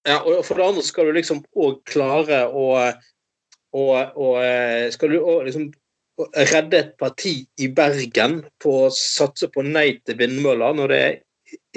ja, 0.07 0.17
og 0.21 0.45
for 0.47 0.59
det 0.59 0.67
andre 0.69 0.83
skal 0.87 1.09
du 1.09 1.17
liksom 1.17 1.41
òg 1.59 1.81
klare 1.89 2.45
å, 2.47 2.67
og, 3.75 4.15
og, 4.15 4.37
Skal 4.95 5.11
du 5.11 5.19
også 5.19 5.43
liksom 5.49 5.67
redde 6.47 6.79
et 6.79 6.93
parti 6.97 7.35
i 7.61 7.67
Bergen 7.67 8.39
på 8.63 8.73
å 8.85 8.93
satse 8.93 9.49
på 9.53 9.65
nei 9.65 9.99
til 10.07 10.17
vindmøller, 10.19 10.73
når 10.77 10.93
det 10.93 11.03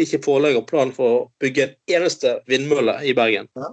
ikke 0.00 0.22
foreligger 0.24 0.66
plan 0.66 0.92
for 0.94 1.16
å 1.16 1.26
bygge 1.42 1.66
en 1.66 1.76
eneste 1.98 2.38
vindmølle 2.50 2.96
i 3.06 3.14
Bergen. 3.16 3.50
Ja. 3.56 3.72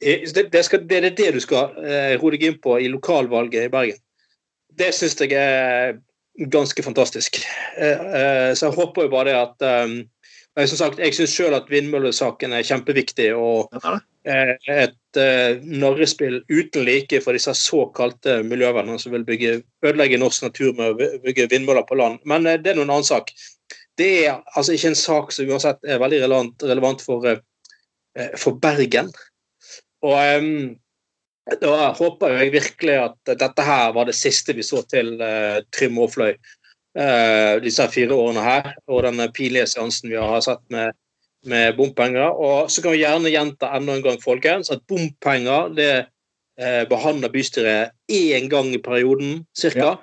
Eh, 0.00 0.30
Det, 0.34 0.52
det, 0.52 0.64
skal, 0.64 0.86
det 0.88 0.96
er 0.96 1.10
det 1.10 1.32
du 1.34 1.40
skal 1.40 1.74
eh, 1.82 2.14
roe 2.20 2.30
deg 2.34 2.44
inn 2.46 2.60
på 2.62 2.78
i 2.78 2.88
lokalvalget 2.88 3.66
i 3.66 3.72
Bergen. 3.72 3.98
Det 4.78 4.92
syns 4.94 5.18
jeg 5.20 5.34
er 5.34 5.98
ganske 6.38 6.82
fantastisk. 6.82 7.40
Eh, 7.76 7.90
eh, 7.90 8.54
så 8.54 8.66
jeg 8.68 8.76
håper 8.76 9.06
jo 9.06 9.12
bare 9.12 9.34
at 9.42 9.64
eh, 9.64 9.98
jeg, 10.58 10.70
som 10.70 10.80
sagt, 10.80 11.02
jeg 11.02 11.14
syns 11.14 11.34
sjøl 11.34 11.56
at 11.56 11.68
vindmøllesaken 11.70 12.54
er 12.54 12.66
kjempeviktig. 12.66 13.30
og 13.34 13.74
eh, 14.28 14.54
et 14.68 15.18
narrespill 15.64 16.42
uten 16.50 16.84
like 16.84 17.20
for 17.24 17.34
disse 17.34 17.54
såkalte 17.56 18.42
miljøvernerne 18.46 19.00
som 19.00 19.14
vil 19.14 19.24
bygge, 19.26 19.62
ødelegge 19.82 20.18
norsk 20.20 20.44
natur 20.44 20.74
med 20.78 20.90
å 20.92 21.12
bygge 21.24 21.48
vindmøller 21.50 21.86
på 21.88 21.98
land. 21.98 22.18
Men 22.24 22.46
det 22.46 22.66
er 22.66 22.78
nå 22.78 22.84
en 22.86 22.92
annen 22.98 23.08
sak. 23.08 23.32
Det 23.98 24.10
er 24.26 24.42
altså 24.54 24.76
ikke 24.76 24.92
en 24.92 24.98
sak 24.98 25.32
som 25.34 25.48
uansett 25.50 25.80
er 25.82 26.02
veldig 26.02 26.20
relevant, 26.22 26.62
relevant 26.62 27.02
for, 27.02 27.24
for 28.38 28.60
Bergen. 28.62 29.10
Og 30.06 30.14
em, 30.22 30.52
da 31.62 31.90
håper 31.96 32.34
jeg 32.36 32.52
virkelig 32.52 32.96
at 33.00 33.34
dette 33.40 33.64
her 33.64 33.92
var 33.96 34.08
det 34.08 34.16
siste 34.18 34.52
vi 34.56 34.66
så 34.66 34.82
til 34.90 35.14
uh, 35.20 35.60
Trym 35.74 36.00
Aafløy 36.04 36.36
Uh, 36.98 37.60
disse 37.62 37.84
fire 37.92 38.16
årene 38.16 38.42
her, 38.42 38.70
og 38.90 39.04
den 39.04 39.20
pinlige 39.36 39.68
seansen 39.70 40.08
vi 40.10 40.16
har 40.18 40.40
sett 40.42 40.62
med 40.72 40.96
med 41.46 41.76
bompenger. 41.76 42.34
Og 42.34 42.70
så 42.70 42.82
kan 42.82 42.94
vi 42.94 43.02
gjerne 43.04 43.32
gjenta 43.32 43.70
enda 43.76 43.96
en 43.96 44.04
gang 44.04 44.20
folkens, 44.22 44.72
at 44.74 44.84
bompenger 44.90 45.72
det 45.76 45.92
uh, 46.60 46.84
behandler 46.90 47.32
bystyret 47.32 47.94
én 48.10 48.48
gang 48.50 48.72
i 48.74 48.82
perioden 48.82 49.44
ca. 49.58 49.96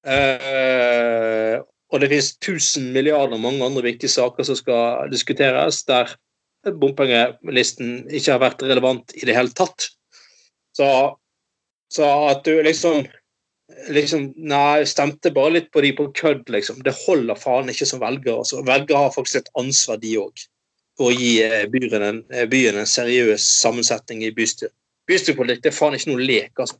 Eh, 0.00 1.60
og 1.92 2.00
det 2.00 2.08
finnes 2.08 2.30
1000 2.38 2.86
milliarder 2.94 3.36
og 3.36 3.42
mange 3.42 3.64
andre 3.66 3.82
viktige 3.84 4.08
saker 4.08 4.46
som 4.48 4.56
skal 4.56 5.10
diskuteres, 5.12 5.82
der 5.84 6.14
bompengelisten 6.64 8.06
ikke 8.08 8.32
har 8.32 8.40
vært 8.40 8.64
relevant 8.64 9.12
i 9.18 9.26
det 9.28 9.36
hele 9.36 9.52
tatt. 9.52 9.90
Så, 10.80 10.90
så 11.92 12.06
at 12.30 12.44
du 12.46 12.54
liksom 12.64 13.02
liksom, 13.88 14.30
Nei, 14.36 14.84
stemte 14.88 15.32
bare 15.34 15.54
litt 15.58 15.70
på 15.72 15.82
de 15.84 15.92
på 15.96 16.08
kødd, 16.16 16.48
liksom. 16.52 16.80
Det 16.86 16.96
holder 17.04 17.38
faen 17.38 17.70
ikke 17.72 17.88
som 17.88 18.02
velger. 18.02 18.40
Altså. 18.40 18.62
Velgere 18.66 19.04
har 19.04 19.14
faktisk 19.14 19.42
et 19.42 19.52
ansvar, 19.60 20.00
de 20.02 20.16
òg, 20.20 20.44
for 20.98 21.10
å 21.10 21.16
gi 21.16 21.32
eh, 21.44 21.66
byen 21.70 22.06
en, 22.06 22.22
eh, 22.32 22.48
byen 22.50 22.80
en 22.80 22.88
seriøs 22.88 23.46
sammensetning 23.60 24.24
i 24.26 24.32
bystyret. 24.36 24.74
Bystyrepolitikk 25.10 25.70
er 25.70 25.76
faen 25.76 25.96
ikke 25.98 26.12
noe 26.12 26.26
lek, 26.26 26.52
altså. 26.56 26.78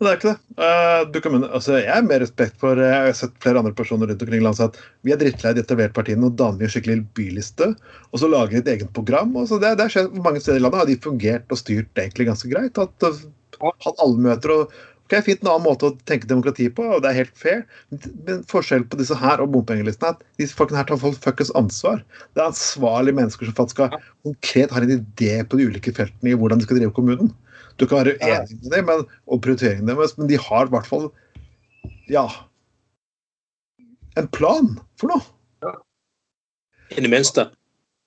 Det 0.00 0.08
er 0.08 0.16
ikke 0.16 0.30
det. 0.30 0.62
Eh, 0.64 1.00
du 1.12 1.18
kan, 1.20 1.34
altså, 1.44 1.74
jeg 1.76 1.92
har 1.92 2.04
mer 2.06 2.22
respekt 2.24 2.54
for 2.62 2.78
eh, 2.80 2.88
Jeg 2.88 3.10
har 3.10 3.16
sett 3.18 3.34
flere 3.44 3.60
andre 3.60 3.74
personer 3.76 4.08
rundt 4.08 4.22
omkring 4.24 4.40
i 4.40 4.44
landet 4.46 4.60
si 4.62 4.68
at 4.70 4.78
vi 5.04 5.12
er 5.12 5.18
drittlei 5.20 5.52
de 5.56 5.60
etablerte 5.60 5.96
partiene 5.98 6.30
og 6.30 6.38
danner 6.40 6.64
en 6.64 6.72
skikkelig 6.72 7.02
byliste. 7.16 7.68
Og 8.08 8.22
så 8.22 8.30
lager 8.32 8.56
de 8.56 8.62
et 8.62 8.70
eget 8.78 8.94
program. 8.96 9.34
og 9.36 9.50
så 9.50 9.58
det, 9.60 9.74
det 9.76 9.90
skjedd 9.92 10.16
mange 10.24 10.40
steder 10.40 10.56
i 10.56 10.64
landet. 10.64 10.80
Har 10.80 10.88
de 10.88 10.96
fungert 11.04 11.52
og 11.52 11.60
styrt 11.60 12.00
egentlig 12.00 12.30
ganske 12.30 12.48
greit. 12.48 12.80
at 12.80 13.06
eh, 13.10 13.20
hatt 13.60 14.00
alle 14.00 14.24
møter 14.24 14.54
og 14.54 14.78
ok, 15.10 15.18
Fint 15.26 15.44
en 15.44 15.50
annen 15.50 15.66
måte 15.66 15.90
å 15.90 15.96
tenke 16.08 16.28
demokrati 16.30 16.70
på, 16.72 16.86
og 16.86 17.04
det 17.04 17.10
er 17.10 17.18
helt 17.18 17.36
fair. 17.36 17.62
Men 18.24 18.40
forskjellen 18.48 18.88
på 18.88 19.02
disse 19.02 19.20
her 19.20 19.42
og 19.42 19.52
bompengelistene 19.52 20.14
er 20.14 20.16
at 20.16 20.40
disse 20.40 20.56
folkene 20.56 20.80
her 20.80 20.88
tar 20.88 21.02
folk 21.02 21.20
fuckings 21.20 21.52
ansvar. 21.58 22.00
Det 22.32 22.40
er 22.40 22.48
ansvarlige 22.54 23.18
mennesker 23.18 23.50
som 23.50 23.58
faktisk 23.58 23.82
skal, 23.82 24.00
konkret 24.24 24.72
har 24.72 24.86
en 24.86 24.96
idé 24.96 25.40
på 25.44 25.60
de 25.60 25.68
ulike 25.68 25.92
feltene 25.92 26.32
i 26.32 26.38
hvordan 26.38 26.62
de 26.62 26.68
skal 26.68 26.80
drive 26.80 26.94
kommunen. 26.96 27.34
Du 27.80 27.86
kan 27.88 28.02
være 28.04 28.16
Ja. 28.20 28.42
uenig 28.44 28.60
med 28.60 28.76
dem 28.76 28.88
men, 28.90 29.04
og 29.26 29.42
prioriteringene 29.44 29.94
deres, 29.96 30.16
men 30.18 30.28
de 30.28 30.36
har 30.38 30.68
i 30.68 30.72
hvert 30.74 30.88
fall 30.88 31.08
ja 32.10 32.26
en 34.18 34.26
plan 34.34 34.74
for 35.00 35.12
noe. 35.12 35.22
I 36.90 37.00
det 37.04 37.10
minste. 37.12 37.46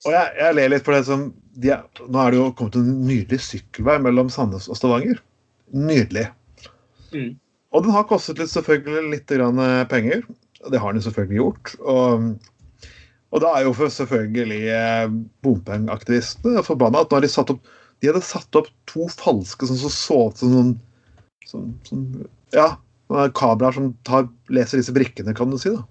Og 0.03 0.11
jeg, 0.11 0.33
jeg 0.37 0.55
ler 0.57 0.73
litt 0.73 0.83
for 0.85 0.97
det 0.97 1.05
som 1.07 1.29
de 1.63 1.69
er, 1.71 1.83
Nå 2.11 2.19
er 2.19 2.33
det 2.33 2.39
jo 2.41 2.47
kommet 2.59 2.75
en 2.75 2.89
nydelig 3.07 3.39
sykkelvei 3.45 3.95
mellom 4.03 4.29
Sandnes 4.33 4.67
og 4.67 4.75
Stavanger. 4.75 5.21
Nydelig. 5.73 6.25
Mm. 7.13 7.37
Og 7.73 7.85
den 7.85 7.95
har 7.95 8.03
kostet 8.09 8.41
litt, 8.41 8.51
selvfølgelig 8.51 9.13
litt 9.13 9.31
grann, 9.31 9.61
eh, 9.63 9.85
penger. 9.89 10.25
Det 10.69 10.81
har 10.81 10.93
den 10.93 11.05
selvfølgelig 11.05 11.39
gjort. 11.39 11.71
Og, 11.79 12.27
og 13.31 13.41
da 13.45 13.53
er 13.55 13.69
jo 13.69 13.73
selvfølgelig 13.95 14.59
eh, 14.75 15.15
bompengeaktivistene 15.45 16.65
forbanna 16.67 17.05
at 17.05 17.09
nå 17.13 17.21
har 17.21 17.25
de 17.25 17.31
satt 17.31 17.55
opp 17.55 17.63
de 18.03 18.11
hadde 18.11 18.25
satt 18.27 18.57
opp 18.59 18.67
to 18.89 19.07
falske 19.11 19.67
som 19.69 19.79
så 19.79 20.17
ut 20.27 20.41
som 20.41 20.73
som, 21.47 21.69
Ja, 22.53 22.77
kameraer 23.35 23.75
som 23.75 23.93
tar, 24.07 24.27
leser 24.49 24.79
disse 24.79 24.93
brikkene, 24.95 25.35
kan 25.35 25.49
du 25.51 25.57
si. 25.57 25.69
da. 25.71 25.83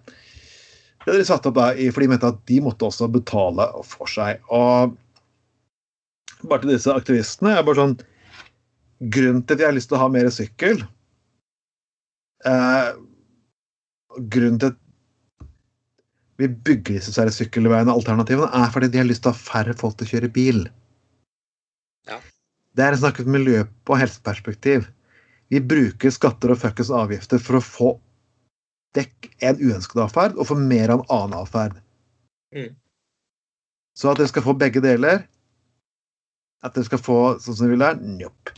Det 1.03 1.11
hadde 1.11 1.19
de 1.19 1.29
satt 1.29 1.47
opp 1.49 1.55
der, 1.57 1.77
i- 1.77 1.91
for 1.91 2.01
de 2.01 2.09
mente 2.09 2.29
at 2.29 2.45
de 2.47 2.61
måtte 2.61 2.87
også 2.87 3.09
betale 3.13 3.67
for 3.85 4.07
seg. 4.07 4.41
Og 4.51 4.97
bare 6.45 6.61
til 6.63 6.71
disse 6.75 6.93
aktivistene 6.93 7.57
er 7.59 7.63
bare 7.63 7.79
sånn 7.81 8.01
Grunnen 9.03 9.43
til 9.47 9.55
at 9.55 9.61
jeg 9.61 9.67
har 9.67 9.75
lyst 9.75 9.89
til 9.91 9.97
å 9.99 10.03
ha 10.03 10.09
mer 10.15 10.29
sykkel 10.31 10.83
eh, 12.47 12.93
Grunnen 14.31 14.59
til 14.63 14.71
at 14.71 14.79
vi 16.39 16.49
bygger 16.49 16.99
disse 16.99 17.13
sykkelveiene 17.37 17.93
alternativene, 17.93 18.49
er 18.51 18.71
fordi 18.71 18.89
de 18.91 18.99
har 18.99 19.07
lyst 19.07 19.23
til 19.23 19.31
å 19.31 19.35
ha 19.35 19.39
færre 19.39 19.75
folk 19.79 19.97
til 19.99 20.07
å 20.07 20.11
kjøre 20.15 20.33
bil. 20.33 20.65
Det 22.77 22.85
er 22.85 22.97
snakket 22.97 23.29
miljø- 23.29 23.67
og 23.89 23.99
helseperspektiv. 24.01 24.87
Vi 25.53 25.61
bruker 25.61 26.13
skatter 26.15 26.55
og 26.55 26.61
fuckings 26.63 26.91
avgifter 26.95 27.41
for 27.43 27.59
å 27.59 27.65
få 27.65 27.91
vekk 28.97 29.29
en 29.45 29.61
uønsket 29.61 30.01
atferd 30.05 30.39
og 30.39 30.49
få 30.49 30.57
mer 30.57 30.93
av 30.93 31.03
en 31.03 31.13
annen 31.13 31.39
atferd. 31.43 31.77
Mm. 32.57 32.73
Så 33.97 34.09
at 34.13 34.21
dere 34.21 34.31
skal 34.33 34.45
få 34.45 34.55
begge 34.57 34.81
deler 34.85 35.25
At 36.65 36.77
dere 36.77 36.87
skal 36.87 37.01
få 37.01 37.17
sånn 37.43 37.57
som 37.57 37.67
dere 37.67 37.75
vil 37.75 37.83
der? 37.83 37.97
njopp. 38.21 38.53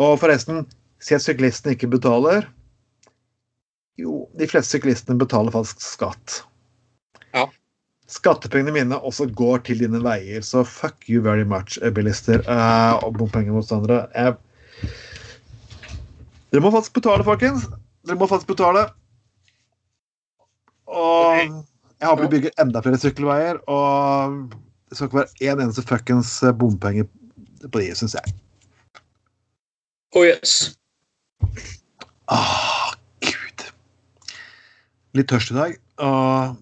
Og 0.00 0.14
forresten, 0.22 0.62
si 1.02 1.14
at 1.14 1.22
syklistene 1.22 1.74
ikke 1.74 1.90
betaler. 1.92 2.46
Jo, 3.98 4.22
de 4.38 4.46
fleste 4.48 4.78
syklistene 4.78 5.18
betaler 5.20 5.52
faktisk 5.52 5.82
skatt. 5.84 6.38
Ja. 7.34 7.44
Skattepengene 8.08 8.72
mine 8.72 8.98
også 9.04 9.26
går 9.36 9.64
til 9.68 9.82
dine 9.84 10.00
veier, 10.04 10.40
så 10.44 10.62
fuck 10.64 11.04
you 11.12 11.20
very 11.24 11.44
much, 11.44 11.76
eh, 11.82 11.92
bilister 11.92 12.40
uh, 12.48 12.96
og 13.04 13.18
bompengemotstandere. 13.18 14.06
Jeg... 14.14 14.36
Dere 16.48 16.64
må 16.64 16.70
faktisk 16.72 16.94
betale, 17.02 17.26
folkens. 17.26 17.66
Dere 18.08 18.16
må 18.16 18.28
faktisk 18.30 18.48
betale. 18.48 18.86
Og 20.88 21.36
jeg 22.00 22.08
håper 22.08 22.22
vi 22.24 22.32
bygger 22.36 22.62
enda 22.62 22.80
flere 22.80 23.00
sykkelveier, 23.02 23.60
og 23.68 24.38
det 24.88 24.96
skal 24.96 25.10
ikke 25.10 25.18
være 25.18 25.50
én 25.50 25.62
eneste 25.64 25.84
fuckings 25.84 26.30
bompenger 26.56 27.04
på 27.66 27.82
de, 27.82 27.90
syns 27.98 28.16
jeg. 28.16 28.32
Oh 30.16 30.24
yes. 30.24 30.78
Ah, 32.32 32.94
gud. 33.20 33.66
Litt 35.18 35.28
tørst 35.28 35.52
i 35.52 35.58
dag, 35.58 35.76
og 36.00 36.56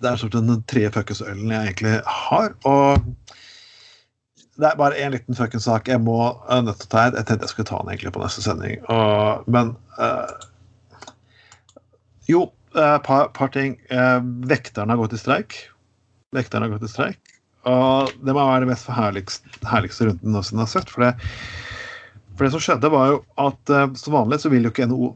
det 0.00 0.10
er 0.10 0.20
sånn 0.20 0.34
den 0.34 0.64
tredje 0.70 0.92
fuckings 0.94 1.22
ølen 1.24 1.52
jeg 1.52 1.70
egentlig 1.70 1.94
har, 2.04 2.54
og 2.68 3.06
det 4.56 4.68
er 4.70 4.78
bare 4.80 4.98
én 5.00 5.12
liten 5.12 5.36
fuckings 5.36 5.66
sak 5.68 5.88
jeg 5.90 6.00
må 6.00 6.18
nødt 6.48 6.78
til 6.80 6.88
å 6.88 6.92
ta. 6.92 7.06
Jeg 7.10 7.28
tenkte 7.28 7.44
jeg 7.44 7.52
skulle 7.52 7.68
ta 7.68 7.80
den 7.82 7.92
egentlig 7.92 8.12
på 8.16 8.22
neste 8.22 8.44
sending, 8.44 8.78
og, 8.92 9.48
men 9.52 9.74
uh, 10.00 10.32
Jo, 12.26 12.48
et 12.74 13.04
par, 13.06 13.30
par 13.36 13.52
ting. 13.54 13.76
Uh, 13.92 14.18
vekterne 14.48 14.92
har 14.92 15.00
gått 15.00 15.14
i 15.16 15.20
streik. 15.20 15.58
Vekterne 16.36 16.66
har 16.66 16.74
gått 16.74 16.88
i 16.88 16.92
streik. 16.92 17.36
Og 17.66 18.12
det 18.22 18.34
må 18.34 18.40
være 18.40 18.64
det 18.64 18.72
mest 18.72 18.90
herligste, 18.90 19.52
herligste 19.66 20.08
runden 20.08 20.34
noensinne 20.34 20.64
har 20.64 20.70
sett. 20.70 20.90
For 20.92 21.06
det, 21.06 21.12
for 22.36 22.46
det 22.46 22.52
som 22.54 22.62
skjedde, 22.62 22.92
var 22.92 23.12
jo 23.12 23.22
at 23.42 23.72
uh, 23.74 23.86
som 23.98 24.16
vanlig 24.16 24.40
så 24.42 24.52
vil 24.52 24.66
jo 24.66 24.72
ikke 24.72 24.88
NHO 24.90 25.12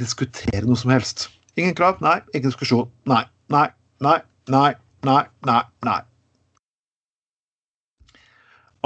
diskutere 0.00 0.64
noe 0.66 0.80
som 0.80 0.94
helst. 0.94 1.28
Ingen 1.58 1.76
krav, 1.78 2.00
nei. 2.04 2.20
Ingen 2.32 2.52
diskusjon. 2.52 2.90
Nei, 3.10 3.24
nei, 3.52 3.66
nei, 4.04 4.20
nei, 4.52 4.70
nei, 5.06 5.24
nei. 5.48 5.64
nei. 5.86 5.98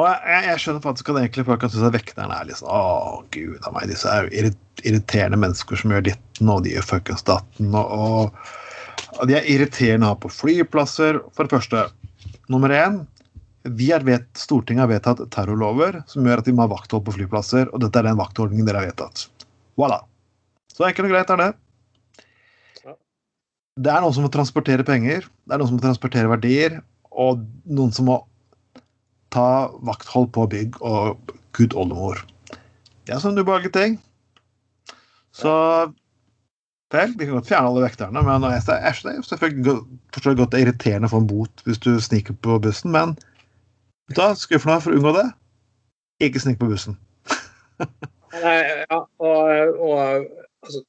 Og 0.00 0.08
jeg, 0.08 0.42
jeg, 0.48 0.60
skjønner 0.62 0.84
faktisk 0.84 1.10
at 1.12 1.20
egentlig 1.20 1.44
folk 1.46 1.60
kan 1.60 1.70
synes 1.72 1.84
at 1.90 1.94
vekterne 1.94 2.36
er 2.36 2.48
liksom 2.48 2.64
sånn 2.64 2.72
Å, 2.72 3.16
gud 3.34 3.66
a 3.68 3.72
meg, 3.74 3.90
disse 3.90 4.08
er 4.08 4.24
jo 4.24 4.52
irriterende 4.88 5.38
mennesker 5.42 5.78
som 5.78 5.92
gjør 5.92 6.06
ditten, 6.08 6.48
og 6.48 6.62
de 6.64 6.72
gjør 6.72 6.86
fuckings 6.88 7.26
datten, 7.28 7.74
og, 7.76 7.92
og, 7.92 8.52
og 9.18 9.28
de 9.28 9.36
er 9.36 9.50
irriterende 9.52 10.08
å 10.08 10.14
ha 10.14 10.20
på 10.22 10.32
flyplasser. 10.32 11.20
For 11.36 11.44
det 11.44 11.58
første, 11.58 11.84
nummer 12.52 12.72
én 12.72 13.02
vi 13.62 13.92
er 13.94 14.02
vet, 14.02 14.24
Stortinget 14.34 14.82
har 14.82 14.90
vedtatt 14.90 15.20
terrorlover 15.30 16.00
som 16.10 16.24
gjør 16.26 16.40
at 16.40 16.48
de 16.48 16.54
må 16.56 16.64
ha 16.64 16.72
vakthold 16.72 17.04
på 17.06 17.14
flyplasser, 17.18 17.68
og 17.70 17.84
dette 17.84 18.00
er 18.00 18.08
den 18.08 18.18
vaktordningen 18.18 18.66
dere 18.66 18.80
har 18.80 18.88
vedtatt. 18.90 19.28
Voilà. 19.78 20.00
Så 20.72 20.88
enkelt 20.88 21.06
og 21.06 21.14
greit 21.14 21.30
er 21.30 21.42
det. 21.42 21.50
Det 23.80 23.88
er 23.88 24.02
noen 24.04 24.12
som 24.12 24.26
må 24.26 24.28
transportere 24.32 24.84
penger, 24.84 25.24
det 25.24 25.54
er 25.54 25.60
noen 25.60 25.70
som 25.70 25.78
må 25.78 25.84
transportere 25.84 26.28
verdier, 26.28 26.80
og 27.12 27.40
noen 27.64 27.92
som 27.94 28.08
må 28.10 28.18
ta 29.32 29.70
vakthold 29.88 30.28
på 30.34 30.44
bygg 30.52 30.76
og 30.84 31.32
gud 31.56 31.72
oldemor. 31.78 32.20
Det 33.06 33.14
er 33.14 33.22
sånn 33.22 33.40
ubehagelige 33.40 33.74
ting. 33.78 33.96
Så 35.32 35.52
vel, 36.92 37.14
vi 37.16 37.24
kan 37.24 37.38
godt 37.38 37.48
fjerne 37.48 37.70
alle 37.70 37.86
vekterne, 37.86 38.24
men 38.26 38.44
jeg 38.52 38.60
er 38.76 38.98
selvfølgelig 39.00 40.36
godt 40.36 40.56
er 40.58 40.66
irriterende 40.66 41.08
å 41.08 41.14
få 41.14 41.22
en 41.22 41.30
bot 41.30 41.64
hvis 41.64 41.80
du 41.80 41.94
sniker 42.04 42.36
på 42.44 42.58
bussen, 42.60 42.92
men 42.92 43.16
da 44.12 44.34
skuffende 44.36 44.82
for 44.84 44.92
å 44.92 45.00
unngå 45.00 45.14
det, 45.16 45.28
ikke 46.28 46.42
snik 46.44 46.60
på 46.60 46.68
bussen. 46.68 46.98
Nei, 48.42 48.58
ja, 48.84 48.98
og, 49.00 49.80
og 49.80 49.96
altså, 50.04 50.84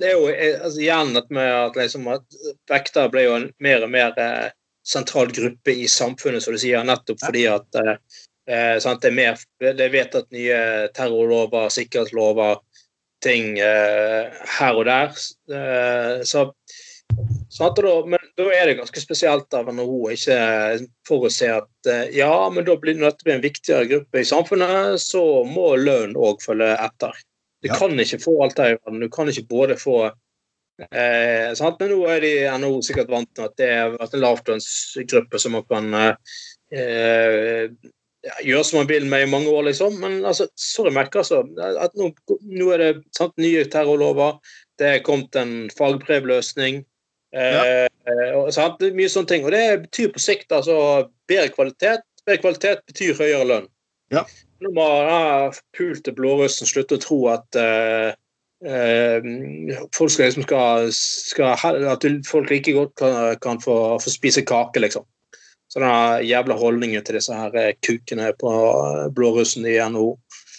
det 0.00 0.10
er 0.10 0.16
jo 0.16 0.28
altså, 0.30 0.80
igjen 0.80 1.18
at, 1.18 1.28
at, 1.32 1.76
liksom, 1.78 2.08
at 2.12 2.38
vektere 2.70 3.12
ble 3.12 3.26
jo 3.26 3.36
en 3.36 3.50
mer 3.64 3.84
og 3.86 3.92
mer 3.92 4.16
eh, 4.22 4.48
sentral 4.88 5.32
gruppe 5.34 5.74
i 5.74 5.88
samfunnet, 5.90 6.44
som 6.44 6.56
du 6.56 6.62
sier, 6.62 6.84
nettopp 6.86 7.20
fordi 7.26 7.44
at 7.50 7.80
eh, 7.82 7.94
eh 8.48 8.76
sant, 8.80 9.02
det 9.02 9.10
er 9.10 9.18
mer 9.18 9.40
Det 9.60 9.84
er 9.84 9.92
vedtatt 9.92 10.30
nye 10.32 10.60
terrorlover, 10.96 11.68
sikkerhetslover, 11.74 12.62
ting 13.24 13.58
eh, 13.58 14.28
her 14.58 14.78
og 14.78 14.86
der. 14.86 15.16
Eh, 15.52 16.22
så, 16.24 16.46
sant, 17.50 17.80
da, 17.82 17.94
men 18.06 18.30
da 18.38 18.48
er 18.54 18.70
det 18.70 18.78
ganske 18.78 19.02
spesielt 19.02 19.54
av 19.56 19.70
NHO 19.74 20.12
ikke 20.14 20.38
forutse 21.08 21.50
at 21.58 21.90
eh, 21.90 22.14
ja, 22.16 22.32
men 22.54 22.66
da 22.68 22.78
blir 22.80 22.98
det 23.00 23.34
en 23.34 23.44
viktigere 23.44 23.88
gruppe 23.90 24.22
i 24.22 24.28
samfunnet, 24.28 25.00
så 25.02 25.24
må 25.48 25.74
lønn 25.80 26.16
òg 26.16 26.44
følge 26.44 26.74
etter. 26.76 27.16
Du 27.62 27.68
ja. 27.68 27.76
kan 27.78 27.98
ikke 27.98 28.20
få 28.22 28.34
alt 28.44 28.56
det 28.56 28.70
i 28.70 28.78
verden. 28.78 29.02
Du 29.02 29.10
kan 29.10 29.30
ikke 29.30 29.48
både 29.50 29.76
få 29.80 29.98
eh, 30.06 31.54
sant? 31.58 31.78
Men 31.80 31.92
nå 31.92 32.02
er 32.10 32.22
de 32.22 32.32
NHO 32.62 32.80
sikkert 32.86 33.10
vant 33.12 33.30
til 33.34 33.48
at 33.48 33.56
det 33.58 33.70
er 33.74 33.96
en 33.98 34.22
lavtlønnsgruppe 34.22 35.40
som 35.42 35.56
man 35.58 35.66
kan 35.70 35.88
eh, 35.98 37.66
gjøre 38.44 38.64
som 38.66 38.80
man 38.80 38.90
vil 38.90 39.08
med 39.10 39.26
i 39.26 39.30
mange 39.30 39.50
år, 39.50 39.66
liksom. 39.70 39.98
Men 40.02 40.20
altså, 40.26 40.48
sorry, 40.58 40.92
merker 40.94 41.24
altså 41.24 41.42
at 41.82 41.98
nå, 41.98 42.12
nå 42.46 42.70
er 42.74 42.84
det 42.84 42.92
sant, 43.16 43.34
nye 43.42 43.66
terrorlover. 43.70 44.38
Det 44.78 44.92
er 44.94 45.04
kommet 45.06 45.34
en 45.38 45.54
fagbrevløsning. 45.74 46.84
Eh, 47.34 47.86
ja. 47.86 47.88
og, 48.38 48.52
sant? 48.54 48.82
Mye 48.94 49.10
sånne 49.10 49.34
ting. 49.34 49.46
Og 49.46 49.54
det 49.54 49.64
betyr 49.88 50.12
på 50.14 50.22
sikt 50.22 50.54
altså 50.54 51.08
bedre 51.30 51.50
kvalitet. 51.54 52.06
Bedre 52.22 52.42
kvalitet 52.44 52.86
betyr 52.86 53.18
høyere 53.18 53.48
lønn. 53.48 53.72
Ja. 54.14 54.24
Nå 54.64 54.72
må 54.74 54.86
ja, 55.06 55.50
pulte 55.76 56.14
blårussen 56.16 56.66
slutte 56.66 56.98
å 56.98 57.02
tro 57.02 57.18
at 57.30 57.58
uh, 57.58 58.10
uh, 58.66 59.28
folk 59.94 60.10
skal 60.10 60.30
liksom 60.30 60.46
skal, 60.48 60.88
skal, 60.94 61.54
At 61.92 62.06
folk 62.26 62.50
like 62.50 62.74
godt 62.74 62.96
kan, 62.98 63.38
kan 63.44 63.62
få, 63.62 63.76
få, 64.02 64.12
spise 64.12 64.42
kake, 64.46 64.82
liksom. 64.82 65.06
Så 65.68 65.82
den 65.84 66.24
jævla 66.24 66.56
holdningen 66.58 67.04
til 67.04 67.18
disse 67.18 67.34
her 67.36 67.54
eh, 67.60 67.74
kukene 67.84 68.30
på 68.40 68.50
blårussen 69.12 69.66
i 69.68 69.76
NHO. 69.92 70.14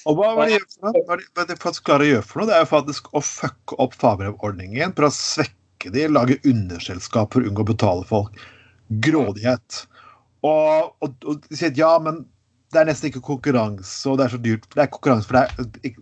Og 0.08 0.20
hva, 0.20 0.36
hva, 0.38 0.46
de 0.48 0.60
hva, 0.80 1.18
hva 1.18 1.46
de 1.50 1.58
faktisk 1.60 1.88
klarer 1.90 2.06
å 2.06 2.12
gjøre 2.12 2.28
for 2.30 2.42
noe, 2.42 2.50
det 2.50 2.56
er 2.56 2.62
jo 2.62 2.70
faktisk 2.70 3.10
å 3.18 3.24
fucke 3.26 3.78
opp 3.82 3.98
fagbrevordningen 4.00 4.94
for 4.96 5.10
å 5.10 5.14
svekke 5.14 5.92
de, 5.96 6.06
lage 6.14 6.38
underselskaper, 6.48 7.48
unngå 7.50 7.66
å 7.66 7.72
betale 7.72 8.06
folk. 8.08 8.38
Grådighet. 9.02 9.82
Og, 10.46 10.94
og, 11.02 11.18
og 11.26 11.50
de 11.50 11.58
sier 11.58 11.74
ja, 11.76 11.96
men 12.06 12.24
det 12.70 12.82
er 12.82 12.90
nesten 12.90 13.10
ikke 13.10 13.26
konkurranse, 13.26 14.04
og 14.10 14.20
det 14.20 14.28
er 14.28 14.34
så 14.36 14.40
dyrt. 14.42 14.66
Det 14.76 14.84
er 14.84 14.92
konkurranse, 14.94 15.26
for 15.30 15.40
det 15.40 15.46
er, 15.90 15.96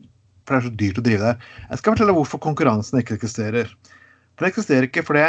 for 0.43 0.55
det 0.55 0.59
er 0.59 0.65
så 0.67 0.73
dyrt 0.81 0.99
å 0.99 1.03
drive 1.05 1.23
der. 1.23 1.45
Jeg 1.69 1.81
skal 1.81 1.95
fortelle 1.95 2.15
hvorfor 2.17 2.41
konkurransen 2.43 2.99
ikke 2.99 3.15
eksisterer. 3.19 3.71
Den 4.37 4.49
eksisterer 4.49 4.87
ikke 4.89 5.05
fordi 5.07 5.23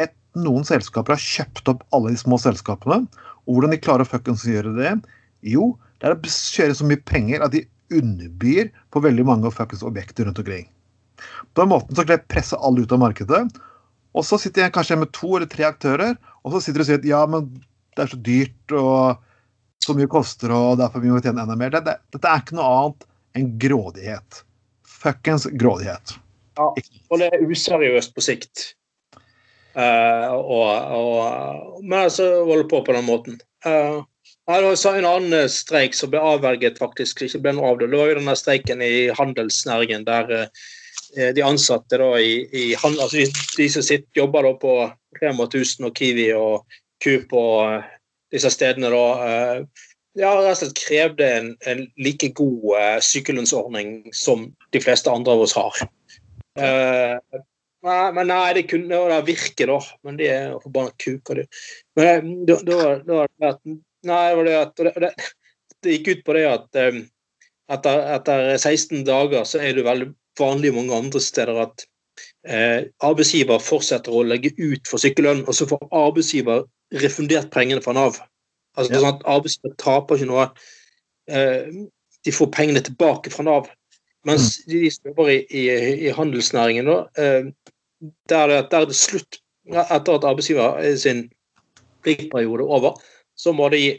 et, 0.00 0.14
noen 0.38 0.64
selskaper 0.66 1.14
har 1.14 1.22
kjøpt 1.24 1.68
opp 1.74 1.84
alle 1.96 2.14
de 2.14 2.20
små 2.20 2.40
selskapene. 2.40 3.02
Og 3.44 3.58
hvordan 3.58 3.74
de 3.74 3.80
klarer 3.84 4.06
å 4.06 4.08
fuckings 4.08 4.46
gjøre 4.48 4.72
det? 4.78 4.94
Jo, 5.44 5.74
det 6.00 6.08
er 6.08 6.16
å 6.16 6.32
kjøre 6.32 6.80
så 6.80 6.88
mye 6.88 7.04
penger 7.08 7.44
at 7.44 7.54
de 7.54 7.66
underbyr 7.94 8.72
på 8.92 9.04
veldig 9.04 9.28
mange 9.28 9.52
fuckings 9.52 9.84
objekter 9.86 10.28
rundt 10.28 10.40
omkring. 10.40 10.66
På 11.52 11.64
den 11.64 11.72
måten 11.74 11.96
så 11.96 12.04
kan 12.04 12.16
jeg 12.16 12.28
presse 12.32 12.56
alle 12.64 12.84
ut 12.84 12.92
av 12.94 13.02
markedet. 13.04 13.44
Og 14.16 14.24
så 14.24 14.40
sitter 14.40 14.64
jeg 14.64 14.74
kanskje 14.74 15.02
med 15.02 15.12
to 15.12 15.36
eller 15.36 15.48
tre 15.50 15.68
aktører, 15.68 16.16
og 16.42 16.54
så 16.54 16.64
sitter 16.64 16.80
du 16.80 16.84
og 16.86 16.88
sier 16.88 17.00
at 17.02 17.08
ja, 17.08 17.24
men 17.28 17.48
det 17.96 18.04
er 18.04 18.12
så 18.12 18.20
dyrt. 18.24 18.72
og 18.72 19.27
så 19.84 19.94
mye 19.96 20.10
koster, 20.10 20.52
og 20.52 20.78
derfor 20.80 21.02
vi 21.02 21.12
må 21.12 21.20
tjene 21.22 21.44
enda 21.44 21.56
mer. 21.58 21.72
Dette, 21.74 21.98
dette 22.14 22.30
er 22.30 22.42
ikke 22.42 22.58
noe 22.58 22.70
annet 22.78 23.06
enn 23.38 23.52
grådighet. 23.62 24.42
Fuckings 24.98 25.46
grådighet. 25.60 26.16
Ja, 26.58 26.72
og 26.74 27.20
det 27.20 27.30
er 27.30 27.46
useriøst 27.46 28.14
på 28.16 28.24
sikt. 28.24 28.72
Uh, 29.78 30.34
og, 30.34 30.70
og, 30.98 31.82
men 31.84 32.00
altså 32.08 32.26
holde 32.48 32.66
på 32.70 32.80
på 32.82 32.94
den 32.96 33.06
måten. 33.06 33.38
Uh, 33.66 34.02
en 34.48 35.06
annen 35.06 35.50
streik 35.52 35.94
som 35.94 36.10
ble 36.10 36.22
avverget, 36.24 36.80
faktisk. 36.82 37.22
ikke 37.22 37.42
ble 37.44 37.54
noe 37.54 37.74
av 37.74 37.78
Det 37.78 37.90
Det 37.92 38.00
var 38.00 38.10
jo 38.10 38.18
denne 38.18 38.36
streiken 38.36 38.82
i 38.82 39.10
handelsnæringen 39.14 40.06
der 40.08 40.32
uh, 40.34 41.30
de 41.36 41.44
ansatte 41.44 42.00
da 42.00 42.10
i, 42.18 42.42
i 42.52 42.64
altså 42.74 43.16
de, 43.16 43.28
de, 43.56 43.68
som 43.70 43.82
sitter, 43.82 44.10
jobber 44.16 44.48
da 44.48 44.54
på 44.58 44.74
Rema 45.22 45.46
1000 45.46 45.86
og 45.86 45.94
Kiwi 45.94 46.32
og 46.34 46.66
Coop 47.04 47.32
og 47.38 47.86
disse 48.34 48.50
stedene 48.52 48.90
da 48.92 49.04
eh, 49.24 49.60
ja, 50.18 50.32
rett 50.34 50.56
og 50.56 50.58
slett 50.58 50.78
krevde 50.78 51.26
en, 51.36 51.52
en 51.70 51.84
like 52.00 52.32
god 52.38 52.64
uh, 52.72 52.96
sykelønnsordning 53.04 54.08
som 54.16 54.48
de 54.74 54.82
fleste 54.82 55.12
andre 55.12 55.36
av 55.36 55.44
oss 55.44 55.54
har. 55.56 55.82
Uh, 56.58 57.42
nei, 57.86 58.00
men 58.16 58.30
nei, 58.32 58.46
det 58.56 58.66
kunne 58.72 59.02
det 59.12 59.18
virke, 59.28 59.68
da. 59.70 59.78
Men 60.06 60.18
de 60.18 60.30
er 60.32 60.56
forbanna 60.64 60.94
kuker, 60.98 61.42
de. 61.42 61.60
Men 61.98 62.32
da, 62.48 62.58
var 62.64 63.04
det 63.04 63.52
at, 63.52 63.62
Nei, 64.06 64.24
det 64.30 64.38
var 64.38 64.46
det 64.46 64.56
at 64.56 64.80
det, 64.80 65.12
det, 65.82 65.92
gikk 65.96 66.08
ut 66.12 66.20
på 66.26 66.34
det 66.36 66.44
at 66.46 66.76
um, 66.86 67.00
etter, 67.74 68.02
etter, 68.14 68.42
16 68.54 69.02
dager 69.06 69.42
så 69.42 69.58
er 69.58 69.74
det 69.74 69.82
veldig 69.86 70.12
vanlig 70.38 70.70
mange 70.76 70.94
andre 70.94 71.22
steder 71.22 71.58
at 71.64 71.82
uh, 72.46 72.86
arbeidsgiver 73.02 73.58
fortsetter 73.58 74.14
å 74.14 74.22
legge 74.22 74.54
ut 74.54 74.86
for 74.86 75.02
sykkellønn, 75.02 75.42
og 75.50 75.58
så 75.58 75.66
får 75.66 75.82
arbeidsgiver 75.90 76.62
refundert 76.94 77.50
pengene 77.54 77.82
fra 77.84 77.94
Nav. 77.96 78.18
Altså, 78.78 78.92
ja. 78.92 79.00
sånn 79.00 79.16
at 79.16 79.26
Arbeidsgiver 79.28 79.74
taper 79.80 80.18
ikke 80.18 80.30
noe. 80.30 80.46
Eh, 81.28 81.66
de 82.24 82.34
får 82.34 82.52
pengene 82.54 82.82
tilbake 82.84 83.32
fra 83.34 83.46
Nav. 83.46 83.68
Mens 84.28 84.58
mm. 84.60 84.70
de 84.72 84.90
som 84.92 85.10
jobber 85.10 85.32
i, 85.32 85.38
i, 85.50 85.64
i 86.08 86.14
handelsnæringen, 86.14 86.88
da, 86.88 86.98
eh, 87.20 87.50
der, 88.30 88.54
der, 88.70 88.82
er 88.82 88.90
det 88.90 88.98
slutt 88.98 89.42
Etter 89.68 90.14
at 90.16 90.24
arbeidsgiver 90.24 90.78
sin 90.96 91.26
pliktperiode 92.00 92.64
er 92.64 92.70
over, 92.72 92.94
så 93.36 93.52
må 93.52 93.66
de 93.68 93.98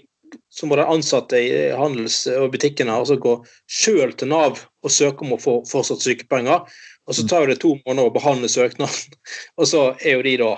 så 0.50 0.66
må 0.66 0.78
de 0.78 0.86
ansatte 0.86 1.38
i 1.42 1.52
handels- 1.78 2.28
og 2.30 2.52
butikkene 2.54 2.94
altså 2.94 3.20
gå 3.22 3.36
sjøl 3.70 4.14
til 4.18 4.32
Nav 4.34 4.64
og 4.86 4.94
søke 4.94 5.26
om 5.26 5.36
å 5.36 5.42
få 5.42 5.56
fortsatt 5.70 6.06
sykepenger. 6.06 6.66
Og 7.10 7.18
så 7.18 7.26
mm. 7.26 7.30
tar 7.32 7.48
det 7.50 7.60
to 7.62 7.76
måneder 7.86 8.10
å 8.10 8.14
behandle 8.14 8.50
søknaden, 8.52 9.16
og 9.60 9.70
så 9.70 9.86
er 9.98 10.18
jo 10.18 10.26
de 10.26 10.36
da 10.42 10.52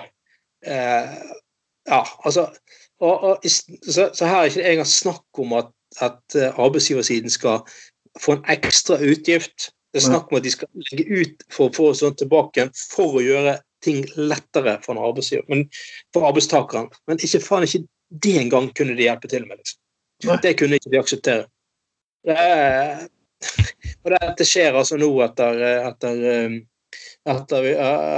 eh, 0.68 1.14
ja, 1.88 2.02
altså 2.24 2.48
og, 3.02 3.22
og, 3.22 3.46
så, 3.46 4.10
så, 4.14 4.26
her 4.26 4.36
er 4.36 4.50
ikke 4.50 4.70
engang 4.70 4.86
snakk 4.86 5.40
om 5.42 5.52
at, 5.58 5.70
at 6.00 6.36
eh, 6.38 6.58
arbeidsgiversiden 6.58 7.30
skal 7.30 7.64
få 8.20 8.36
en 8.36 8.44
ekstra 8.52 8.98
utgift. 9.02 9.72
Det 9.92 10.00
er 10.00 10.06
snakk 10.06 10.30
om 10.30 10.38
at 10.38 10.46
de 10.46 10.52
skal 10.54 10.68
legge 10.90 11.20
ut 11.20 11.42
for 11.52 11.68
å 11.68 11.74
få 11.74 11.88
sånt 11.98 12.20
tilbake 12.22 12.68
for 12.78 13.18
å 13.18 13.24
gjøre 13.24 13.58
ting 13.82 14.04
lettere 14.16 14.76
for 14.84 14.94
en 14.94 15.42
men 15.48 15.64
for 16.14 16.28
arbeidstakeren. 16.28 16.92
Men 17.10 17.18
ikke 17.18 17.42
faen 17.42 17.66
ikke 17.66 17.82
det 18.22 18.36
engang 18.44 18.70
kunne 18.76 18.94
de 18.96 19.08
hjelpe 19.08 19.28
til 19.28 19.46
med. 19.48 19.58
liksom. 19.58 20.38
Det 20.42 20.54
kunne 20.58 20.78
ikke 20.78 20.92
de 20.92 21.00
akseptere. 21.00 21.46
Det 22.22 22.36
er, 22.38 23.06
og 24.04 24.14
dette 24.14 24.46
skjer 24.46 24.78
altså 24.78 24.96
nå 25.00 25.10
etter, 25.26 25.58
etter 25.90 26.22
eh, 26.30 26.60
etter, 27.28 27.68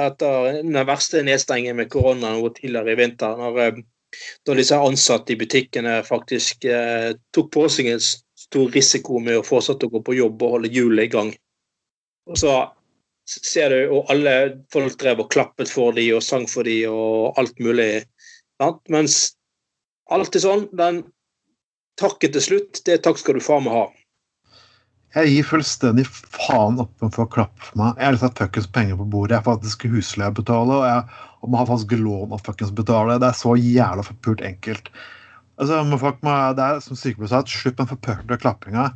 etter 0.07 0.61
den 0.63 0.79
verste 0.89 1.23
nedstengingen 1.27 1.77
med 1.81 1.91
korona 1.93 2.35
noe 2.37 2.53
tidligere 2.57 2.95
i 2.95 3.01
vinter. 3.01 3.37
Når, 3.41 3.83
da 4.47 4.57
disse 4.57 4.79
ansatte 4.79 5.35
i 5.35 5.39
butikkene 5.41 5.99
faktisk 6.07 6.65
eh, 6.71 7.13
tok 7.35 7.51
på 7.55 7.67
seg 7.73 7.91
en 7.95 8.05
stor 8.05 8.71
risiko 8.75 9.21
med 9.23 9.41
å 9.41 9.47
fortsette 9.47 9.89
å 9.89 9.95
gå 9.95 10.03
på 10.07 10.17
jobb 10.21 10.43
og 10.43 10.57
holde 10.59 10.73
hjulet 10.73 11.09
i 11.09 11.13
gang. 11.13 11.33
Og 12.31 12.39
så 12.41 12.55
ser 13.29 13.73
du, 13.73 13.81
og 13.97 14.13
alle 14.13 14.35
folk 14.73 14.97
drev 15.01 15.25
og 15.25 15.33
klappet 15.33 15.71
for 15.73 15.97
dem 15.97 16.15
og 16.17 16.25
sang 16.25 16.47
for 16.51 16.67
dem 16.69 16.93
og 16.93 17.41
alt 17.41 17.59
mulig. 17.65 18.05
Sant? 18.61 18.81
Mens 18.93 19.19
alltid 20.13 20.45
sånn, 20.45 20.67
den 20.77 21.03
takken 22.01 22.35
til 22.35 22.45
slutt, 22.45 22.83
det 22.87 23.01
takk 23.05 23.21
skal 23.21 23.39
du 23.39 23.45
faen 23.45 23.67
meg 23.67 23.77
ha. 23.77 23.85
Jeg 25.15 25.31
gir 25.31 25.47
fullstendig 25.47 26.05
faen 26.11 26.81
opp 26.83 27.05
for 27.05 27.23
å 27.23 27.31
klappe 27.31 27.62
for 27.62 27.79
meg. 27.79 27.99
Jeg 28.01 28.09
har 28.09 28.17
liksom 28.17 28.33
fuckings 28.39 28.71
penger 28.75 28.97
på 28.99 29.05
bordet. 29.12 29.37
Jeg 29.37 29.43
har 29.43 29.47
faktisk 29.47 29.85
husleie 29.93 30.33
å 30.33 30.35
betale, 30.35 30.79
og 30.81 30.87
jeg 30.89 31.51
må 31.53 31.61
ha 31.61 31.67
faktisk 31.69 31.95
lån 32.01 32.35
å 32.35 32.41
fuckings 32.43 32.73
betale. 32.75 33.21
Det 33.23 33.29
er 33.29 33.39
så 33.39 33.55
jævla 33.55 34.07
forpult 34.07 34.43
enkelt. 34.49 34.91
Altså, 35.62 35.79
folk 36.03 36.19
må, 36.27 36.35
det 36.59 36.67
er 36.67 36.83
som 36.83 36.99
sykepleier 36.99 37.31
sa, 37.31 37.45
slutt 37.47 37.77
med 37.77 37.85
den 37.85 37.93
forpulte 37.93 38.41
klappinga. 38.43 38.89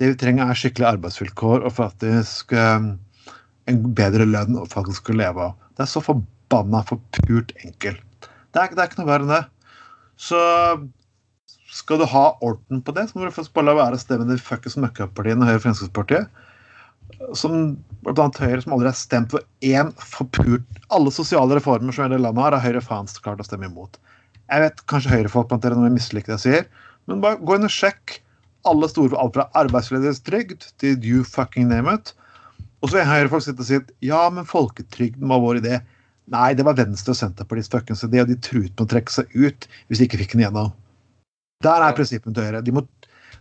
Det 0.00 0.10
vi 0.10 0.18
trenger, 0.18 0.50
er 0.50 0.58
skikkelig 0.58 0.88
arbeidsvilkår 0.96 1.62
og 1.68 1.76
faktisk 1.76 2.54
um, 2.56 2.92
en 3.70 3.82
bedre 3.94 4.26
lønn 4.26 4.58
å 4.58 4.66
faktisk 4.70 5.12
leve 5.14 5.50
av. 5.50 5.58
Det 5.78 5.86
er 5.86 5.92
så 5.92 6.02
forbanna 6.02 6.82
forpult 6.88 7.54
enkelt. 7.62 8.30
Det 8.50 8.58
er, 8.64 8.72
det 8.74 8.82
er 8.82 8.90
ikke 8.90 9.04
noe 9.04 9.12
verre 9.12 9.28
enn 9.28 9.34
det. 9.36 9.44
Så 10.18 10.40
skal 11.70 12.00
du 12.00 12.06
ha 12.10 12.24
orden 12.42 12.82
på 12.82 12.94
det, 12.96 13.06
så 13.08 13.18
må 13.18 13.26
du 13.26 13.34
først 13.34 13.52
bare 13.54 13.68
la 13.68 13.76
være 13.78 13.98
å 13.98 14.02
stemme 14.02 14.26
de 14.26 14.38
fuckings 14.42 14.78
møkkapartiene 14.80 15.46
Høyre 15.46 15.60
og 15.60 15.64
Fremskrittspartiet. 15.66 16.46
Som 17.38 17.76
blant 18.06 18.38
Høyre, 18.42 18.60
som 18.64 18.74
aldri 18.74 18.90
har 18.90 18.98
stemt 18.98 19.34
for 19.34 19.44
én 19.66 19.90
forpult 19.98 20.78
Alle 20.94 21.10
sosiale 21.14 21.56
reformer 21.58 21.94
som 21.94 22.06
hele 22.06 22.20
landet 22.22 22.42
har, 22.42 22.56
har 22.56 22.64
Høyre 22.64 22.82
faen 22.82 23.10
klart 23.22 23.42
å 23.42 23.46
stemme 23.46 23.68
imot. 23.70 24.00
Jeg 24.50 24.64
vet 24.64 24.82
kanskje 24.90 25.12
Høyre-folk 25.12 25.50
planterer 25.50 25.78
noe 25.78 25.86
jeg 25.86 25.98
misliker 25.98 26.32
det 26.32 26.40
jeg 26.40 26.46
sier, 26.46 26.66
men 27.06 27.22
bare 27.22 27.38
gå 27.38 27.54
inn 27.54 27.68
og 27.68 27.74
sjekk 27.74 28.18
alle 28.68 28.88
store 28.90 29.18
alt 29.18 29.36
fra 29.36 29.46
arbeidsledighetstrygd 29.62 30.66
til 30.82 31.06
you 31.06 31.22
fucking 31.24 31.70
name 31.70 31.94
it. 31.94 32.12
Og 32.82 32.90
så 32.90 32.98
vil 32.98 33.08
Høyre-folk 33.12 33.46
sitte 33.46 33.62
og 33.62 33.68
si 33.68 33.78
ja, 34.08 34.24
men 34.34 34.48
folketrygden 34.48 35.30
var 35.30 35.42
vår 35.44 35.62
idé. 35.62 35.80
Nei, 36.34 36.50
det 36.58 36.66
var 36.66 36.78
Venstre 36.78 37.14
og 37.14 37.20
Senterpartiets 37.20 37.70
fuckings 37.70 38.04
idé, 38.06 38.24
og 38.24 38.30
de 38.30 38.38
truet 38.42 38.74
med 38.74 38.86
å 38.86 38.90
trekke 38.90 39.14
seg 39.14 39.30
ut 39.38 39.70
hvis 39.86 40.02
de 40.02 40.08
ikke 40.08 40.22
fikk 40.24 40.34
den 40.34 40.44
igjennom. 40.44 40.74
Der 41.64 41.84
er 41.84 41.96
prinsippene 41.96 42.34
til 42.34 42.46
Høyre. 42.46 42.62
De 42.64 42.72
må, 42.72 42.82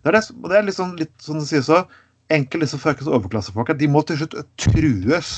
det, 0.03 0.11
er 0.11 0.17
det, 0.17 0.23
det 0.51 0.57
er 0.59 0.71
sånn, 0.75 0.95
litt 0.99 1.13
sånn 1.23 1.39
det 1.39 1.47
sies 1.47 1.69
så, 1.69 1.85
enkelte 2.29 2.65
liksom 2.65 2.81
fuckings 2.83 3.09
overklassefolk 3.09 3.71
de 3.79 3.87
må 3.89 4.03
til 4.05 4.19
slutt 4.19 4.35
trues. 4.59 5.31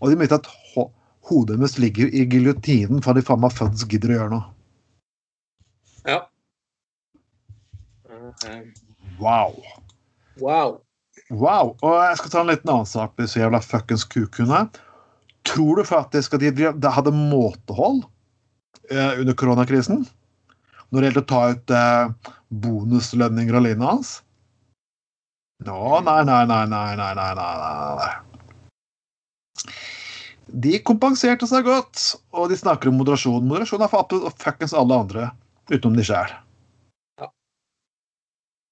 Og 0.00 0.10
de 0.10 0.16
må 0.16 0.26
vite 0.26 0.38
at 0.38 0.50
ho 0.72 0.88
hodet 1.30 1.58
deres 1.58 1.76
ligger 1.78 2.10
i 2.10 2.24
giljotinen 2.26 3.02
for 3.02 3.14
de 3.14 3.22
faen 3.22 3.42
meg 3.42 3.54
føds 3.54 3.84
gidder 3.90 4.10
å 4.10 4.16
gjøre 4.16 4.32
noe. 4.32 4.46
Ja. 6.06 6.20
Wow. 9.20 9.58
Wow. 10.42 10.80
Wow. 11.30 11.74
Og 11.82 11.94
jeg 12.02 12.16
skal 12.18 12.32
ta 12.32 12.40
en 12.42 12.50
liten 12.50 12.72
annen 12.72 12.90
sak 12.90 13.14
med 13.14 13.28
disse 13.28 13.38
jævla 13.38 13.62
fuckings 13.62 14.06
kukene. 14.10 14.64
Tror 15.46 15.78
du 15.78 15.86
faktisk 15.86 16.34
at 16.38 16.42
de, 16.42 16.50
de 16.54 16.96
hadde 16.96 17.14
måtehold 17.14 18.02
eh, 18.90 19.20
under 19.22 19.38
koronakrisen? 19.38 20.04
Når 20.92 21.00
det 21.00 21.08
gjelder 21.08 21.24
å 21.24 21.30
ta 21.30 21.42
ut 21.54 21.72
eh, 21.72 22.32
bonuslønninger 22.62 23.56
og 23.56 23.64
lignende 23.64 23.94
hans? 23.94 24.10
Nå, 25.64 25.78
nei, 26.04 26.20
nei, 26.28 26.42
nei, 26.50 26.64
nei, 26.68 26.96
nei, 26.98 27.14
nei, 27.16 27.32
nei, 27.38 27.94
nei. 28.02 28.12
De 30.52 30.76
kompenserte 30.84 31.48
seg 31.48 31.64
godt, 31.64 32.02
og 32.36 32.50
de 32.52 32.58
snakker 32.60 32.90
om 32.90 32.98
moderasjon. 33.00 33.46
Moderasjon 33.48 33.84
er 33.84 33.92
for 33.92 34.04
absolutt 34.04 34.42
fuckings 34.42 34.74
alle 34.76 34.98
andre, 35.04 35.30
utenom 35.72 35.96
de 35.96 36.04
sjæl. 36.04 36.34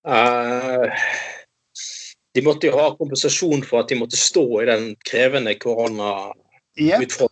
Uh, 0.04 0.88
de 2.36 2.44
måtte 2.44 2.68
jo 2.68 2.76
ha 2.76 2.90
kompensasjon 2.98 3.64
for 3.64 3.80
at 3.82 3.88
de 3.92 4.00
måtte 4.00 4.20
stå 4.20 4.44
i 4.60 4.68
den 4.68 4.86
krevende 5.08 5.56
koronautfordringen. 5.60 6.36
Yep. 6.80 7.28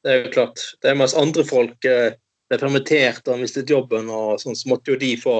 Det 0.00 0.10
er 0.12 0.22
jo 0.24 0.32
klart. 0.34 0.62
Det 0.80 0.90
er 0.90 0.98
mens 0.98 1.18
andre 1.18 1.44
folk 1.46 1.90
uh, 1.90 2.12
ble 2.50 2.58
permittert 2.58 3.30
og 3.30 3.40
mistet 3.40 3.70
jobben, 3.70 4.10
og 4.10 4.40
sånn, 4.42 4.58
så 4.58 4.70
måtte 4.72 4.92
jo 4.92 4.98
de 5.00 5.14
få 5.20 5.38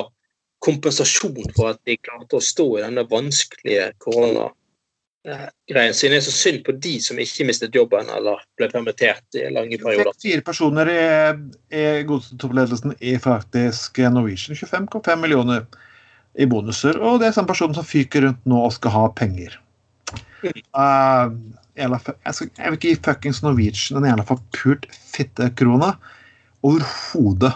kompensasjon 0.65 1.53
for 1.57 1.73
at 1.73 1.81
de 1.89 1.99
klarte 1.99 2.39
å 2.39 2.45
stå 2.45 2.67
i 2.79 2.83
denne 2.85 3.05
vanskelige 3.11 3.91
koronagreien. 4.05 5.97
Siden 5.97 6.15
det 6.15 6.21
er 6.21 6.27
så 6.27 6.35
synd 6.37 6.63
på 6.67 6.75
de 6.85 6.95
som 7.03 7.21
ikke 7.21 7.47
mistet 7.49 7.77
jobben 7.77 8.11
eller 8.13 8.43
ble 8.61 8.69
permittert 8.73 9.41
i 9.41 9.47
lange 9.53 9.81
perioder. 9.81 10.13
Fire 10.21 10.45
personer 10.45 10.93
i, 10.93 11.01
i 11.81 11.85
godstoppledelsen 12.09 12.95
i 13.01 13.17
faktisk 13.21 14.03
Norwegian. 14.13 14.59
25,5 14.61 15.25
millioner 15.25 15.65
i 16.39 16.47
bonuser. 16.47 17.01
Og 17.01 17.19
det 17.21 17.31
er 17.31 17.37
samme 17.39 17.51
person 17.51 17.75
som 17.77 17.87
fyker 17.87 18.29
rundt 18.29 18.47
nå 18.49 18.61
og 18.69 18.77
skal 18.77 18.95
ha 18.95 19.09
penger. 19.17 19.57
Uh, 20.77 21.33
jeg, 21.77 21.89
vil 21.89 22.77
ikke 22.77 22.93
gi 22.93 23.01
fuckings 23.05 23.43
Norwegian 23.45 24.01
en 24.01 24.09
jævla 24.13 24.29
forpult 24.29 24.89
fittekrone. 24.93 25.95
Overhodet. 26.67 27.55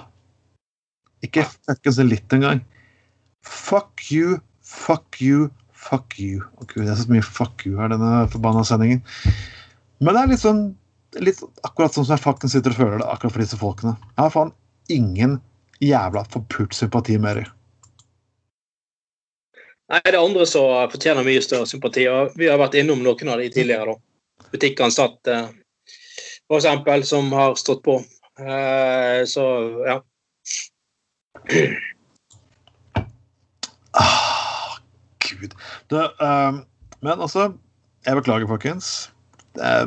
Ikke 1.24 1.44
fuckings 1.48 2.00
litt 2.04 2.32
engang. 2.36 2.62
Fuck 3.44 4.06
you, 4.10 4.38
fuck 4.64 5.20
you, 5.20 5.50
fuck 5.72 6.16
you. 6.20 6.44
Å 6.56 6.68
gud, 6.68 6.84
det 6.84 6.94
er 6.94 7.02
så 7.02 7.10
mye 7.12 7.24
fuck 7.24 7.66
you 7.68 7.76
her, 7.80 7.92
denne 7.92 8.24
forbanna 8.32 8.64
sendingen. 8.66 9.04
Men 10.00 10.16
det 10.16 10.22
er 10.22 10.32
litt 10.32 10.44
sånn 10.44 10.64
litt 11.22 11.40
akkurat 11.62 11.94
sånn 11.94 12.06
som 12.06 12.16
jeg 12.16 12.24
faktisk 12.24 12.56
sitter 12.56 12.74
og 12.74 12.80
føler 12.80 13.02
det 13.02 13.10
akkurat 13.10 13.34
for 13.34 13.44
disse 13.44 13.58
folkene. 13.60 13.94
Jeg 14.14 14.22
har 14.22 14.32
faen 14.34 14.54
ingen 14.92 15.36
jævla 15.84 16.24
forpult 16.32 16.74
sympati 16.76 17.18
med 17.20 17.40
dem. 17.40 17.52
Nei, 19.92 20.00
det 20.06 20.16
er 20.16 20.22
andre 20.22 20.46
som 20.48 20.88
fortjener 20.90 21.26
mye 21.26 21.42
større 21.44 21.68
sympati. 21.68 22.06
og 22.08 22.32
Vi 22.40 22.48
har 22.48 22.58
vært 22.58 22.78
innom 22.80 23.02
noen 23.04 23.30
av 23.30 23.38
de 23.42 23.50
tidligere. 23.52 23.94
da. 23.94 24.48
Butikkansatte, 24.50 25.36
for 26.48 26.58
eksempel, 26.58 27.04
som 27.04 27.30
har 27.32 27.54
stått 27.60 27.82
på. 27.84 28.00
Eh, 28.38 29.26
så 29.26 29.44
ja. 29.86 30.00
Ah, 33.94 34.78
Gud. 35.22 35.54
Du, 35.90 35.96
um, 36.20 36.64
men 37.00 37.20
altså 37.20 37.52
Jeg 38.06 38.16
beklager, 38.16 38.46
folkens. 38.46 39.12
Det 39.54 39.62
er, 39.64 39.86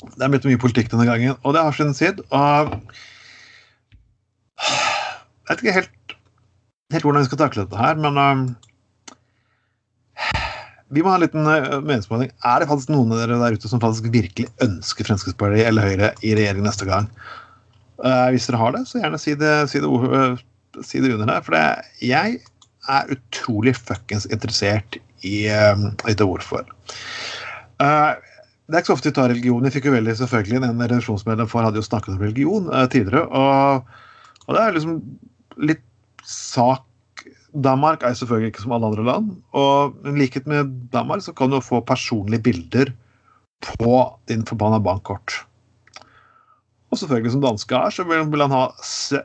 det 0.00 0.24
er 0.24 0.32
blitt 0.32 0.48
mye 0.48 0.58
politikk 0.58 0.88
denne 0.90 1.06
gangen, 1.06 1.36
og 1.44 1.54
det 1.54 1.62
har 1.62 1.76
sin 1.76 1.94
tid. 1.94 2.22
Og 2.30 2.72
jeg 4.58 5.50
vet 5.50 5.62
ikke 5.62 5.76
helt, 5.76 6.16
helt 6.92 7.04
hvordan 7.04 7.22
vi 7.22 7.28
skal 7.28 7.42
takle 7.44 7.62
dette 7.66 7.78
her, 7.78 8.00
men 8.00 8.18
um, 8.18 8.42
vi 10.94 11.02
må 11.04 11.10
ha 11.12 11.18
en 11.18 11.24
liten 11.26 11.48
uh, 11.48 11.80
meningsmåling. 11.84 12.30
Er 12.48 12.62
det 12.62 12.68
faktisk 12.70 12.92
noen 12.92 13.12
av 13.12 13.20
dere 13.20 13.40
der 13.42 13.56
ute 13.58 13.70
som 13.70 13.80
faktisk 13.82 14.08
virkelig 14.12 14.48
ønsker 14.64 15.08
Fremskrittspartiet 15.08 15.68
eller 15.68 15.84
Høyre 15.84 16.12
i 16.24 16.32
regjering 16.38 16.64
neste 16.64 16.88
gang? 16.88 17.10
Uh, 18.00 18.28
hvis 18.32 18.48
dere 18.48 18.60
har 18.62 18.76
det, 18.76 18.84
så 18.88 19.02
gjerne 19.02 19.20
si 19.20 19.34
det, 19.36 19.52
si 19.72 19.82
det, 19.84 19.90
uh, 19.90 20.38
si 20.80 21.02
det 21.04 21.12
under 21.12 21.34
her. 21.34 21.44
For 21.44 21.58
det, 21.58 21.66
jeg 22.08 22.38
er 22.88 23.12
utrolig 23.12 23.76
fuckings 23.76 24.24
interessert 24.32 24.96
i 25.26 25.50
litt 26.06 26.20
av 26.22 26.28
hvorfor. 26.30 26.62
Det 26.62 27.82
er 27.82 28.78
ikke 28.78 28.92
så 28.92 28.94
ofte 28.94 29.10
vi 29.10 29.16
tar 29.16 29.28
religion. 29.32 29.64
Vi 29.66 29.72
fikk 29.74 29.88
jo 29.90 29.94
veldig 29.96 30.14
selvfølgelig 30.16 30.60
En 30.62 30.84
redaksjonsmedlem 30.84 31.50
for 31.50 31.66
hadde 31.66 31.82
jo 31.82 31.84
snakket 31.84 32.14
om 32.14 32.22
religion 32.22 32.70
tidligere. 32.94 33.26
Og, 33.26 33.90
og, 34.46 34.54
det 34.54 34.62
er 34.62 34.76
liksom 34.78 34.94
litt 35.68 35.82
sak 36.22 36.86
Danmark 37.54 38.02
er 38.04 38.16
selvfølgelig 38.18 38.52
ikke 38.52 38.62
som 38.62 38.72
alle 38.76 38.90
andre 38.90 39.04
land. 39.04 39.30
Og 39.56 39.96
i 40.06 40.14
likhet 40.18 40.46
med 40.46 40.72
Danmark 40.92 41.22
så 41.24 41.32
kan 41.32 41.50
du 41.50 41.60
få 41.64 41.80
personlige 41.80 42.42
bilder 42.42 42.92
på 43.64 43.94
din 44.28 44.44
forbanna 44.46 44.78
bankkort. 44.78 45.44
Og 46.90 46.98
selvfølgelig 46.98 47.32
som 47.32 47.42
danske 47.44 47.74
er, 47.74 47.90
så 47.90 48.04
vil, 48.08 48.40
han 48.40 48.54
ha 48.54 48.66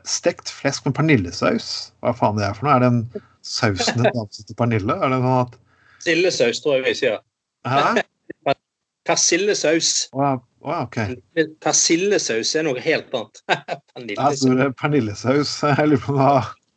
stekt 0.04 0.50
flesk 0.52 0.84
med 0.84 0.96
pernillesaus. 0.96 1.68
Hva 2.04 2.12
faen 2.16 2.40
det 2.40 2.44
er 2.48 2.56
for 2.56 2.68
noe? 2.68 2.74
Er 2.74 2.82
det 2.84 2.90
en 2.92 3.28
sausen 3.44 4.04
danse 4.04 4.44
til 4.44 4.58
pernille? 4.58 4.96
Er 5.00 5.12
det 5.12 5.20
sånn 5.22 5.38
at 5.44 5.60
Sildesaus, 6.04 6.60
tror 6.60 6.76
jeg 6.76 6.84
vi 6.84 6.98
sier. 6.98 7.22
Hæ? 7.64 8.02
Persillesaus. 9.08 10.08
Oh, 10.12 10.36
oh, 10.64 10.82
okay. 10.82 11.16
Persillesaus 11.64 12.52
er 12.56 12.66
noe 12.66 12.80
helt 12.80 13.12
annet. 13.16 13.40
pernillesaus. 13.94 14.44
Altså, 14.44 14.68
pernillesaus. 14.80 15.54
Jeg 15.64 15.88
lurer 15.92 16.04
på 16.04 16.16
hva 16.18 16.28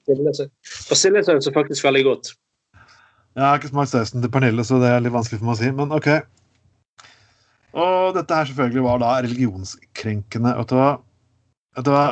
Persillesaus 0.07 1.49
er 1.49 1.55
faktisk 1.55 1.87
veldig 1.87 2.03
godt. 2.07 2.33
Jeg 3.37 3.45
har 3.45 3.59
ikke 3.59 3.69
smakt 3.69 3.91
sausen 3.91 4.23
til 4.23 4.31
Pernille, 4.33 4.63
så 4.65 4.79
det 4.81 4.89
er 4.89 5.03
litt 5.03 5.13
vanskelig 5.13 5.41
for 5.41 5.49
meg 5.49 5.57
å 5.57 5.59
si, 5.59 5.73
men 5.77 5.91
OK. 5.93 6.07
Og 7.77 8.15
dette 8.15 8.33
her 8.33 8.47
selvfølgelig 8.49 8.85
var 8.87 9.03
da 9.03 9.11
religionskrenkende. 9.21 10.55
Vet 10.57 10.71
du 10.71 10.79
hva? 10.79 10.87
Vet 11.77 11.85
du 11.85 11.91
hva? 11.93 12.07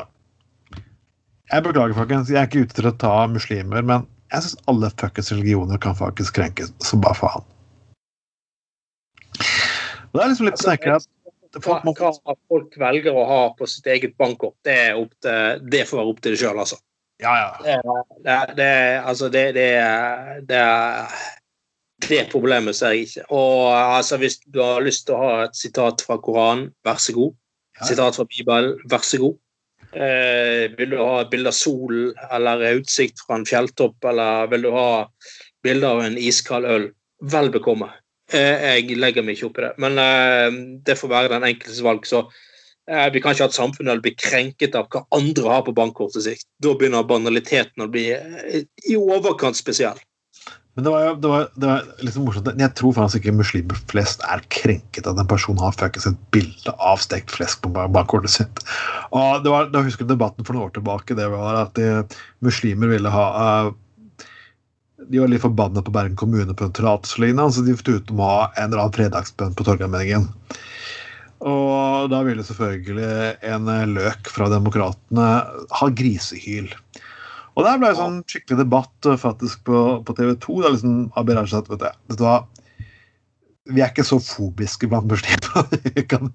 Jeg 1.50 1.66
beklager, 1.66 1.96
folkens. 1.98 2.30
Jeg 2.30 2.42
er 2.42 2.50
ikke 2.50 2.66
ute 2.68 2.78
til 2.78 2.90
å 2.90 2.94
ta 3.02 3.16
muslimer, 3.32 3.86
men 3.86 4.06
jeg 4.34 4.46
syns 4.46 4.62
alle 4.70 4.92
fuckings 5.00 5.32
religioner 5.34 5.82
kan 5.82 5.98
faktisk 5.98 6.38
krenkes 6.38 6.74
som 6.86 7.02
bare 7.02 7.18
faen. 7.18 7.46
Og 10.12 10.20
det 10.20 10.24
er 10.24 10.32
liksom 10.32 10.48
litt 10.48 10.62
altså, 10.62 11.10
at 11.56 11.64
folk. 11.66 11.88
Hva 12.00 12.36
folk 12.52 12.78
velger 12.80 13.16
å 13.16 13.26
ha 13.30 13.42
på 13.58 13.68
sitt 13.70 13.88
eget 13.90 14.16
bankkort, 14.20 14.56
det, 14.68 14.94
opp 15.00 15.14
til, 15.24 15.64
det 15.72 15.86
får 15.90 16.02
være 16.02 16.14
opp 16.14 16.22
til 16.24 16.36
det 16.36 16.42
sjøl, 16.42 16.60
altså. 16.62 16.80
Ja, 17.24 17.34
ja. 17.64 18.04
Det, 18.24 18.56
det, 18.58 18.72
altså, 19.06 19.30
det, 19.30 19.46
det, 19.56 19.70
det, 20.50 20.64
det 22.10 22.22
problemet 22.32 22.76
ser 22.76 22.96
jeg 22.96 23.08
ikke. 23.08 23.26
Og 23.32 23.72
altså, 23.72 24.18
Hvis 24.18 24.38
du 24.46 24.62
har 24.64 24.84
lyst 24.84 25.08
til 25.08 25.16
å 25.16 25.24
ha 25.24 25.34
et 25.46 25.56
sitat 25.56 26.04
fra 26.06 26.20
Koranen, 26.20 26.70
vær 26.86 27.00
så 27.02 27.16
god. 27.16 27.36
Ja. 27.80 27.90
Sitat 27.92 28.20
fra 28.20 28.28
Bibelen, 28.30 28.80
vær 28.92 29.04
så 29.08 29.22
god. 29.24 29.40
Eh, 29.96 30.66
vil 30.76 30.92
du 30.92 30.98
ha 31.00 31.22
et 31.22 31.32
bilde 31.32 31.52
av 31.52 31.56
solen 31.56 32.10
eller 32.36 32.82
utsikt 32.82 33.22
fra 33.24 33.38
en 33.40 33.48
fjelltopp, 33.48 33.96
eller 34.12 34.50
vil 34.52 34.68
du 34.68 34.74
ha 34.76 34.90
bilde 35.64 35.88
av 35.88 36.02
en 36.04 36.18
iskald 36.20 36.68
øl, 36.68 36.90
vel 37.32 37.48
bekomme. 37.54 37.88
Eh, 38.34 38.82
jeg 38.82 38.98
legger 39.00 39.24
meg 39.24 39.38
ikke 39.38 39.48
opp 39.48 39.62
i 39.62 39.66
det, 39.68 39.72
men 39.80 40.02
eh, 40.02 40.58
det 40.84 40.98
får 41.00 41.14
være 41.14 41.32
den 41.36 41.48
enkeltes 41.48 41.80
valg. 41.86 42.04
så 42.10 42.26
vi 42.86 43.22
kan 43.22 43.34
ikke 43.34 43.48
ha 43.48 43.50
et 43.50 43.58
samfunn 43.58 43.90
der 43.90 43.98
du 43.98 44.06
blir 44.06 44.18
krenket 44.20 44.76
av 44.78 44.90
hva 44.94 45.06
andre 45.16 45.50
har 45.50 45.64
på 45.66 45.74
bankkortet 45.78 46.28
sitt. 46.28 46.44
Da 46.62 46.76
begynner 46.78 47.08
banaliteten 47.08 47.86
å 47.86 47.90
bli 47.90 48.12
eh, 48.14 48.66
i 48.86 48.98
overkant 49.00 49.58
spesiell. 49.58 49.98
Men 50.76 50.84
det 50.84 50.92
var 50.92 51.06
jo 51.06 51.12
det 51.24 51.30
var, 51.32 51.46
det 51.56 51.68
var 51.70 51.86
liksom 52.04 52.26
morsomt. 52.28 52.50
Jeg 52.60 52.76
tror 52.76 52.96
faktisk 52.98 53.24
ikke 53.24 53.38
muslimer 53.38 53.80
flest 53.90 54.24
er 54.28 54.44
krenket 54.52 55.08
at 55.08 55.22
en 55.22 55.30
person 55.32 55.60
har 55.64 55.76
fuckings 55.78 56.10
et 56.10 56.20
bilde 56.36 56.74
av 56.84 57.00
stekt 57.00 57.32
flesk 57.32 57.64
på 57.64 57.72
bakkortet 57.72 58.34
sitt. 58.34 58.62
Og 59.16 59.40
det 59.46 59.54
var, 59.54 59.72
da 59.72 59.86
husker 59.86 60.04
jeg 60.04 60.12
debatten 60.12 60.44
for 60.44 60.58
noen 60.58 60.68
år 60.68 60.76
tilbake. 60.76 61.16
Det 61.16 61.30
var 61.32 61.62
at 61.62 61.80
de, 61.80 62.04
muslimer 62.44 62.92
ville 62.92 63.14
ha 63.14 63.26
uh, 63.40 63.72
De 65.08 65.24
var 65.24 65.32
litt 65.32 65.46
forbannet 65.46 65.88
på 65.88 65.96
Bergen 65.96 66.20
kommune 66.20 66.54
på 66.54 66.68
en 66.68 66.76
tillatelse, 66.76 67.32
så 67.56 67.64
de 67.64 67.78
fikk 67.80 68.12
om 68.12 68.20
å 68.20 68.32
ha 68.34 68.46
en 68.58 68.68
eller 68.68 68.84
annen 68.84 69.00
fredagsbønn 69.00 69.56
på 69.56 69.68
Torgallmenningen. 69.68 70.28
Og 71.44 72.10
da 72.14 72.22
ville 72.26 72.46
selvfølgelig 72.48 73.36
en 73.50 73.70
løk 73.92 74.30
fra 74.32 74.48
Demokratene 74.54 75.30
ha 75.80 75.90
grisehyl. 75.92 76.70
Og 77.56 77.64
der 77.64 77.80
ble 77.80 77.92
det 77.92 78.00
sånn 78.00 78.20
skikkelig 78.28 78.66
debatt 78.66 79.08
uh, 79.08 79.16
faktisk 79.20 79.64
på, 79.68 79.82
på 80.06 80.16
TV 80.18 80.34
2. 80.44 80.58
Da 80.64 80.72
liksom 80.74 80.96
Abid 81.20 81.38
Raja 81.38 81.52
sa 81.54 81.62
at 81.64 81.72
vet 81.72 82.20
du 82.20 82.24
hva, 82.26 82.40
vi 83.72 83.82
er 83.82 83.90
ikke 83.90 84.06
så 84.06 84.20
fobiske 84.22 84.90
blant 84.92 85.08
muslimer. 85.10 85.72
Vi 85.96 86.04
kan 86.06 86.30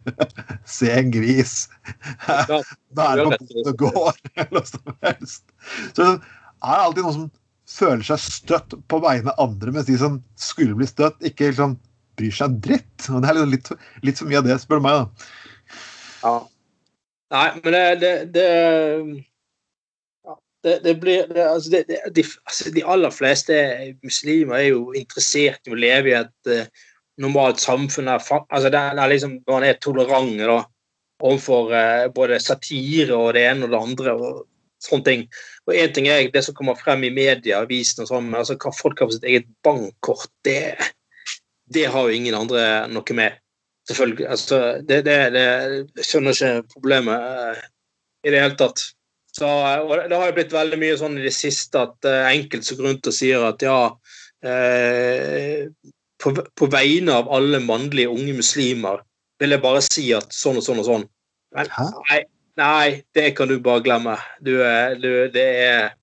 se 0.67 0.89
en 0.91 1.13
gris 1.15 1.69
være 2.99 3.29
på 3.29 3.37
bondegård 3.53 4.17
eller 4.35 4.57
noe 4.57 4.67
som 4.67 4.97
helst. 5.05 5.45
Så 5.93 6.07
det 6.07 6.17
er 6.17 6.83
alltid 6.87 7.05
noen 7.07 7.19
som 7.19 7.29
føler 7.71 8.03
seg 8.09 8.25
støtt 8.25 8.75
på 8.91 8.99
vegne 9.05 9.31
av 9.31 9.45
andre, 9.45 9.77
mens 9.77 9.87
de 9.87 9.99
som 10.01 10.19
skulle 10.41 10.75
bli 10.79 10.89
støtt, 10.91 11.21
ikke 11.23 11.53
liksom 11.53 11.77
bryr 12.19 12.37
seg 12.37 12.59
dritt. 12.65 13.09
Og 13.09 13.23
det 13.23 13.31
er 13.31 13.39
liksom 13.39 13.55
litt, 13.55 13.73
litt 14.07 14.21
for 14.21 14.31
mye 14.31 14.43
av 14.43 14.49
det, 14.49 14.59
spør 14.63 14.81
du 14.81 14.87
meg. 14.87 15.01
da. 15.01 15.29
Ja. 16.25 16.37
Nei, 17.31 17.49
men 17.63 17.75
det, 17.77 17.85
det, 18.03 18.15
det 18.35 18.47
det, 20.65 20.81
det 20.85 20.95
blir, 21.01 21.25
det, 21.33 21.41
altså 21.41 21.71
de, 21.73 21.97
altså 22.45 22.71
de, 22.75 22.83
aller 22.85 23.13
fleste 23.15 23.55
muslimer 24.05 24.59
er 24.59 24.67
jo 24.67 24.91
interessert 24.93 25.65
i 25.65 25.73
å 25.73 25.79
leve 25.79 26.11
i 26.11 26.19
et 26.19 26.51
uh, 26.53 26.83
normalt 27.23 27.63
samfunn. 27.63 28.11
altså 28.11 28.69
det 28.69 28.81
er 28.81 29.09
liksom, 29.09 29.39
Man 29.49 29.65
er 29.65 29.81
tolerant 29.81 30.37
da, 30.37 30.59
overfor 31.23 31.73
uh, 31.73 32.13
både 32.13 32.41
satire 32.45 33.17
og 33.17 33.33
det 33.39 33.47
ene 33.49 33.65
og 33.65 33.73
det 33.73 33.81
andre. 33.81 34.13
og 34.13 34.47
sånne 34.81 35.05
ting. 35.05 35.27
Og 35.69 35.75
Én 35.77 35.93
ting 35.93 36.09
er 36.09 36.29
det 36.33 36.45
som 36.47 36.57
kommer 36.57 36.79
frem 36.79 37.05
i 37.05 37.13
media, 37.13 37.61
avisene 37.61 38.07
og 38.07 38.13
sånn, 38.13 38.31
men 38.31 38.41
altså, 38.41 38.57
hva 38.61 38.73
folk 38.73 39.01
har 39.01 39.11
på 39.11 39.17
sitt 39.17 39.27
eget 39.29 39.49
bankkort, 39.65 40.31
det, 40.47 40.77
det 41.73 41.87
har 41.93 42.09
jo 42.09 42.17
ingen 42.17 42.37
andre 42.37 42.65
noe 42.91 43.17
med. 43.17 43.39
Selvfølgelig. 43.89 44.27
altså, 44.29 44.57
det, 44.89 45.05
det, 45.05 45.17
det 45.35 45.45
Jeg 45.97 46.07
skjønner 46.07 46.37
ikke 46.37 46.73
problemet 46.75 47.19
uh, 47.19 47.63
i 48.27 48.33
det 48.33 48.43
hele 48.43 48.59
tatt. 48.59 48.83
Så, 49.35 49.47
og 49.47 49.95
det 50.11 50.19
har 50.19 50.27
jo 50.29 50.37
blitt 50.37 50.55
veldig 50.55 50.79
mye 50.79 50.99
sånn 50.99 51.19
i 51.19 51.25
det 51.25 51.35
siste 51.35 51.81
at 51.87 52.09
uh, 52.09 52.27
enkelte 52.31 52.77
går 52.77 52.89
rundt 52.89 53.11
og 53.11 53.15
sier 53.15 53.47
at 53.47 53.63
ja 53.63 53.79
uh, 53.91 55.61
på, 56.21 56.35
på, 56.35 56.69
vegne 56.71 57.15
av 57.23 57.31
alle 57.33 57.63
mannlige 57.65 58.11
unge 58.13 58.35
muslimer 58.43 59.01
vil 59.41 59.55
jeg 59.55 59.63
bare 59.63 59.83
si 59.87 60.11
at 60.15 60.35
sånn 60.37 60.61
og 60.61 60.67
sånn 60.67 60.83
og 60.83 60.89
sånn. 60.89 61.07
Men 61.57 61.71
nei, 62.11 62.21
nei, 62.61 62.89
det 63.17 63.31
kan 63.39 63.49
du 63.49 63.57
bare 63.65 63.83
glemme. 63.87 64.19
Du, 64.45 64.53
du, 65.01 65.11
det, 65.33 65.47
er, 65.65 65.95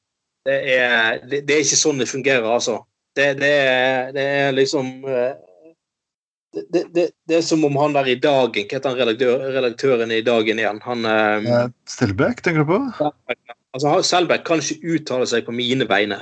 det, 0.47 0.57
er, 0.73 1.19
det, 1.29 1.43
er 1.45 1.61
ikke 1.61 1.77
sånn 1.77 2.01
det 2.01 2.09
fungerer, 2.09 2.47
altså. 2.49 2.79
Det, 3.15 3.35
det 3.37 3.51
er, 3.61 4.17
er, 4.17 4.49
liksom 4.57 4.89
uh, 5.05 5.35
det, 6.73 6.83
det, 6.95 7.05
det, 7.29 7.37
er 7.37 7.45
som 7.45 7.63
om 7.67 7.75
han 7.79 7.95
der 7.95 8.09
i 8.11 8.17
Dagen 8.21 8.65
Hva 8.67 8.77
heter 8.77 8.89
han 8.91 8.99
redaktør, 8.99 9.45
redaktøren 9.55 10.13
i 10.13 10.23
Dagen 10.25 10.61
igjen? 10.61 10.81
Han 10.85 11.05
um, 11.05 11.73
Selbekk, 11.89 12.43
tenker 12.45 12.65
du 12.65 12.71
på? 12.71 13.09
Altså, 13.75 13.95
Selbekk 14.05 14.45
kan 14.47 14.63
ikke 14.63 14.95
uttale 14.97 15.27
seg 15.29 15.45
på 15.47 15.55
mine 15.55 15.87
vegne. 15.89 16.19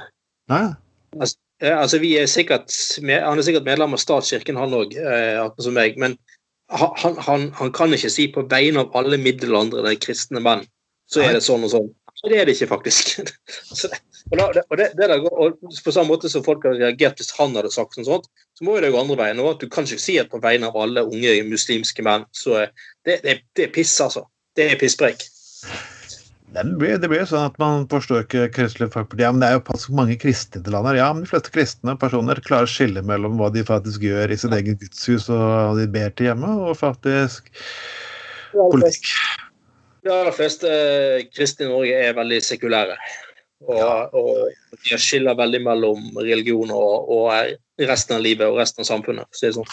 Nei. 0.52 0.68
Altså, 1.16 1.38
altså, 1.72 2.00
vi 2.04 2.16
er 2.20 2.30
sikkert, 2.30 2.74
Han 3.02 3.40
er 3.40 3.46
sikkert 3.48 3.68
medlem 3.68 3.96
av 3.96 4.02
statskirken, 4.02 4.60
han 4.60 4.76
òg, 4.76 4.96
eh, 5.00 5.38
akkurat 5.42 5.68
som 5.68 5.78
meg. 5.78 6.00
Men 6.02 6.18
han, 6.74 7.20
han, 7.28 7.50
han, 7.60 7.72
kan 7.76 7.94
ikke 7.94 8.12
si 8.12 8.28
på 8.34 8.46
vegne 8.52 8.84
av 8.84 8.96
alle 8.98 9.20
middelaldrende 9.22 9.96
kristne 10.02 10.42
menn 10.44 10.66
så 11.12 11.22
er 11.22 11.36
det 11.38 11.46
sånn 11.46 11.66
og 11.68 11.72
sånn. 11.74 11.92
Det 12.26 12.40
er 12.40 12.48
det 12.48 12.56
ikke, 12.56 12.68
faktisk. 12.74 13.16
det, 13.82 14.00
og, 14.32 14.38
da, 14.40 14.64
og, 14.64 14.78
det, 14.80 14.88
det 14.98 15.10
der, 15.12 15.26
og 15.30 15.58
På 15.86 15.94
samme 15.94 16.10
måte 16.14 16.32
som 16.32 16.46
folk 16.46 16.66
hadde 16.66 16.82
reagert 16.82 17.22
hvis 17.22 17.34
han 17.38 17.56
hadde 17.58 17.74
sagt 17.74 17.98
noe 18.00 18.08
sånt, 18.08 18.30
så 18.58 18.68
må 18.68 18.78
det 18.82 18.94
gå 18.94 19.02
andre 19.02 19.20
veien. 19.20 19.42
òg. 19.44 19.60
Du 19.62 19.70
kan 19.72 19.88
ikke 19.88 20.02
si 20.02 20.18
at 20.22 20.32
på 20.32 20.42
vegne 20.44 20.72
av 20.72 20.80
alle 20.82 21.06
unge 21.06 21.36
muslimske 21.50 22.06
menn. 22.06 22.26
så 22.34 22.66
Det, 23.06 23.22
det, 23.22 23.42
det 23.56 23.70
er 23.70 23.76
piss, 23.76 23.94
altså. 24.02 24.26
Det 24.58 24.72
er 24.72 24.80
pisspreik. 24.82 25.28
Det 26.56 26.64
blir, 26.80 26.96
det 27.02 27.10
blir 27.12 27.26
sånn 27.28 27.50
at 27.50 27.58
man 27.60 27.84
forstår 27.92 28.24
ikke 28.24 28.48
Kristelig 28.56 28.88
Folkeparti. 28.94 29.26
Ja, 29.26 29.32
men 29.34 29.44
det 29.44 29.50
er 29.50 29.58
jo 29.58 29.66
pass 29.68 29.90
mange 29.92 30.16
kristne 30.22 30.62
til 30.64 30.72
landet. 30.72 31.02
Ja, 31.02 31.10
men 31.12 31.26
de 31.26 31.30
fleste 31.30 31.52
kristne 31.52 31.98
personer 32.00 32.40
klarer 32.46 32.70
å 32.70 32.72
skille 32.72 33.04
mellom 33.04 33.36
hva 33.42 33.50
de 33.52 33.66
faktisk 33.68 34.06
gjør 34.08 34.32
i 34.32 34.38
sitt 34.40 34.56
eget 34.56 34.80
gudshus 34.80 35.28
og 35.28 35.42
hva 35.42 35.74
de 35.76 35.90
ber 35.92 36.16
til 36.16 36.30
hjemme, 36.30 36.54
og 36.64 36.78
faktisk 36.80 37.52
politikk. 38.56 39.12
De 40.06 40.14
aller 40.14 40.36
fleste 40.38 40.70
kristne 41.34 41.66
i 41.66 41.72
Norge 41.72 42.02
er 42.08 42.18
veldig 42.18 42.38
sekulære. 42.46 42.98
Og, 43.66 44.14
og 44.14 44.82
de 44.86 44.98
skiller 45.02 45.38
veldig 45.38 45.62
mellom 45.66 46.04
religion 46.20 46.70
og, 46.76 47.10
og, 47.10 47.56
resten 47.82 48.20
av 48.20 48.22
livet 48.22 48.46
og 48.46 48.60
resten 48.60 48.84
av 48.84 48.90
samfunnet. 48.92 49.28
Så 49.34 49.48
det 49.48 49.50
er 49.50 49.56
sånn. 49.58 49.72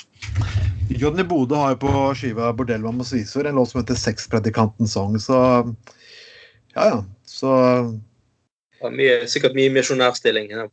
Johnny 1.02 1.24
Bode 1.28 1.58
har 1.58 1.74
jo 1.74 1.82
på 1.84 1.92
skiva 2.18 2.50
'Bordell 2.56 2.82
med 2.84 2.96
Mosvisor' 3.00 3.48
en 3.48 3.60
låt 3.60 3.70
som 3.70 3.82
heter 3.82 3.98
'Sexpredikantens 3.98 4.96
sang', 4.96 5.20
så 5.20 5.38
ja, 6.74 6.88
ja. 6.88 6.98
Så 7.28 7.48
ja, 8.80 8.90
mye, 8.90 9.22
Sikkert 9.28 9.54
mye 9.56 9.70
misjonærstilling. 9.72 10.50
Ja. 10.50 10.66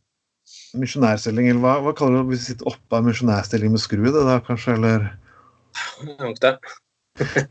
Misjonærstilling, 0.74 1.50
eller 1.52 1.62
hva, 1.62 1.78
hva 1.84 1.94
kaller 1.96 2.20
du 2.20 2.30
det 2.30 2.34
hvis 2.34 2.46
du 2.46 2.52
sitter 2.52 2.72
oppe 2.72 2.96
av 2.96 3.06
misjonærstilling 3.06 3.74
med 3.76 3.82
skru, 3.82 4.06
det 4.08 4.24
da 4.26 4.40
kanskje, 4.44 4.76
eller? 4.78 5.10
Nok 6.18 6.40
det. 6.42 6.56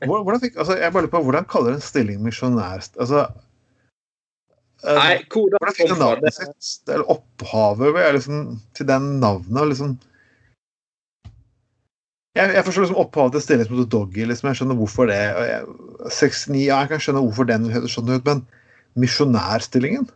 Hvordan, 0.06 0.42
fikk, 0.44 0.58
altså, 0.58 0.78
jeg 0.80 0.94
bare 0.94 1.06
lurer 1.06 1.14
på, 1.14 1.24
hvordan 1.28 1.48
kaller 1.52 1.78
en 1.78 1.84
stilling 1.84 2.24
misjonær... 2.26 2.84
Altså, 3.00 3.28
Eh, 4.88 4.96
Nei, 4.96 5.16
hvordan, 5.28 5.58
hvordan 5.60 5.76
fikk 5.76 5.90
det 5.92 5.98
navnet 6.00 6.36
sitt? 6.36 6.70
Eller 6.88 7.10
opphavet 7.12 7.98
liksom, 8.16 8.46
til 8.78 8.88
den 8.88 9.10
navnet? 9.20 9.68
Liksom. 9.74 9.98
Jeg, 12.38 12.54
jeg, 12.56 12.64
forstår 12.64 12.86
liksom 12.86 13.02
opphavet 13.02 13.36
til 13.36 13.44
stillingen 13.44 13.82
som 13.82 13.90
Doggy. 13.92 14.24
Liksom. 14.30 14.48
Jeg 14.48 14.62
skjønner 14.62 14.80
hvorfor 14.80 15.12
det. 15.12 15.20
Jeg, 15.50 15.68
69, 16.08 16.64
ja, 16.64 16.80
jeg 16.80 16.94
kan 16.94 17.04
skjønne 17.04 17.26
hvorfor 17.28 17.50
den 17.50 17.68
høres 17.74 17.98
sånn 17.98 18.14
ut, 18.14 18.24
men 18.30 18.46
misjonærstillingen? 19.00 20.08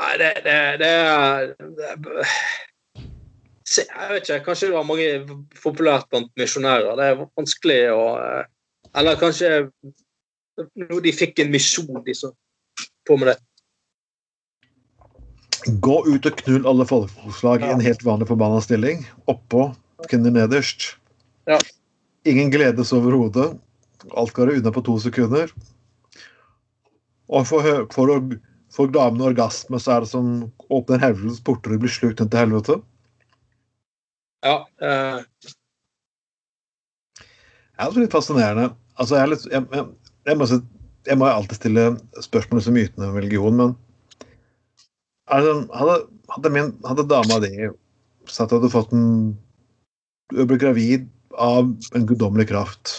Nei, 0.00 0.14
det, 0.22 0.30
det, 0.46 0.58
det, 0.80 0.92
det 1.76 1.90
Jeg 3.70 4.10
vet 4.10 4.24
ikke. 4.26 4.44
Kanskje 4.48 4.70
det 4.70 4.74
var 4.74 4.86
mange 4.88 5.08
populært 5.62 6.08
blant 6.10 6.30
misjonærer. 6.40 6.96
Det 6.98 7.06
er 7.06 7.20
vanskelig 7.38 7.80
å 7.94 8.06
eh, 8.18 8.48
Eller 8.98 9.18
kanskje 9.20 9.68
når 10.74 11.04
de 11.04 11.12
fikk 11.14 11.38
en 11.40 11.52
misjon, 11.52 12.02
de 12.04 12.14
som 12.16 12.34
på 13.06 13.16
med 13.20 13.30
det. 13.30 13.36
Gå 15.84 15.96
ut 16.08 16.26
og 16.26 16.42
knull 16.42 16.66
alle 16.68 16.86
folkeslag 16.88 17.62
i 17.62 17.70
en 17.70 17.84
helt 17.84 18.02
vanlig 18.04 18.28
forbanna 18.30 18.60
stilling. 18.64 19.04
Oppå, 19.30 19.68
kvinner 20.10 20.34
nederst. 20.34 20.96
Ja. 21.48 21.60
Ingen 22.28 22.50
gledes 22.52 22.92
overhodet. 22.96 23.54
Alt 24.16 24.34
går 24.36 24.56
unna 24.56 24.72
på 24.72 24.82
to 24.84 24.96
sekunder. 25.00 25.52
Og 27.30 27.46
for, 27.46 27.86
for, 27.94 28.10
for 28.74 28.90
damene 28.90 29.30
orgasme, 29.30 29.78
så 29.78 29.96
er 29.96 30.04
det 30.04 30.10
som 30.10 30.30
åpner 30.72 31.02
helvetes 31.02 31.42
porter 31.46 31.76
og 31.76 31.84
blir 31.84 31.92
slukt 31.92 32.22
inn 32.24 32.32
til 32.32 32.42
helvete. 32.42 32.80
Ja. 34.46 34.56
Uh... 34.80 35.22
Det 37.80 37.86
er 37.86 37.96
litt 37.96 38.12
fascinerende. 38.12 38.74
Altså, 39.00 39.16
jeg, 39.16 39.32
litt, 39.32 39.46
jeg, 39.48 39.64
jeg, 39.72 39.86
jeg 40.28 40.36
må 40.36 40.46
jeg 41.08 41.18
må 41.18 41.28
alltid 41.28 41.60
stille 41.60 41.84
spørsmål 42.24 42.62
som 42.64 42.76
mytene 42.76 43.08
om 43.08 43.16
religion, 43.16 43.56
men 43.56 43.70
altså, 45.32 45.54
hadde, 45.76 45.96
hadde, 46.34 46.52
min, 46.54 46.74
hadde 46.86 47.08
dama 47.08 47.40
di 47.44 47.70
sagt 48.30 48.52
at 48.54 48.62
du 48.62 48.68
fått 48.72 48.92
en 48.94 49.36
Du 50.30 50.44
ble 50.46 50.60
gravid 50.62 51.08
av 51.34 51.72
en 51.96 52.04
guddommelig 52.06 52.46
kraft. 52.52 52.92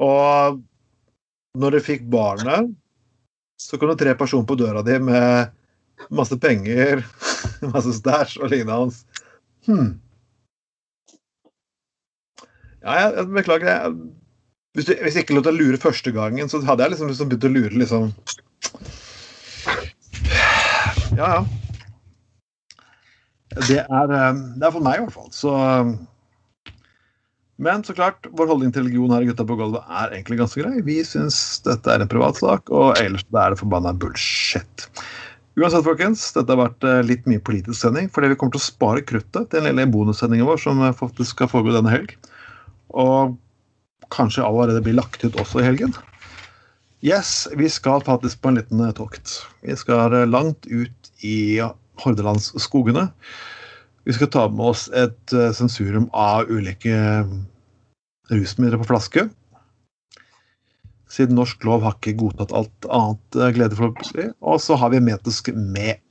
Og 0.00 0.62
når 1.58 1.74
du 1.74 1.84
fikk 1.84 2.06
barnet, 2.08 2.70
så 3.60 3.76
kom 3.76 3.92
det 3.92 3.98
tre 4.00 4.14
personer 4.16 4.48
på 4.48 4.56
døra 4.56 4.80
di 4.86 4.96
med 5.02 5.52
masse 6.14 6.38
penger, 6.40 7.02
masse 7.74 7.94
stæsj 7.98 8.38
og 8.42 8.52
lignende 8.52 8.78
hans. 8.82 9.02
Hm. 9.68 9.96
Ja, 12.82 12.94
jeg, 12.94 13.26
beklager. 13.34 13.68
Jeg, 13.68 13.92
hvis, 14.76 14.86
du, 14.86 14.94
hvis 15.02 15.16
jeg 15.16 15.26
ikke 15.26 15.38
lot 15.38 15.48
deg 15.48 15.56
lure 15.58 15.80
første 15.82 16.12
gangen, 16.14 16.50
så 16.50 16.60
hadde 16.64 16.84
jeg 16.84 16.94
liksom, 16.94 17.10
liksom 17.10 17.30
begynt 17.32 17.48
å 17.48 17.54
lure 17.54 17.80
liksom 17.82 18.12
Ja, 21.18 21.32
ja. 21.38 21.40
Det 23.66 23.80
er, 23.80 24.12
eh, 24.12 24.38
det 24.60 24.68
er 24.68 24.74
for 24.74 24.84
meg, 24.84 25.00
i 25.00 25.06
hvert 25.06 25.16
fall. 25.16 25.32
Så 25.34 25.52
Men 27.58 27.82
så 27.82 27.94
klart, 27.96 28.28
vår 28.38 28.52
holdning 28.52 28.70
til 28.70 28.84
religion 28.84 29.10
her 29.10 29.24
i 29.24 29.30
Gutta 29.32 29.42
på 29.48 29.56
gulvet 29.58 29.88
er 29.90 30.12
egentlig 30.14 30.38
ganske 30.38 30.62
grei. 30.62 30.84
Vi 30.86 31.00
syns 31.02 31.58
dette 31.66 31.90
er 31.90 32.04
en 32.04 32.10
privatsak, 32.10 32.70
og 32.70 33.00
ellers 33.02 33.26
det 33.26 33.40
er 33.42 33.56
det 33.56 33.58
forbanna 33.64 33.96
bullshit. 33.98 34.86
Uansett, 35.58 35.82
folkens, 35.82 36.20
dette 36.36 36.54
har 36.54 36.60
vært 36.60 36.84
eh, 36.86 37.00
litt 37.02 37.24
mye 37.26 37.42
politisk 37.42 37.80
sending, 37.80 38.06
fordi 38.14 38.28
vi 38.30 38.36
kommer 38.38 38.54
til 38.54 38.60
å 38.60 38.68
spare 38.68 39.02
kruttet 39.02 39.48
til 39.50 39.58
den 39.58 39.72
lille 39.72 39.88
bonussendingen 39.90 40.46
vår 40.46 40.60
som 40.62 40.78
eh, 40.86 40.94
faktisk 40.94 41.34
skal 41.34 41.50
foregå 41.50 41.72
denne 41.74 41.90
helg. 41.90 42.12
Og 42.94 43.34
kanskje 44.14 44.44
allerede 44.46 44.84
blir 44.86 44.94
lagt 45.00 45.24
ut 45.24 45.34
også 45.42 45.58
i 45.58 45.66
helgen. 45.66 45.96
Yes, 47.02 47.48
vi 47.58 47.66
skal 47.74 48.04
faktisk 48.06 48.38
på 48.38 48.52
en 48.52 48.60
liten 48.60 48.84
eh, 48.86 48.94
tokt. 48.94 49.34
Vi 49.66 49.74
skal 49.80 50.14
langt 50.30 50.70
ut 50.70 51.10
i 51.26 51.58
Hordalandsskogene. 52.04 53.08
Vi 54.06 54.14
skal 54.14 54.30
ta 54.30 54.46
med 54.52 54.62
oss 54.62 54.86
et 54.94 55.34
sensurium 55.58 56.06
av 56.14 56.46
ulike 56.46 56.94
rusmidler 58.30 58.78
på 58.78 58.92
flaske. 58.92 59.26
Siden 61.12 61.38
norsk 61.38 61.64
lov 61.64 61.84
har 61.86 61.96
ikke 61.96 62.18
godtatt 62.20 62.52
alt 62.56 62.88
annet 62.92 63.38
eh, 63.38 63.54
glede 63.56 63.78
for 63.78 63.94
plutselig. 63.96 64.28
Og 64.44 64.60
så 64.62 64.76
har 64.80 64.92
vi 64.92 65.00
med 65.04 65.24
oss 65.28 65.40
med 65.54 66.02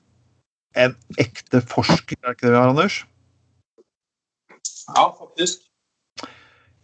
en 0.78 0.94
ekte 1.22 1.62
forsker, 1.66 2.18
er 2.22 2.34
det 2.34 2.38
ikke 2.38 2.48
det 2.48 2.54
vi 2.54 2.60
har, 2.60 2.74
Anders? 2.74 3.00
Ja, 4.94 5.08
faktisk. 5.18 5.66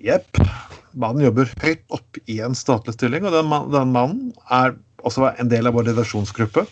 Jepp. 0.03 0.41
Mannen 0.93 1.23
jobber 1.25 1.49
høyt 1.63 1.83
opp 1.93 2.17
i 2.29 2.39
en 2.45 2.57
statlig 2.57 2.95
stilling, 2.97 3.25
og 3.25 3.33
den, 3.33 3.53
den 3.73 3.93
mannen 3.93 4.33
er 4.53 4.75
også 5.03 5.31
en 5.41 5.49
del 5.51 5.69
av 5.69 5.77
vår 5.77 5.89
redaksjonsgruppe. 5.91 6.65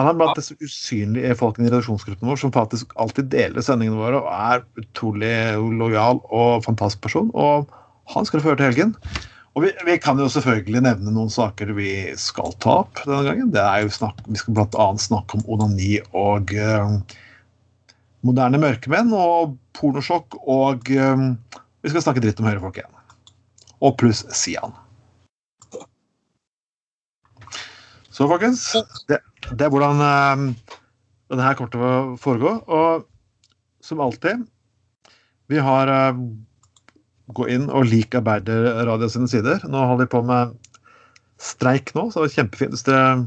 Han 0.00 0.10
er 0.10 0.16
blant 0.18 0.38
disse 0.38 0.56
usynlige 0.58 1.36
folkene 1.38 1.68
i 1.68 1.70
redaksjonsgruppen 1.70 2.26
vår 2.26 2.40
som 2.40 2.52
faktisk 2.54 2.90
alltid 3.00 3.28
deler 3.30 3.62
sendingene 3.62 4.00
våre 4.00 4.24
og 4.24 4.30
er 4.32 4.64
utrolig 4.80 5.36
lojal 5.78 6.18
og 6.34 6.64
fantastisk 6.66 7.04
person. 7.04 7.30
Og 7.30 7.70
han 8.10 8.26
skal 8.26 8.42
føre 8.42 8.58
til 8.58 8.72
helgen. 8.72 8.96
Og 9.54 9.62
vi, 9.62 9.70
vi, 9.86 9.94
kan 10.02 10.18
jo 10.18 10.26
selvfølgelig 10.30 10.80
nevne 10.82 11.12
noen 11.14 11.30
saker 11.30 11.70
vi 11.76 11.90
skal 12.18 12.56
ta 12.62 12.80
opp 12.82 12.98
denne 13.04 13.22
gangen. 13.22 13.52
Det 13.54 13.62
er 13.62 13.84
jo 13.84 13.92
snakk, 13.94 14.24
Vi 14.26 14.40
skal 14.40 14.56
bl.a. 14.56 14.86
snakke 14.98 15.38
om 15.38 15.44
onani 15.54 16.00
og 16.10 16.50
eh, 16.58 16.96
moderne 18.26 18.58
mørkemenn 18.58 19.12
og 19.14 19.54
pornosjokk. 19.78 20.40
Og 20.50 20.90
eh, 20.90 21.22
vi 21.86 21.92
skal 21.92 22.02
snakke 22.02 22.24
dritt 22.24 22.42
om 22.42 22.48
høyrefolk 22.50 22.80
igjen. 22.82 22.98
Og 23.78 23.94
pluss 24.00 24.24
Sian. 24.34 24.74
Så 28.14 28.26
folkens, 28.30 28.66
det, 29.06 29.20
det 29.52 29.68
er 29.68 29.70
hvordan 29.70 30.02
eh, 30.02 30.74
denne 31.30 31.46
her 31.46 31.54
kommer 31.60 31.70
til 31.70 31.86
å 31.86 31.94
foregå. 32.18 32.56
Og 32.66 33.06
som 33.86 34.02
alltid, 34.02 34.42
vi 35.46 35.62
har 35.62 35.94
gå 37.32 37.48
inn 37.48 37.70
og 37.72 37.88
like 37.88 38.18
Arbeiderradio 38.20 39.08
sine 39.12 39.30
sider. 39.30 39.62
Nå 39.68 39.86
holder 39.88 40.04
de 40.04 40.12
på 40.12 40.20
med 40.26 40.52
streik 41.40 41.94
nå, 41.96 42.08
så 42.12 42.22
det 42.22 42.30
er 42.30 42.36
kjempefint 42.42 42.74
hvis 42.74 42.86
dere 42.86 43.24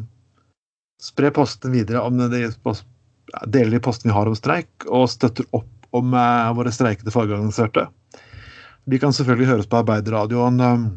sprer 1.02 1.34
posten 1.34 1.74
videre 1.74 2.02
om 2.06 2.18
de 2.18 2.28
deler 2.32 3.74
de 3.76 3.84
postene 3.84 4.12
vi 4.12 4.18
har 4.18 4.30
om 4.30 4.38
streik, 4.38 4.70
og 4.88 5.10
støtter 5.12 5.45
opp 5.58 5.89
om 5.95 6.14
uh, 6.14 6.54
våre 6.58 6.74
streikende 6.74 7.14
fagorganiserte. 7.14 7.88
De 8.88 9.00
kan 9.02 9.14
selvfølgelig 9.16 9.52
høres 9.52 9.70
på 9.70 9.82
Arbeiderradioen 9.82 10.62
um, 10.64 10.88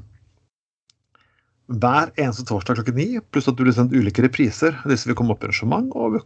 hver 1.70 2.11
eneste 2.18 2.46
torsdag 2.48 2.80
klokken 2.80 2.98
ni, 2.98 3.09
pluss 3.30 3.48
at 3.51 3.59
du 3.59 3.64
blir 3.64 3.74
sendt 3.74 3.94
ulike 3.94 4.24
repriser. 4.24 4.74
Disse 4.90 5.07
vil 5.07 5.18
komme 5.18 5.36
opp 5.36 5.44
i 5.44 5.51
arrangement. 5.51 5.92
Og 5.94 6.18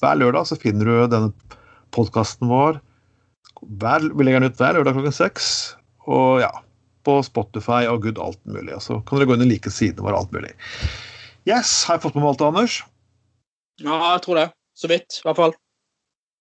hver 0.00 0.16
lørdag 0.20 0.48
så 0.48 0.56
finner 0.60 0.88
du 0.88 1.12
denne 1.12 1.58
podkasten 1.92 2.48
vår. 2.48 2.80
Hver, 3.60 4.08
vi 4.08 4.24
legger 4.24 4.40
den 4.40 4.52
ut 4.52 4.60
hver 4.60 4.78
lørdag 4.78 4.96
klokken 4.96 5.16
seks. 5.16 5.50
Og 6.10 6.42
ja, 6.42 6.50
på 7.06 7.18
Spotify 7.26 7.84
og 7.90 8.02
gud 8.06 8.20
alt 8.22 8.40
mulig. 8.46 8.74
Og 8.76 8.82
så 8.84 8.98
kan 9.06 9.18
dere 9.18 9.30
gå 9.30 9.38
inn 9.38 9.46
i 9.46 9.52
like 9.54 9.72
sidene 9.74 10.06
våre, 10.06 10.18
alt 10.18 10.34
mulig. 10.34 10.54
Yes, 11.48 11.82
har 11.88 11.98
jeg 11.98 12.06
fått 12.06 12.16
med 12.16 12.24
meg 12.24 12.34
alt, 12.34 12.46
Anders? 12.46 12.78
Ja, 13.82 13.98
jeg 14.14 14.22
tror 14.26 14.38
det. 14.38 14.48
Så 14.78 14.88
vidt, 14.90 15.18
i 15.18 15.26
hvert 15.26 15.38
fall. 15.38 15.54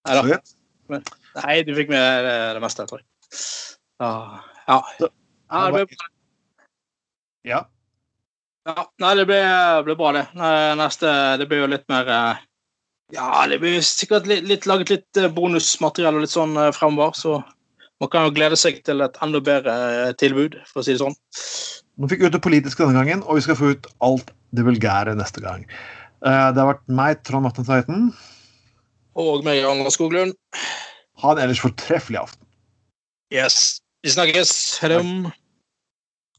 Nei 0.07 0.17
da. 0.17 1.01
Nei, 1.41 1.57
du 1.65 1.73
fikk 1.77 1.91
med 1.91 2.25
det, 2.25 2.37
det 2.57 2.63
meste, 2.63 2.85
tror 2.89 3.01
jeg. 3.01 3.09
Ah, 4.01 4.41
ja. 4.67 4.79
ja. 4.99 5.09
det 5.71 5.71
ble 5.75 5.97
Ja. 7.47 7.59
ja. 8.67 8.85
Nei, 9.03 9.13
det 9.19 9.25
ble, 9.29 9.41
ble, 9.87 9.97
bra, 9.97 10.13
det. 10.17 10.25
Neste 10.79 11.13
Det 11.41 11.47
blir 11.49 11.63
jo 11.63 11.71
litt 11.71 11.87
mer 11.91 12.09
eh, 12.11 12.43
Ja, 13.15 13.45
det 13.49 13.61
blir 13.61 13.79
sikkert 13.85 14.29
litt, 14.29 14.45
litt 14.49 14.67
laget 14.69 14.93
litt 14.93 15.21
bonusmateriell 15.35 16.19
og 16.19 16.25
litt 16.25 16.33
sånn 16.33 16.57
eh, 16.59 16.73
fremover, 16.75 17.15
så 17.17 17.39
man 18.01 18.09
kan 18.09 18.25
jo 18.25 18.33
glede 18.33 18.57
seg 18.57 18.81
til 18.85 19.03
et 19.05 19.17
enda 19.21 19.41
bedre 19.45 19.73
eh, 19.87 20.13
tilbud, 20.17 20.57
for 20.69 20.81
å 20.81 20.85
si 20.85 20.95
det 20.95 21.01
sånn. 21.03 21.17
Nå 22.01 22.09
fikk 22.09 22.23
vi 22.23 22.29
ut 22.31 22.35
det 22.35 22.43
politiske 22.43 22.81
denne 22.81 22.97
gangen, 22.97 23.21
og 23.27 23.37
vi 23.37 23.45
skal 23.45 23.59
få 23.59 23.73
ut 23.75 23.89
alt 24.01 24.31
det 24.57 24.65
vulgære 24.65 25.13
neste 25.19 25.43
gang. 25.43 25.67
Eh, 26.25 26.47
det 26.49 26.57
har 26.57 26.71
vært 26.73 26.87
meg, 27.01 27.21
Trond 27.27 27.45
Martin 27.45 27.67
Tveiten. 27.67 28.07
Og 29.21 29.45
meg, 29.45 29.61
Anders 29.67 29.99
Skoglund. 29.99 30.33
Ha 31.21 31.35
en 31.35 31.43
ellers 31.43 31.61
fortreffelig 31.61 32.23
aften. 32.23 32.47
Yes. 33.31 33.81
Vi 34.01 34.09
snakkes. 34.09 34.51
Ha 34.81 34.89
det. 34.89 35.03